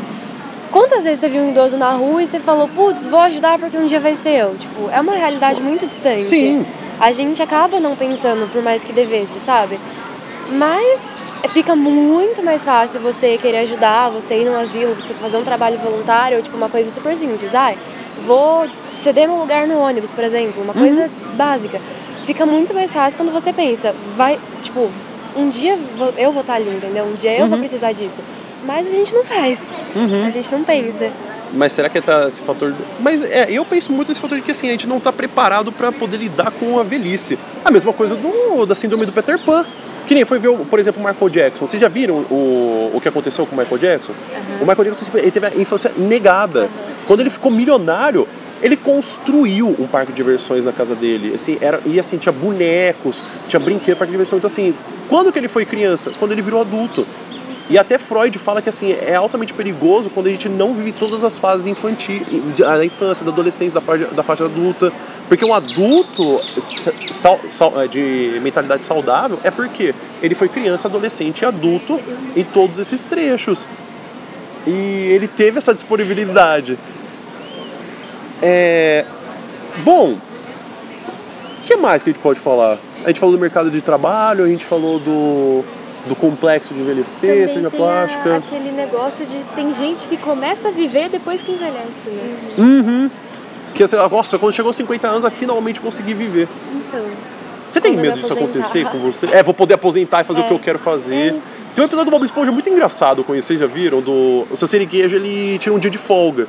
quantas 0.72 1.04
vezes 1.04 1.20
você 1.20 1.30
viu 1.30 1.42
um 1.42 1.50
idoso 1.50 1.78
na 1.78 1.92
rua 1.92 2.24
e 2.24 2.28
você 2.28 2.40
falou, 2.40 2.68
putz, 2.70 3.06
vou 3.06 3.20
ajudar 3.20 3.60
porque 3.60 3.78
um 3.78 3.86
dia 3.86 4.00
vai 4.00 4.16
ser 4.16 4.42
eu? 4.42 4.56
Tipo, 4.56 4.90
é 4.90 5.02
uma 5.02 5.16
realidade 5.16 5.62
muito 5.62 5.86
distante. 5.86 6.24
Sim. 6.24 6.66
A 7.00 7.12
gente 7.12 7.44
acaba 7.44 7.80
não 7.80 7.96
pensando 7.96 8.50
por 8.52 8.62
mais 8.62 8.84
que 8.84 8.94
devesse, 8.94 9.40
sabe? 9.46 9.80
Mas 10.50 11.00
fica 11.50 11.76
muito 11.76 12.42
mais 12.44 12.64
fácil 12.64 13.00
você 13.00 13.38
querer 13.38 13.60
ajudar, 13.60 14.10
você 14.10 14.42
ir 14.42 14.46
num 14.46 14.58
asilo, 14.58 14.96
você 14.96 15.14
fazer 15.14 15.38
um 15.38 15.44
trabalho 15.44 15.78
voluntário, 15.80 16.42
tipo 16.42 16.56
uma 16.56 16.70
coisa 16.70 16.92
super 16.92 17.16
simples. 17.16 17.54
Ai, 17.54 17.78
vou 18.26 18.68
ceder 19.08 19.28
meu 19.28 19.38
lugar 19.38 19.66
no 19.68 19.80
ônibus, 19.80 20.12
por 20.12 20.24
exemplo, 20.24 20.62
uma 20.62 20.74
coisa 20.74 21.10
básica. 21.36 21.80
Fica 22.26 22.46
muito 22.46 22.74
mais 22.74 22.92
fácil 22.92 23.18
quando 23.18 23.32
você 23.32 23.54
pensa, 23.54 23.96
vai, 24.18 24.38
tipo, 24.64 24.90
um 25.36 25.50
dia 25.50 25.78
eu 26.18 26.32
vou 26.34 26.42
estar 26.42 26.56
ali, 26.56 26.70
entendeu? 26.70 27.06
Um 27.06 27.14
dia 27.14 27.38
eu 27.38 27.44
Uhum. 27.44 27.50
vou 27.50 27.60
precisar 27.60 27.94
disso. 27.94 28.20
Mas 28.66 28.86
a 28.88 28.92
gente 28.92 29.14
não 29.14 29.24
faz. 29.24 29.58
A 30.26 30.30
gente 30.30 30.52
não 30.52 30.64
pensa. 30.64 31.10
Mas 31.54 31.72
será 31.72 31.88
que 31.88 32.02
tá 32.02 32.28
esse 32.28 32.42
fator. 32.42 32.74
Mas 33.00 33.24
é, 33.24 33.48
eu 33.50 33.64
penso 33.64 33.92
muito 33.94 34.10
nesse 34.10 34.20
fator 34.20 34.38
de 34.38 34.44
que 34.44 34.52
assim, 34.52 34.68
a 34.68 34.72
gente 34.72 34.86
não 34.86 35.00
tá 35.00 35.14
preparado 35.14 35.72
pra 35.72 35.92
poder 35.94 36.18
lidar 36.18 36.52
com 36.52 36.78
a 36.78 36.84
velhice. 36.84 37.40
A 37.64 37.72
mesma 37.72 37.94
coisa 37.94 38.16
do, 38.16 38.66
da 38.66 38.76
síndrome 38.76 39.06
do 39.06 39.14
Peter 39.14 39.40
Pan. 39.40 39.66
Que 40.08 40.14
nem 40.16 40.24
foi 40.26 40.40
ver, 40.40 40.52
por 40.70 40.80
exemplo, 40.80 41.02
o 41.02 41.06
Michael 41.08 41.30
Jackson. 41.30 41.66
Vocês 41.68 41.80
já 41.82 41.88
viram 41.88 42.16
o, 42.30 42.92
o 42.94 43.00
que 43.02 43.08
aconteceu 43.10 43.46
com 43.46 43.56
o 43.56 43.60
Michael 43.60 43.78
Jackson? 43.78 44.14
O 44.62 44.66
Michael 44.66 44.84
Jackson 44.86 45.06
ele 45.16 45.32
teve 45.32 45.46
a 45.48 45.56
infância 45.56 45.92
negada. 45.98 46.70
Quando 47.06 47.22
ele 47.22 47.30
ficou 47.30 47.50
milionário, 47.52 48.28
ele 48.62 48.76
construiu 48.76 49.76
um 49.80 49.88
parque 49.88 50.12
de 50.12 50.18
diversões 50.18 50.66
na 50.66 50.72
casa 50.72 50.96
dele. 50.96 51.34
Assim, 51.36 51.58
era, 51.62 51.80
e 51.86 52.00
assim, 52.00 52.18
tinha 52.18 52.32
bonecos, 52.32 53.24
tinha 53.48 53.60
brinquedo, 53.60 53.98
parque 53.98 54.12
de 54.12 54.14
diversão. 54.14 54.38
Então 54.38 54.48
assim, 54.48 54.74
quando 55.08 55.32
que 55.32 55.40
ele 55.40 55.48
foi 55.48 55.66
criança? 55.66 56.12
Quando 56.20 56.32
ele 56.32 56.42
virou 56.42 56.62
adulto. 56.62 57.06
E 57.70 57.78
até 57.78 57.98
Freud 57.98 58.38
fala 58.40 58.62
que 58.62 58.70
assim 58.70 58.94
é 58.94 59.16
altamente 59.16 59.54
perigoso 59.54 60.10
quando 60.10 60.28
a 60.28 60.30
gente 60.30 60.48
não 60.48 60.74
vive 60.74 60.94
todas 60.94 61.22
as 61.22 61.38
fases 61.38 61.68
infantis, 61.68 62.22
da 62.58 62.86
infância, 62.86 63.26
da 63.26 63.32
adolescência, 63.32 63.74
da 63.74 63.82
fase, 63.82 64.06
da 64.06 64.24
fase 64.24 64.42
adulta. 64.44 64.92
Porque 65.28 65.44
um 65.44 65.54
adulto 65.54 66.40
sa- 66.62 66.94
sal- 67.12 67.40
sal- 67.50 67.82
é, 67.82 67.88
de 67.88 68.40
mentalidade 68.42 68.86
saudável 68.86 69.38
é 69.44 69.52
porque 69.52 69.94
ele 70.24 70.34
foi 70.34 70.48
criança, 70.48 70.88
adolescente 70.88 71.42
e 71.42 71.46
adulto 71.46 72.00
em 72.38 72.46
todos 72.46 72.80
esses 72.80 73.04
trechos. 73.04 73.66
E 74.66 74.72
ele 74.72 75.28
teve 75.28 75.58
essa 75.58 75.74
disponibilidade. 75.74 76.80
É... 78.42 79.06
Bom, 79.84 80.14
o 80.14 81.66
que 81.66 81.76
mais 81.76 82.04
que 82.04 82.10
a 82.10 82.14
gente 82.14 82.22
pode 82.22 82.40
falar? 82.40 82.78
A 83.04 83.08
gente 83.08 83.20
falou 83.20 83.36
do 83.36 83.40
mercado 83.42 83.70
de 83.70 83.82
trabalho, 83.82 84.44
a 84.44 84.48
gente 84.48 84.66
falou 84.66 85.00
do, 85.00 85.64
do 86.08 86.16
complexo 86.16 86.74
de 86.74 86.80
envelhecer, 86.80 87.48
tem 87.70 87.70
plástica. 87.70 88.34
a- 88.34 88.38
aquele 88.38 88.72
negócio 88.72 89.26
de 89.26 89.38
tem 89.56 89.74
gente 89.76 90.08
que 90.08 90.18
começa 90.18 90.70
a 90.70 90.72
viver 90.72 91.10
depois 91.10 91.42
que 91.42 91.52
envelhece, 91.52 92.08
né? 92.08 92.38
Uhum. 92.58 93.12
Que 93.74 93.84
assim, 93.84 93.96
nossa, 93.96 94.40
quando 94.40 94.54
chegou 94.54 94.70
aos 94.70 94.78
50 94.78 95.08
anos, 95.08 95.24
eu 95.24 95.32
finalmente 95.32 95.80
consegui 95.80 96.14
viver. 96.14 96.48
Então. 96.74 97.06
Você 97.70 97.82
tem 97.82 97.96
medo 97.98 98.16
me 98.16 98.22
disso 98.22 98.34
aposentar. 98.34 98.60
acontecer 98.60 98.86
com 98.90 98.98
você? 99.00 99.26
É, 99.28 99.44
vou 99.44 99.54
poder 99.54 99.74
aposentar 99.76 100.22
e 100.22 100.24
fazer 100.24 100.42
o 100.42 100.44
É. 100.46 100.48
que 100.48 100.54
eu 100.54 100.60
quero 100.60 100.80
fazer. 100.80 101.36
Tem 101.76 101.84
um 101.84 101.86
episódio 101.86 102.06
do 102.10 102.12
Bob 102.12 102.26
Esponja 102.26 102.52
muito 102.52 102.68
engraçado 102.70 103.24
vocês 103.42 103.60
já 103.60 103.68
viram? 103.68 104.02
Do... 104.02 104.48
O 104.50 104.56
seu 104.58 104.68
Siriguejo, 104.68 105.16
ele 105.18 105.60
tira 105.60 105.76
um 105.76 105.78
dia 105.80 105.92
de 105.92 105.98
folga. 105.98 106.48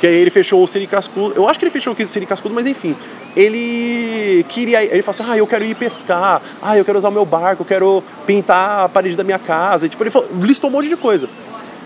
Que 0.00 0.06
aí 0.06 0.14
ele 0.14 0.30
fechou 0.30 0.62
o 0.62 0.66
Siri 0.68 0.86
Cascudo. 0.86 1.34
Eu 1.34 1.48
acho 1.48 1.58
que 1.58 1.64
ele 1.64 1.72
fechou 1.72 1.92
o 1.92 2.06
Siri 2.06 2.26
Cascudo, 2.26 2.54
mas 2.54 2.66
enfim. 2.66 2.94
Ele 3.36 4.44
queria. 4.48 4.82
Ele 4.82 5.02
falou 5.02 5.20
assim: 5.20 5.32
ah, 5.32 5.36
eu 5.36 5.46
quero 5.46 5.64
ir 5.64 5.74
pescar. 5.74 6.40
Ah, 6.62 6.76
eu 6.76 6.84
quero 6.84 6.98
usar 6.98 7.08
o 7.08 7.12
meu 7.12 7.24
barco. 7.24 7.62
Eu 7.62 7.66
quero 7.66 8.02
pintar 8.26 8.84
a 8.84 8.88
parede 8.88 9.16
da 9.16 9.24
minha 9.24 9.38
casa. 9.38 9.86
E, 9.86 9.88
tipo, 9.88 10.02
ele 10.02 10.10
falou- 10.10 10.28
listou 10.40 10.70
um 10.70 10.72
monte 10.72 10.88
de 10.88 10.96
coisa. 10.96 11.28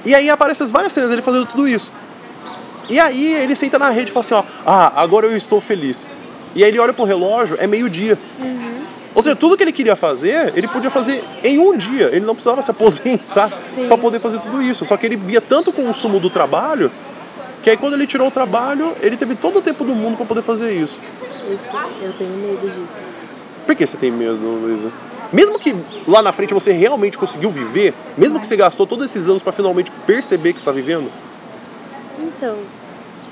E 0.05 0.15
aí 0.15 0.29
aparecem 0.29 0.65
as 0.65 0.71
várias 0.71 0.93
cenas 0.93 1.09
dele 1.11 1.23
fazendo 1.23 1.47
tudo 1.47 1.67
isso. 1.67 1.93
E 2.89 2.99
aí 2.99 3.35
ele 3.35 3.55
senta 3.55 3.79
na 3.79 3.89
rede 3.91 4.11
e 4.11 4.13
fala 4.13 4.21
assim, 4.25 4.35
ó, 4.35 4.43
ah, 4.67 4.93
agora 5.01 5.27
eu 5.27 5.37
estou 5.37 5.61
feliz. 5.61 6.07
E 6.55 6.63
aí 6.65 6.71
ele 6.71 6.79
olha 6.79 6.93
pro 6.93 7.05
relógio, 7.05 7.57
é 7.59 7.67
meio-dia. 7.67 8.19
Ou 9.15 9.23
seja, 9.23 9.37
tudo 9.37 9.57
que 9.57 9.63
ele 9.63 9.73
queria 9.73 9.95
fazer, 9.95 10.53
ele 10.57 10.67
podia 10.67 10.91
fazer 10.91 11.23
em 11.45 11.59
um 11.59 11.77
dia. 11.77 12.09
Ele 12.13 12.25
não 12.27 12.35
precisava 12.35 12.63
se 12.63 12.71
aposentar 12.71 13.51
para 13.89 13.97
poder 13.97 14.19
fazer 14.19 14.39
tudo 14.41 14.61
isso. 14.61 14.85
Só 14.85 14.97
que 14.97 15.07
ele 15.07 15.17
via 15.17 15.41
tanto 15.41 15.71
o 15.71 15.73
consumo 15.73 16.19
do 16.19 16.29
trabalho, 16.29 16.91
que 17.63 17.71
aí 17.71 17.77
quando 17.77 17.95
ele 17.95 18.07
tirou 18.07 18.29
o 18.29 18.31
trabalho, 18.31 18.95
ele 19.01 19.17
teve 19.17 19.35
todo 19.35 19.59
o 19.59 19.63
tempo 19.63 19.85
do 19.85 19.95
mundo 19.95 20.17
para 20.17 20.27
poder 20.27 20.43
fazer 20.43 20.73
isso. 20.73 20.99
Isso, 21.51 21.65
eu 22.03 22.13
tenho 22.15 22.35
medo 22.35 22.61
disso. 22.61 23.13
Por 23.67 23.77
que 23.77 23.87
você 23.87 23.97
tem 23.97 24.11
medo, 24.11 24.37
Luísa? 24.37 24.91
Mesmo 25.33 25.59
que 25.59 25.75
lá 26.07 26.21
na 26.21 26.33
frente 26.33 26.53
você 26.53 26.73
realmente 26.73 27.17
conseguiu 27.17 27.51
viver, 27.51 27.95
mesmo 28.19 28.39
que 28.39 28.47
você 28.47 28.57
gastou 28.57 28.87
todos 28.87 29.07
esses 29.07 29.29
anos 29.29 29.43
para 29.43 29.53
finalmente 29.53 29.91
perceber 30.07 30.53
que 30.53 30.59
está 30.59 30.71
vivendo, 30.71 31.11
Então, 32.19 32.59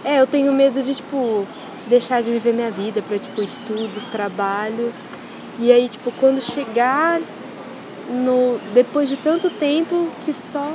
é, 0.04 0.20
eu 0.20 0.26
tenho 0.26 0.50
medo 0.52 0.82
de, 0.82 0.94
tipo, 0.94 1.46
deixar 1.86 2.22
de 2.22 2.30
viver 2.30 2.54
minha 2.54 2.70
vida 2.70 3.02
pra, 3.02 3.18
tipo, 3.18 3.42
estudos, 3.42 4.06
trabalho. 4.10 4.92
E 5.58 5.70
aí, 5.70 5.88
tipo, 5.88 6.10
quando 6.12 6.40
chegar 6.40 7.20
no 8.08 8.58
depois 8.74 9.08
de 9.08 9.16
tanto 9.16 9.48
tempo 9.50 10.08
que 10.24 10.32
só 10.32 10.66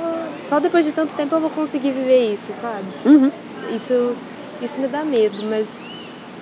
só 0.48 0.58
depois 0.58 0.86
de 0.86 0.92
tanto 0.92 1.14
tempo 1.14 1.34
eu 1.34 1.40
vou 1.40 1.50
conseguir 1.50 1.90
viver 1.90 2.32
isso, 2.32 2.52
sabe? 2.52 2.84
Uhum. 3.04 3.30
Isso 3.74 4.14
isso 4.62 4.78
me 4.78 4.88
dá 4.88 5.04
medo, 5.04 5.36
mas 5.44 5.66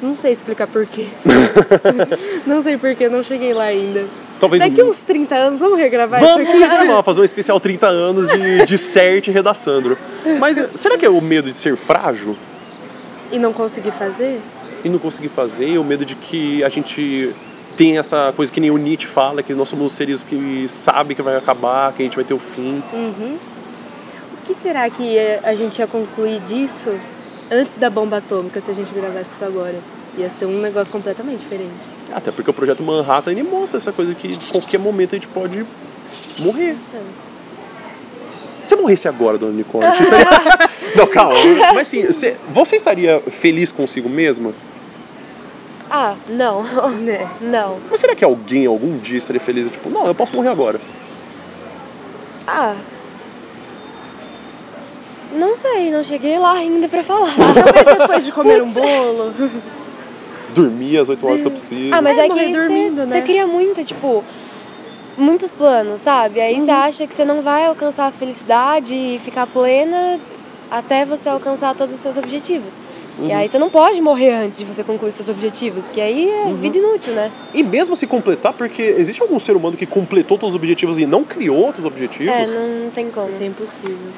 não 0.03 0.17
sei 0.17 0.33
explicar 0.33 0.67
por 0.67 0.87
quê. 0.87 1.09
não 2.47 2.63
sei 2.63 2.77
por 2.77 2.95
que, 2.95 3.09
não 3.09 3.23
cheguei 3.25 3.53
lá 3.53 3.65
ainda. 3.65 4.05
talvez 4.41 4.63
Daqui 4.63 4.83
um- 4.83 4.91
uns 4.91 5.01
30 5.01 5.35
anos 5.35 5.61
vamos 5.61 5.79
regravar 5.79 6.21
Vamos 6.21 6.43
isso 6.43 6.51
aqui. 6.51 6.61
regravar, 6.61 7.03
fazer 7.05 7.21
um 7.21 7.25
especial 7.25 7.59
30 7.59 7.87
anos 7.87 8.29
de, 8.31 8.65
de 8.65 8.79
CERT 8.79 9.29
e. 9.29 9.97
Mas 10.39 10.59
será 10.77 10.97
que 10.99 11.05
é 11.05 11.09
o 11.11 11.21
medo 11.21 11.51
de 11.51 11.59
ser 11.59 11.77
frágil 11.77 12.37
E 13.33 13.39
não 13.39 13.53
conseguir 13.53 13.91
fazer? 13.93 14.41
e 14.85 14.89
não 14.89 14.99
conseguir 14.99 15.29
fazer? 15.31 15.79
O 15.79 15.85
medo 15.85 16.05
de 16.05 16.15
que 16.15 16.63
a 16.63 16.69
gente 16.69 17.35
tem 17.77 17.97
essa 17.99 18.33
coisa 18.37 18.53
que 18.53 18.61
nem 18.61 18.71
o 18.71 18.77
Nietzsche 18.77 19.07
fala, 19.09 19.43
que 19.43 19.55
nós 19.55 19.69
somos 19.69 19.93
seres 19.95 20.23
que 20.23 20.67
sabem 20.69 21.17
que 21.17 21.23
vai 21.23 21.37
acabar, 21.37 21.93
que 21.95 22.03
a 22.03 22.05
gente 22.05 22.15
vai 22.17 22.25
ter 22.25 22.35
o 22.35 22.39
fim. 22.39 22.83
Uhum. 22.93 23.39
O 24.35 24.47
que 24.47 24.55
será 24.63 24.89
que 24.91 25.19
a 25.43 25.55
gente 25.55 25.79
ia 25.79 25.87
concluir 25.87 26.39
disso 26.43 26.93
antes 27.51 27.77
da 27.77 27.91
bomba 27.91 28.19
atômica 28.19 28.61
se 28.61 28.71
a 28.71 28.75
gente 28.75 28.93
gravasse 28.93 29.35
isso 29.35 29.45
agora? 29.45 29.79
Ia 30.17 30.29
ser 30.29 30.47
um 30.47 30.61
negócio 30.61 30.93
completamente 30.93 31.41
diferente. 31.41 31.73
Até 32.13 32.31
porque 32.31 32.51
o 32.51 32.55
projeto 32.55 32.83
Manhattan 32.83 33.33
ele 33.33 33.43
mostra 33.43 33.79
essa 33.79 33.93
coisa 33.93 34.15
que 34.15 34.29
de 34.29 34.53
qualquer 34.53 34.79
momento 34.79 35.15
a 35.15 35.19
gente 35.19 35.29
pode 35.29 35.65
morrer. 36.39 36.77
Se 38.63 38.69
você 38.69 38.77
morresse 38.77 39.09
agora, 39.09 39.37
dona 39.37 39.53
Nicole, 39.53 39.87
você 39.87 40.05
estaria. 40.05 40.27
não, 40.97 41.07
calma. 41.07 41.35
Mas 41.75 41.89
assim, 41.89 42.07
você, 42.07 42.37
você 42.53 42.77
estaria 42.77 43.21
feliz 43.21 43.71
consigo 43.73 44.09
mesma? 44.09 44.53
Ah, 45.91 46.15
não. 46.29 46.63
Né? 46.91 47.29
Não. 47.41 47.79
Mas 47.91 48.01
será 48.01 48.15
que 48.15 48.25
alguém 48.25 48.67
algum 48.67 48.97
dia 48.99 49.19
estaria 49.19 49.41
feliz? 49.41 49.71
Tipo, 49.71 49.91
não, 49.91 50.07
eu 50.07 50.15
posso 50.15 50.35
morrer 50.35 50.49
agora. 50.49 50.81
Ah. 52.47 52.75
Não 55.35 55.57
sei, 55.57 55.91
não 55.91 56.03
cheguei 56.05 56.39
lá 56.39 56.53
ainda 56.53 56.89
pra 56.89 57.03
falar. 57.03 57.35
Talvez 57.37 57.99
depois 57.99 58.25
de 58.25 58.33
comer 58.33 58.63
um 58.63 58.71
bolo. 58.71 59.33
Dormir 60.55 60.99
as 60.99 61.09
8 61.09 61.27
horas 61.27 61.41
que 61.41 61.47
eu 61.47 61.51
preciso. 61.51 61.93
Ah, 61.95 62.01
mas 62.01 62.17
É, 62.17 62.27
é, 62.27 62.29
que 62.29 62.53
dormindo, 62.53 62.97
você 63.03 63.07
né? 63.07 63.23
cria 63.23 63.47
muito, 63.47 63.83
tipo, 63.83 64.23
muitos 65.19 65.53
planos, 65.53 66.01
sabe? 66.01 66.41
Aí 66.41 66.61
você 66.61 66.71
acha 66.71 67.07
que 67.07 67.15
você 67.15 67.25
não 67.25 67.43
vai 67.43 67.67
alcançar 67.67 68.07
a 68.07 68.11
felicidade 68.13 68.95
e 68.95 69.19
ficar 69.19 69.47
plena 69.49 70.21
até 70.71 71.05
você 71.05 71.29
alcançar 71.29 71.75
todos 71.75 71.95
os 71.97 72.01
seus 72.01 72.17
objetivos. 72.17 72.73
E 73.21 73.33
aí 73.33 73.49
você 73.49 73.61
não 73.61 73.71
pode 73.71 74.01
morrer 74.01 74.33
antes 74.33 74.59
de 74.59 74.65
você 74.65 74.83
concluir 74.83 75.13
seus 75.13 75.29
objetivos, 75.29 75.85
porque 75.85 76.01
aí 76.01 76.29
é 76.29 76.53
vida 76.53 76.79
inútil, 76.79 77.13
né? 77.13 77.31
E 77.53 77.63
mesmo 77.63 77.95
se 77.95 78.09
completar, 78.09 78.53
porque 78.53 78.83
existe 78.83 79.23
algum 79.23 79.39
ser 79.39 79.55
humano 79.55 79.77
que 79.77 79.87
completou 79.87 80.37
todos 80.37 80.53
os 80.55 80.57
objetivos 80.61 80.99
e 80.99 81.07
não 81.07 81.23
criou 81.23 81.57
outros 81.57 81.85
objetivos? 81.85 82.33
É, 82.33 82.47
não 82.47 82.91
tem 82.91 83.11
como. 83.13 83.29
Isso 83.29 83.41
é 83.41 83.47
impossível. 83.47 84.09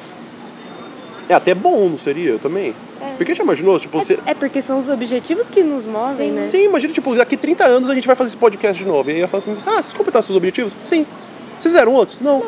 É 1.29 1.33
até 1.33 1.53
bom, 1.53 1.89
não 1.89 1.99
seria 1.99 2.37
também? 2.39 2.73
É. 3.01 3.13
Porque 3.17 3.35
já 3.35 3.43
imaginou, 3.43 3.77
tipo, 3.79 3.99
você. 3.99 4.17
É 4.25 4.33
porque 4.33 4.61
são 4.61 4.79
os 4.79 4.87
objetivos 4.87 5.49
que 5.49 5.61
nos 5.61 5.85
movem, 5.85 6.31
né? 6.31 6.43
Sim, 6.43 6.65
imagina, 6.65 6.93
tipo, 6.93 7.13
daqui 7.15 7.35
30 7.35 7.65
anos 7.65 7.89
a 7.89 7.95
gente 7.95 8.07
vai 8.07 8.15
fazer 8.15 8.29
esse 8.29 8.37
podcast 8.37 8.81
de 8.81 8.89
novo. 8.89 9.09
E 9.09 9.13
aí 9.15 9.19
eu 9.19 9.27
falo 9.27 9.43
assim, 9.43 9.51
ah, 9.69 9.81
vocês 9.81 9.93
completaram 9.93 10.23
seus 10.23 10.37
objetivos? 10.37 10.71
Sim. 10.83 11.05
Vocês 11.59 11.73
fizeram 11.73 11.93
outros? 11.93 12.19
Não. 12.21 12.43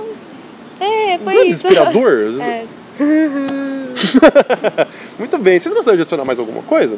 É, 0.80 1.18
foi 1.18 1.34
Não 1.34 1.42
é 1.42 1.46
isso. 1.46 1.63
desesperador? 1.68 2.34
É. 2.42 2.63
Muito 5.18 5.38
bem. 5.38 5.58
Vocês 5.58 5.74
gostariam 5.74 5.96
de 5.98 6.02
adicionar 6.02 6.26
mais 6.26 6.38
alguma 6.38 6.62
coisa? 6.63 6.98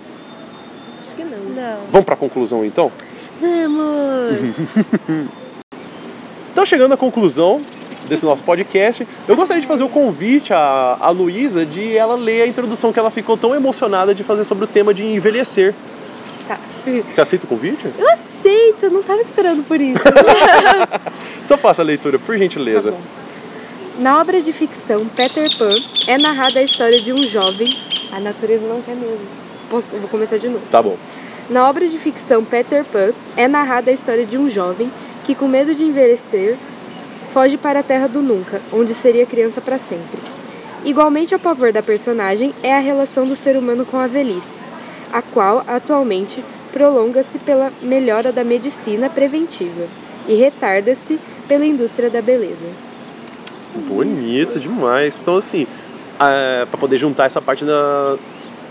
Acho 1.00 1.16
que 1.16 1.24
não. 1.24 1.38
Não. 1.56 1.78
Vamos 1.92 2.06
pra 2.06 2.16
conclusão 2.16 2.66
então? 2.66 2.92
Vamos! 3.40 4.56
Então, 6.52 6.66
chegando 6.66 6.94
à 6.94 6.98
conclusão 6.98 7.62
desse 8.12 8.26
nosso 8.26 8.44
podcast, 8.44 9.08
eu 9.26 9.38
gostaria 9.38 9.62
de 9.62 9.68
fazer 9.68 9.86
o 9.86 9.88
convite 9.90 10.52
à, 10.52 10.98
à 11.00 11.10
Luísa 11.12 11.66
de 11.66 11.96
ela 11.96 12.16
ler 12.16 12.42
a 12.42 12.48
introdução 12.48 12.92
que 12.92 13.00
ela 13.00 13.10
ficou 13.10 13.38
tão 13.38 13.56
emocionada 13.56 14.14
de 14.14 14.22
fazer 14.22 14.44
sobre 14.44 14.66
o 14.66 14.68
tema 14.68 14.94
de 14.94 15.02
envelhecer. 15.02 15.74
tá. 16.46 16.58
Você 17.10 17.22
aceita 17.22 17.46
o 17.46 17.48
convite? 17.48 17.88
Eu 17.98 18.10
aceito, 18.10 18.84
eu 18.84 18.92
não 18.92 19.02
tava 19.02 19.22
esperando 19.22 19.66
por 19.66 19.80
isso. 19.80 20.02
Então 21.46 21.58
faça 21.58 21.82
a 21.82 21.86
leitura, 21.86 22.18
por 22.18 22.38
gentileza. 22.38 22.94
Tá. 22.94 22.98
Na 24.00 24.22
obra 24.22 24.42
de 24.42 24.54
ficção 24.54 24.98
Peter 25.18 25.50
Pan 25.58 25.76
é 26.08 26.18
narrada 26.18 26.60
a 26.62 26.64
história 26.64 27.02
de 27.02 27.12
um 27.12 27.28
jovem. 27.28 27.78
A 28.14 28.22
natureza 28.22 28.66
não 28.68 28.82
quer 28.82 28.96
mesmo. 28.96 29.20
Posso, 29.70 29.90
vou 29.90 30.08
começar 30.08 30.38
de 30.38 30.48
novo. 30.48 30.64
Tá 30.72 30.82
bom. 30.82 30.98
Na 31.50 31.70
obra 31.70 31.86
de 31.90 31.98
ficção 31.98 32.46
Peter 32.46 32.86
Pan 32.86 33.12
é 33.36 33.50
narrada 33.50 33.92
a 33.92 33.94
história 33.94 34.26
de 34.26 34.38
um 34.38 34.50
jovem 34.50 34.90
que, 35.26 35.36
com 35.36 35.46
medo 35.46 35.76
de 35.76 35.84
envelhecer, 35.84 36.58
foge 37.34 37.58
para 37.58 37.80
a 37.80 37.84
Terra 37.84 38.08
do 38.08 38.22
Nunca, 38.22 38.62
onde 38.72 38.94
seria 38.94 39.26
criança 39.26 39.62
para 39.62 39.80
sempre. 39.80 40.20
Igualmente 40.84 41.34
ao 41.34 41.40
pavor 41.40 41.72
da 41.72 41.82
personagem 41.82 42.54
é 42.64 42.74
a 42.74 42.80
relação 42.80 43.28
do 43.28 43.36
ser 43.36 43.56
humano 43.56 43.86
com 43.86 43.98
a 43.98 44.08
velhice, 44.08 44.58
a 45.14 45.22
qual 45.22 45.64
atualmente 45.68 46.44
prolonga-se 46.72 47.38
pela 47.40 47.72
melhora 47.82 48.32
da 48.32 48.44
medicina 48.44 49.10
preventiva. 49.10 49.88
e 50.28 50.36
retarda-se 50.36 51.20
pela 51.48 51.66
indústria 51.66 52.08
da 52.08 52.22
beleza. 52.22 52.68
Bonito 53.88 54.60
demais. 54.60 55.20
Então, 55.20 55.38
assim, 55.38 55.66
para 56.18 56.80
poder 56.80 57.00
juntar 57.00 57.26
essa 57.26 57.42
parte 57.42 57.66
da, 57.66 58.18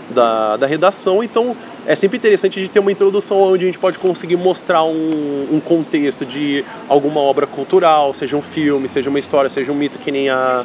da, 0.09 0.57
da, 0.57 0.65
redação, 0.65 1.21
então 1.21 1.55
é 1.85 1.95
sempre 1.95 2.17
interessante 2.17 2.61
de 2.61 2.69
ter 2.69 2.79
uma 2.79 2.91
introdução 2.91 3.41
onde 3.41 3.63
a 3.63 3.67
gente 3.67 3.79
pode 3.79 3.97
conseguir 3.97 4.35
mostrar 4.35 4.83
um, 4.83 5.47
um 5.51 5.59
contexto 5.59 6.25
de 6.25 6.63
alguma 6.87 7.19
obra 7.19 7.47
cultural, 7.47 8.13
seja 8.13 8.35
um 8.35 8.41
filme, 8.41 8.87
seja 8.87 9.09
uma 9.09 9.19
história, 9.19 9.49
seja 9.49 9.71
um 9.71 9.75
mito 9.75 9.97
que 9.97 10.11
nem 10.11 10.29
a, 10.29 10.63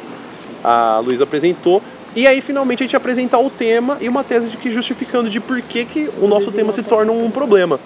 a 0.63 1.01
Luísa 1.03 1.23
apresentou. 1.23 1.81
E 2.15 2.25
aí, 2.25 2.41
finalmente, 2.41 2.83
a 2.83 2.85
gente 2.85 2.95
apresentar 2.95 3.39
o 3.39 3.49
tema 3.49 3.97
e 3.99 4.07
uma 4.07 4.23
tese 4.23 4.49
de 4.49 4.57
que 4.57 4.71
justificando 4.71 5.29
de 5.29 5.39
por 5.39 5.61
que, 5.61 5.85
que 5.85 6.09
o 6.21 6.27
nosso 6.27 6.51
tema 6.51 6.71
se 6.71 6.81
torna 6.83 7.11
um 7.11 7.29
problema. 7.29 7.79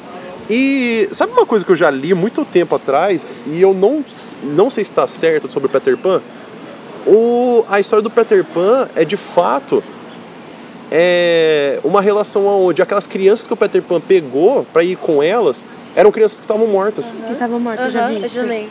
E 0.50 1.08
sabe 1.12 1.32
uma 1.34 1.46
coisa 1.46 1.64
que 1.64 1.72
eu 1.72 1.76
já 1.76 1.90
li 1.90 2.14
muito 2.14 2.44
tempo 2.44 2.76
atrás 2.76 3.32
e 3.48 3.62
eu 3.62 3.74
não, 3.74 4.04
não 4.44 4.70
sei 4.70 4.84
se 4.84 4.92
está 4.92 5.08
certo 5.08 5.52
sobre 5.52 5.70
Peter 5.70 5.98
Pan? 5.98 6.22
O, 7.06 7.66
a 7.70 7.80
história 7.80 8.04
do 8.04 8.10
Peter 8.10 8.44
Pan 8.44 8.88
é 8.96 9.04
de 9.04 9.18
fato 9.18 9.84
é 10.92 11.80
uma 11.84 12.02
relação 12.02 12.46
onde 12.46 12.82
aquelas 12.82 13.08
crianças 13.08 13.48
que 13.48 13.54
o 13.54 13.58
Peter 13.58 13.82
Pan 13.82 14.02
pegou 14.02 14.66
para 14.74 14.84
ir 14.84 14.98
com 14.98 15.24
elas 15.24 15.64
eram 15.96 16.12
crianças 16.12 16.40
que 16.40 16.44
estavam 16.44 16.68
mortas. 16.68 17.10
Uhum. 17.10 17.28
Que 17.28 17.34
estavam 17.34 17.60
mortas, 17.60 17.86
uhum, 17.86 17.92
já 17.92 18.08
vi. 18.10 18.30
Também. 18.30 18.70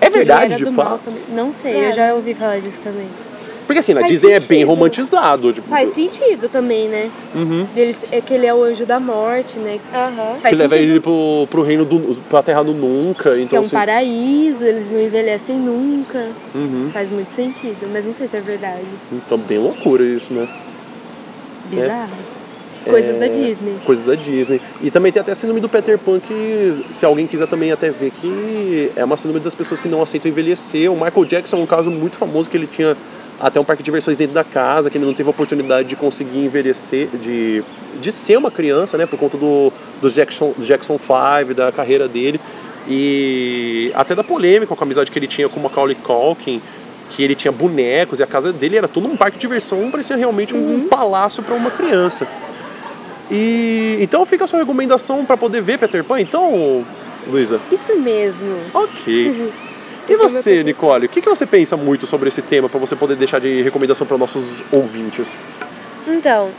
É 0.00 0.10
verdade, 0.10 0.56
de 0.56 0.72
fato? 0.72 1.12
Não 1.30 1.52
sei, 1.52 1.72
é. 1.72 1.88
eu 1.88 1.92
já 1.92 2.14
ouvi 2.14 2.34
falar 2.34 2.60
disso 2.60 2.78
também. 2.82 3.06
Porque 3.66 3.78
assim, 3.78 3.94
na 3.94 4.00
Faz 4.00 4.10
Disney 4.10 4.34
sentido. 4.34 4.44
é 4.44 4.48
bem 4.48 4.64
romantizado. 4.64 5.52
Tipo... 5.52 5.68
Faz 5.68 5.94
sentido 5.94 6.48
também, 6.48 6.88
né? 6.88 7.10
Uhum. 7.34 7.66
Ele, 7.74 7.96
é 8.10 8.20
que 8.20 8.34
ele 8.34 8.44
é 8.44 8.52
o 8.52 8.62
anjo 8.62 8.84
da 8.84 8.98
morte, 8.98 9.56
né? 9.58 9.78
Uhum. 9.94 10.40
que 10.40 10.54
leva 10.54 10.76
ele 10.76 11.00
pro, 11.00 11.46
pro 11.48 11.62
reino 11.62 11.84
do. 11.84 12.16
pra 12.28 12.42
terra 12.42 12.62
do 12.62 12.74
nunca. 12.74 13.38
Então, 13.38 13.48
que 13.48 13.56
é 13.56 13.60
um 13.60 13.62
assim... 13.62 13.76
paraíso, 13.76 14.64
eles 14.64 14.90
não 14.90 15.00
envelhecem 15.00 15.56
nunca. 15.56 16.26
Uhum. 16.54 16.90
Faz 16.92 17.08
muito 17.10 17.30
sentido, 17.34 17.88
mas 17.92 18.04
não 18.04 18.12
sei 18.12 18.26
se 18.26 18.36
é 18.36 18.40
verdade. 18.40 18.82
Então, 19.12 19.38
bem 19.38 19.58
loucura 19.58 20.02
isso, 20.02 20.32
né? 20.34 20.48
Bizarro. 21.76 22.10
É... 22.38 22.90
Coisas 22.90 23.18
da 23.18 23.26
Disney. 23.28 23.76
Coisas 23.84 24.04
da 24.04 24.14
Disney. 24.14 24.60
E 24.80 24.90
também 24.90 25.12
tem 25.12 25.20
até 25.20 25.32
a 25.32 25.34
síndrome 25.34 25.60
do 25.60 25.68
Peter 25.68 25.96
Pan, 25.98 26.18
que 26.18 26.84
se 26.92 27.04
alguém 27.06 27.26
quiser 27.26 27.46
também 27.46 27.70
até 27.70 27.90
ver, 27.90 28.10
que 28.10 28.90
é 28.96 29.04
uma 29.04 29.16
síndrome 29.16 29.38
das 29.38 29.54
pessoas 29.54 29.80
que 29.80 29.88
não 29.88 30.02
aceitam 30.02 30.30
envelhecer. 30.30 30.90
O 30.90 30.94
Michael 30.94 31.24
Jackson 31.24 31.58
é 31.58 31.60
um 31.60 31.66
caso 31.66 31.90
muito 31.90 32.16
famoso 32.16 32.50
que 32.50 32.56
ele 32.56 32.66
tinha 32.66 32.96
até 33.40 33.58
um 33.58 33.64
parque 33.64 33.82
de 33.82 33.84
diversões 33.84 34.16
dentro 34.16 34.34
da 34.34 34.44
casa, 34.44 34.90
que 34.90 34.98
ele 34.98 35.04
não 35.04 35.14
teve 35.14 35.28
a 35.28 35.30
oportunidade 35.30 35.88
de 35.88 35.96
conseguir 35.96 36.44
envelhecer, 36.44 37.08
de, 37.08 37.62
de 38.00 38.12
ser 38.12 38.36
uma 38.36 38.50
criança, 38.50 38.96
né, 38.96 39.06
por 39.06 39.18
conta 39.18 39.36
do, 39.36 39.72
do 40.00 40.10
Jackson, 40.10 40.54
Jackson 40.58 40.98
5, 40.98 41.54
da 41.54 41.72
carreira 41.72 42.06
dele, 42.06 42.40
e 42.88 43.90
até 43.94 44.14
da 44.14 44.22
polêmica 44.22 44.74
com 44.74 44.84
a 44.84 44.86
amizade 44.86 45.10
que 45.10 45.18
ele 45.18 45.26
tinha 45.26 45.48
com 45.48 45.58
o 45.58 45.62
Macaulay 45.62 45.96
Culkin, 45.96 46.60
que 47.14 47.22
ele 47.22 47.34
tinha 47.34 47.52
bonecos 47.52 48.20
e 48.20 48.22
a 48.22 48.26
casa 48.26 48.52
dele 48.52 48.76
era 48.76 48.88
todo 48.88 49.06
um 49.06 49.16
parque 49.16 49.36
de 49.36 49.42
diversão, 49.42 49.90
parecia 49.90 50.16
realmente 50.16 50.54
um 50.54 50.58
uhum. 50.58 50.88
palácio 50.88 51.42
para 51.42 51.54
uma 51.54 51.70
criança. 51.70 52.26
E 53.30 53.98
então 54.00 54.24
fica 54.26 54.44
a 54.44 54.48
sua 54.48 54.58
recomendação 54.58 55.24
para 55.24 55.36
poder 55.36 55.60
ver 55.60 55.78
Peter 55.78 56.02
Pan, 56.02 56.20
então, 56.20 56.84
Luísa? 57.26 57.60
Isso 57.70 57.98
mesmo. 57.98 58.56
Ok. 58.74 59.28
Uhum. 59.28 59.50
E 60.08 60.16
você, 60.16 60.64
Nicole, 60.64 61.06
o 61.06 61.08
que, 61.08 61.22
que 61.22 61.28
você 61.28 61.46
pensa 61.46 61.76
muito 61.76 62.08
sobre 62.08 62.28
esse 62.28 62.42
tema 62.42 62.68
para 62.68 62.80
você 62.80 62.96
poder 62.96 63.14
deixar 63.14 63.40
de 63.40 63.62
recomendação 63.62 64.04
para 64.04 64.18
nossos 64.18 64.44
ouvintes? 64.72 65.36
Então, 66.08 66.50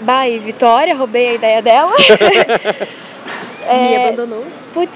Bai, 0.00 0.40
Vitória, 0.40 0.94
roubei 0.94 1.28
a 1.28 1.34
ideia 1.34 1.62
dela. 1.62 1.92
é, 3.64 3.88
Me 3.88 3.96
abandonou. 3.96 4.44
Putz, 4.74 4.92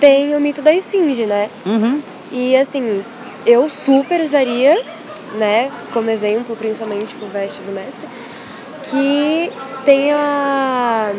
tem 0.00 0.34
o 0.34 0.40
mito 0.40 0.60
da 0.60 0.74
esfinge, 0.74 1.24
né? 1.24 1.48
Uhum. 1.64 2.02
E 2.32 2.56
assim, 2.56 3.02
eu 3.46 3.68
super 3.68 4.20
usaria, 4.20 4.82
né, 5.34 5.70
como 5.92 6.10
exemplo, 6.10 6.56
principalmente 6.56 7.14
pro 7.14 7.28
Veste 7.28 7.60
do 7.60 7.72
Mesp, 7.72 7.98
que 8.90 9.50
tem 9.84 10.12
a 10.12 11.12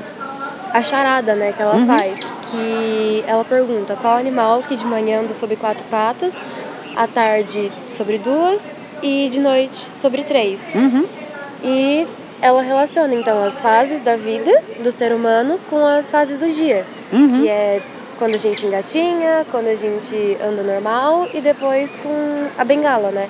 a 0.74 0.82
charada, 0.82 1.36
né, 1.36 1.54
que 1.56 1.62
ela 1.62 1.76
uhum. 1.76 1.86
faz, 1.86 2.20
que 2.50 3.24
ela 3.28 3.46
pergunta 3.46 3.96
qual 4.02 4.18
animal 4.18 4.64
que 4.64 4.76
de 4.76 4.84
manhã 4.84 5.22
anda 5.22 5.34
sobre 5.36 5.56
quatro 5.56 5.84
patas, 5.84 6.34
à 6.96 7.06
tarde 7.06 7.72
sobre 7.96 8.18
duas 8.18 8.60
e 9.04 9.30
de 9.32 9.40
noite 9.40 9.78
sobre 10.02 10.24
três. 10.24 10.60
Uhum. 10.74 11.06
E 11.64 12.08
ela 12.42 12.62
relaciona 12.64 13.14
então 13.14 13.44
as 13.46 13.60
fases 13.62 14.04
da 14.04 14.16
vida 14.16 14.52
do 14.84 14.92
ser 14.92 15.14
humano 15.14 15.60
com 15.70 15.86
as 15.86 16.10
fases 16.10 16.40
do 16.40 16.50
dia, 16.50 16.86
uhum. 17.12 17.42
que 17.42 17.48
é 17.48 17.80
quando 18.24 18.36
a 18.36 18.38
gente 18.38 18.66
engatinha, 18.66 19.46
quando 19.52 19.68
a 19.68 19.76
gente 19.76 20.38
anda 20.42 20.64
normal 20.64 21.28
e 21.34 21.42
depois 21.42 21.92
com 22.02 22.48
a 22.58 22.64
bengala, 22.64 23.12
né? 23.12 23.28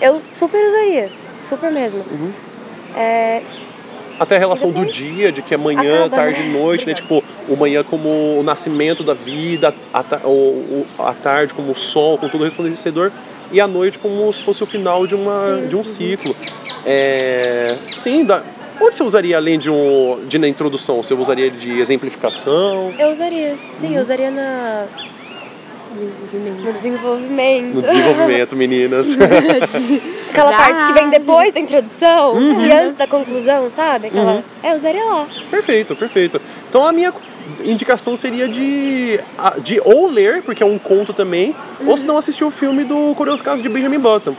Eu 0.00 0.22
super 0.38 0.64
usaria, 0.64 1.10
super 1.48 1.72
mesmo. 1.72 2.04
Uhum. 2.08 2.30
É, 2.94 3.42
até 4.16 4.36
a 4.36 4.38
relação 4.38 4.70
do 4.70 4.86
dia, 4.86 5.32
de 5.32 5.42
que 5.42 5.54
é 5.54 5.56
manhã, 5.56 6.04
Acaba, 6.04 6.16
tarde 6.16 6.40
e 6.40 6.44
né? 6.44 6.56
noite, 6.56 6.86
né? 6.86 6.94
Tipo, 6.94 7.24
o 7.48 7.56
manhã 7.56 7.82
como 7.82 8.38
o 8.38 8.42
nascimento 8.44 9.02
da 9.02 9.12
vida, 9.12 9.74
a, 9.92 10.04
o, 10.24 10.86
a 11.00 11.12
tarde 11.14 11.52
como 11.52 11.72
o 11.72 11.76
sol, 11.76 12.16
com 12.16 12.28
todo 12.28 12.42
o 12.42 12.44
resplandecedor, 12.44 13.10
e 13.50 13.60
a 13.60 13.66
noite 13.66 13.98
como 13.98 14.32
se 14.32 14.40
fosse 14.44 14.62
o 14.62 14.66
final 14.66 15.04
de, 15.04 15.16
uma, 15.16 15.56
sim. 15.62 15.66
de 15.66 15.74
um 15.74 15.82
ciclo. 15.82 16.36
É, 16.86 17.76
sim, 17.96 18.24
da, 18.24 18.44
onde 18.80 18.96
você 18.96 19.02
usaria 19.02 19.36
além 19.36 19.58
de, 19.58 19.70
um, 19.70 20.24
de 20.26 20.38
na 20.38 20.48
introdução? 20.48 21.02
Você 21.02 21.14
usaria 21.14 21.50
de 21.50 21.78
exemplificação? 21.80 22.92
Eu 22.98 23.10
usaria, 23.10 23.54
sim, 23.80 23.94
eu 23.94 24.00
usaria 24.00 24.30
na 24.30 24.86
no 25.94 26.72
desenvolvimento. 26.72 27.74
No 27.74 27.82
desenvolvimento, 27.82 28.56
meninas. 28.56 29.08
Aquela 30.30 30.52
parte 30.52 30.84
que 30.84 30.92
vem 30.92 31.08
depois 31.08 31.52
da 31.52 31.60
introdução 31.60 32.34
uhum. 32.34 32.60
e 32.60 32.70
antes 32.70 32.98
da 32.98 33.06
conclusão, 33.06 33.70
sabe? 33.70 34.08
Aquela... 34.08 34.34
Uhum. 34.34 34.42
É, 34.62 34.74
usaria 34.74 35.04
lá. 35.04 35.26
Perfeito, 35.50 35.96
perfeito. 35.96 36.40
Então 36.68 36.84
a 36.84 36.92
minha 36.92 37.12
indicação 37.64 38.14
seria 38.16 38.46
de, 38.46 39.18
de 39.62 39.80
ou 39.80 40.06
ler, 40.08 40.42
porque 40.42 40.62
é 40.62 40.66
um 40.66 40.78
conto 40.78 41.12
também, 41.12 41.54
uhum. 41.80 41.88
ou 41.88 41.96
se 41.96 42.04
não 42.04 42.18
assistir 42.18 42.44
o 42.44 42.50
filme 42.50 42.84
do 42.84 43.14
Curioso 43.14 43.42
Caso 43.42 43.62
de 43.62 43.68
Benjamin 43.68 43.98
Button. 43.98 44.36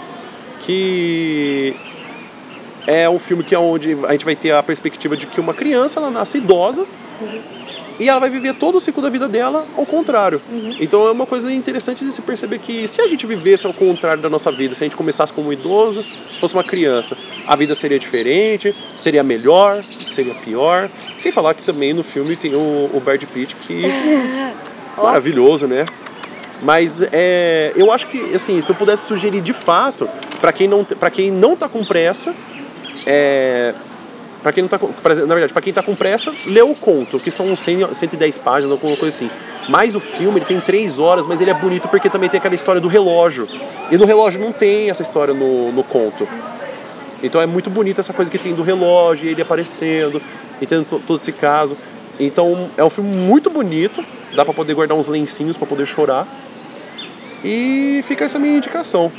Que 0.61 1.75
é 2.89 3.09
um 3.09 3.19
filme 3.19 3.43
que 3.43 3.53
é 3.53 3.59
onde 3.59 3.97
a 4.05 4.11
gente 4.11 4.25
vai 4.25 4.35
ter 4.35 4.51
a 4.51 4.63
perspectiva 4.63 5.15
de 5.15 5.25
que 5.25 5.39
uma 5.39 5.53
criança 5.53 5.99
ela 5.99 6.09
nasce 6.09 6.37
idosa. 6.37 6.85
Uhum 7.21 7.59
e 7.99 8.07
ela 8.07 8.19
vai 8.19 8.29
viver 8.29 8.55
todo 8.55 8.77
o 8.77 8.81
ciclo 8.81 9.03
da 9.03 9.09
vida 9.09 9.27
dela 9.27 9.67
ao 9.75 9.85
contrário. 9.85 10.41
Uhum. 10.49 10.75
Então 10.79 11.05
é 11.07 11.11
uma 11.11 11.25
coisa 11.25 11.51
interessante 11.51 12.05
de 12.05 12.11
se 12.11 12.21
perceber 12.21 12.59
que 12.59 12.87
se 12.87 13.01
a 13.01 13.07
gente 13.07 13.27
vivesse 13.27 13.67
ao 13.67 13.73
contrário 13.73 14.23
da 14.23 14.29
nossa 14.29 14.51
vida, 14.51 14.73
se 14.73 14.83
a 14.83 14.87
gente 14.87 14.95
começasse 14.95 15.33
como 15.33 15.49
um 15.49 15.53
idoso, 15.53 16.03
fosse 16.39 16.53
uma 16.53 16.63
criança, 16.63 17.17
a 17.45 17.55
vida 17.55 17.75
seria 17.75 17.99
diferente, 17.99 18.73
seria 18.95 19.21
melhor, 19.21 19.83
seria 19.83 20.33
pior. 20.33 20.89
Sem 21.17 21.31
falar 21.31 21.53
que 21.53 21.63
também 21.63 21.93
no 21.93 22.03
filme 22.03 22.37
tem 22.37 22.55
o, 22.55 22.89
o 22.93 23.01
Brad 23.03 23.21
Pitt 23.25 23.55
que 23.55 23.83
maravilhoso, 24.95 25.67
né? 25.67 25.83
Mas 26.61 27.01
é, 27.11 27.73
eu 27.75 27.91
acho 27.91 28.07
que 28.07 28.33
assim, 28.33 28.61
se 28.61 28.69
eu 28.69 28.75
pudesse 28.75 29.05
sugerir 29.05 29.41
de 29.41 29.53
fato 29.53 30.09
para 30.39 30.53
quem 30.53 30.67
não 30.67 30.83
para 30.83 31.09
quem 31.09 31.31
não 31.31 31.55
tá 31.55 31.67
com 31.67 31.83
pressa, 31.83 32.33
é, 33.05 33.73
para 34.41 34.53
quem 34.53 34.63
não 34.63 34.69
tá 34.69 34.79
com, 34.79 34.87
na 34.87 35.35
verdade, 35.35 35.51
para 35.51 35.61
quem 35.61 35.73
tá 35.73 35.83
com 35.83 35.95
pressa, 35.95 36.33
lê 36.45 36.61
o 36.61 36.73
conto, 36.73 37.19
que 37.19 37.29
são 37.29 37.55
100, 37.55 37.93
110 37.93 38.37
páginas, 38.37 38.71
alguma 38.71 38.95
coisa 38.95 39.15
assim. 39.15 39.29
Mas 39.67 39.95
o 39.95 39.99
filme, 39.99 40.39
ele 40.39 40.45
tem 40.45 40.59
3 40.59 40.97
horas, 40.97 41.27
mas 41.27 41.41
ele 41.41 41.51
é 41.51 41.53
bonito 41.53 41.87
porque 41.87 42.09
também 42.09 42.29
tem 42.29 42.37
aquela 42.37 42.55
história 42.55 42.79
do 42.79 42.87
relógio. 42.87 43.47
E 43.91 43.97
no 43.97 44.05
relógio 44.05 44.39
não 44.39 44.51
tem 44.51 44.89
essa 44.89 45.03
história 45.03 45.33
no, 45.33 45.71
no 45.71 45.83
conto. 45.83 46.27
Então 47.21 47.41
é 47.41 47.45
muito 47.45 47.69
bonita 47.69 48.01
essa 48.01 48.13
coisa 48.13 48.31
que 48.31 48.37
tem 48.37 48.53
do 48.53 48.63
relógio, 48.63 49.29
ele 49.29 49.41
aparecendo, 49.41 50.21
e 50.61 50.65
tendo 50.65 50.85
todo 50.85 51.19
esse 51.19 51.33
caso. 51.33 51.75
Então 52.19 52.69
é 52.77 52.83
um 52.83 52.89
filme 52.89 53.15
muito 53.15 53.49
bonito, 53.49 54.03
dá 54.33 54.45
para 54.45 54.53
poder 54.53 54.73
guardar 54.73 54.97
uns 54.97 55.07
lencinhos 55.07 55.57
para 55.57 55.67
poder 55.67 55.85
chorar. 55.85 56.27
E 57.43 58.03
fica 58.07 58.25
essa 58.25 58.39
minha 58.39 58.57
indicação. 58.57 59.11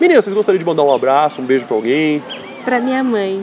Meninas, 0.00 0.24
vocês 0.24 0.34
gostariam 0.34 0.60
de 0.60 0.64
mandar 0.64 0.84
um 0.84 0.94
abraço, 0.94 1.40
um 1.40 1.44
beijo 1.44 1.66
para 1.66 1.76
alguém? 1.76 2.22
Para 2.68 2.80
minha 2.80 3.02
mãe 3.02 3.42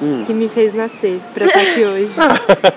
hum. 0.00 0.24
que 0.26 0.32
me 0.32 0.48
fez 0.48 0.72
nascer 0.72 1.20
pra 1.34 1.44
estar 1.44 1.60
aqui 1.60 1.84
hoje. 1.84 2.12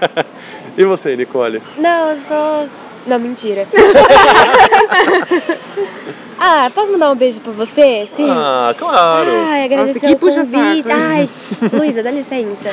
e 0.77 0.83
você, 0.83 1.15
Nicole? 1.15 1.63
Não, 1.77 2.09
eu 2.09 2.17
sou. 2.17 2.67
Não, 3.07 3.17
mentira. 3.17 3.65
ah, 6.37 6.69
posso 6.75 6.91
mandar 6.91 7.09
um 7.09 7.15
beijo 7.15 7.39
pra 7.39 7.53
você? 7.53 8.05
Sim. 8.17 8.29
Ah, 8.29 8.75
claro. 8.77 9.31
Ai, 9.47 9.63
agradecer 9.63 10.03
Nossa, 10.03 10.13
o 10.13 10.19
puxa 10.19 10.45
convite. 10.45 10.91
Ai, 10.91 11.29
Luísa, 11.71 12.03
dá 12.03 12.11
licença. 12.11 12.69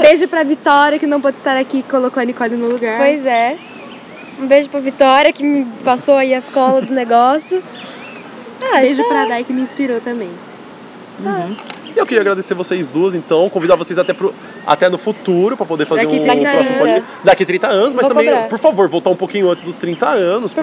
beijo 0.00 0.28
pra 0.28 0.44
Vitória, 0.44 1.00
que 1.00 1.08
não 1.08 1.20
pode 1.20 1.36
estar 1.36 1.56
aqui, 1.56 1.82
que 1.82 1.90
colocou 1.90 2.22
a 2.22 2.24
Nicole 2.24 2.54
no 2.54 2.68
lugar. 2.68 2.96
Pois 2.96 3.26
é. 3.26 3.58
Um 4.38 4.46
beijo 4.46 4.70
pra 4.70 4.78
Vitória, 4.78 5.32
que 5.32 5.42
me 5.42 5.64
passou 5.82 6.14
aí 6.14 6.32
a 6.32 6.38
escola 6.38 6.80
do 6.80 6.94
negócio. 6.94 7.60
Ah, 8.62 8.78
beijo 8.78 9.02
pra 9.08 9.24
Dai, 9.24 9.42
que 9.42 9.52
me 9.52 9.62
inspirou 9.62 10.00
também. 10.00 10.30
Ah. 11.26 11.79
E 11.94 11.98
eu 11.98 12.06
queria 12.06 12.20
agradecer 12.20 12.54
vocês 12.54 12.86
duas, 12.86 13.14
então, 13.14 13.48
convidar 13.50 13.76
vocês 13.76 13.98
até, 13.98 14.12
pro, 14.12 14.32
até 14.66 14.88
no 14.88 14.98
futuro 14.98 15.56
para 15.56 15.66
poder 15.66 15.86
fazer 15.86 16.04
Daqui 16.04 16.20
um 16.20 16.24
30 16.24 16.50
próximo 16.50 16.78
podcast. 16.78 17.10
Daqui 17.24 17.44
30 17.44 17.66
anos, 17.66 17.92
mas 17.94 18.06
Vou 18.06 18.14
também, 18.14 18.30
cobrar. 18.30 18.48
por 18.48 18.58
favor, 18.58 18.88
voltar 18.88 19.10
um 19.10 19.16
pouquinho 19.16 19.50
antes 19.50 19.64
dos 19.64 19.74
30 19.76 20.06
anos 20.08 20.54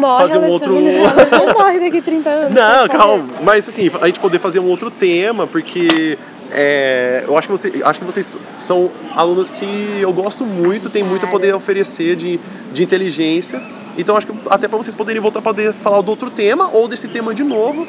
morre, 0.00 0.22
fazer 0.22 0.38
um 0.38 0.48
outro. 0.48 0.72
Não 0.80 1.52
morre 1.52 1.80
daqui 1.80 2.02
30 2.02 2.30
anos. 2.30 2.54
Não, 2.54 2.88
calma. 2.88 3.26
Mas 3.42 3.68
assim, 3.68 3.90
a 4.00 4.06
gente 4.06 4.20
poder 4.20 4.38
fazer 4.38 4.60
um 4.60 4.68
outro 4.68 4.90
tema, 4.90 5.46
porque 5.46 6.18
é, 6.50 7.24
eu 7.26 7.36
acho 7.36 7.48
que, 7.48 7.52
você, 7.52 7.82
acho 7.84 7.98
que 7.98 8.04
vocês 8.04 8.36
são 8.58 8.90
alunas 9.16 9.50
que 9.50 9.98
eu 10.00 10.12
gosto 10.12 10.44
muito, 10.44 10.90
tem 10.90 11.02
muito 11.02 11.26
a 11.26 11.28
poder 11.28 11.54
oferecer 11.54 12.14
de, 12.16 12.38
de 12.72 12.82
inteligência. 12.82 13.60
Então 13.96 14.16
acho 14.16 14.26
que 14.26 14.32
até 14.50 14.68
para 14.68 14.76
vocês 14.76 14.94
poderem 14.94 15.20
voltar 15.20 15.40
para 15.40 15.52
poder 15.52 15.72
falar 15.72 16.00
do 16.00 16.10
outro 16.10 16.30
tema 16.30 16.68
ou 16.72 16.86
desse 16.86 17.08
tema 17.08 17.34
de 17.34 17.42
novo. 17.42 17.86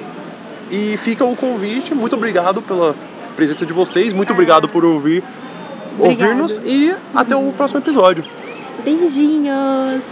E 0.72 0.98
fica 0.98 1.24
o 1.24 1.36
convite. 1.36 1.94
Muito 1.94 2.16
obrigado 2.16 2.62
pela 2.62 2.96
presença 3.36 3.66
de 3.66 3.74
vocês. 3.74 4.14
Muito 4.14 4.34
obrigado 4.34 4.68
por 4.68 4.84
ouvir 4.84 5.24
ouvir-nos 6.00 6.60
e 6.64 6.96
até 7.14 7.36
o 7.36 7.52
próximo 7.54 7.80
episódio. 7.80 8.24
Beijinhos! 8.84 10.04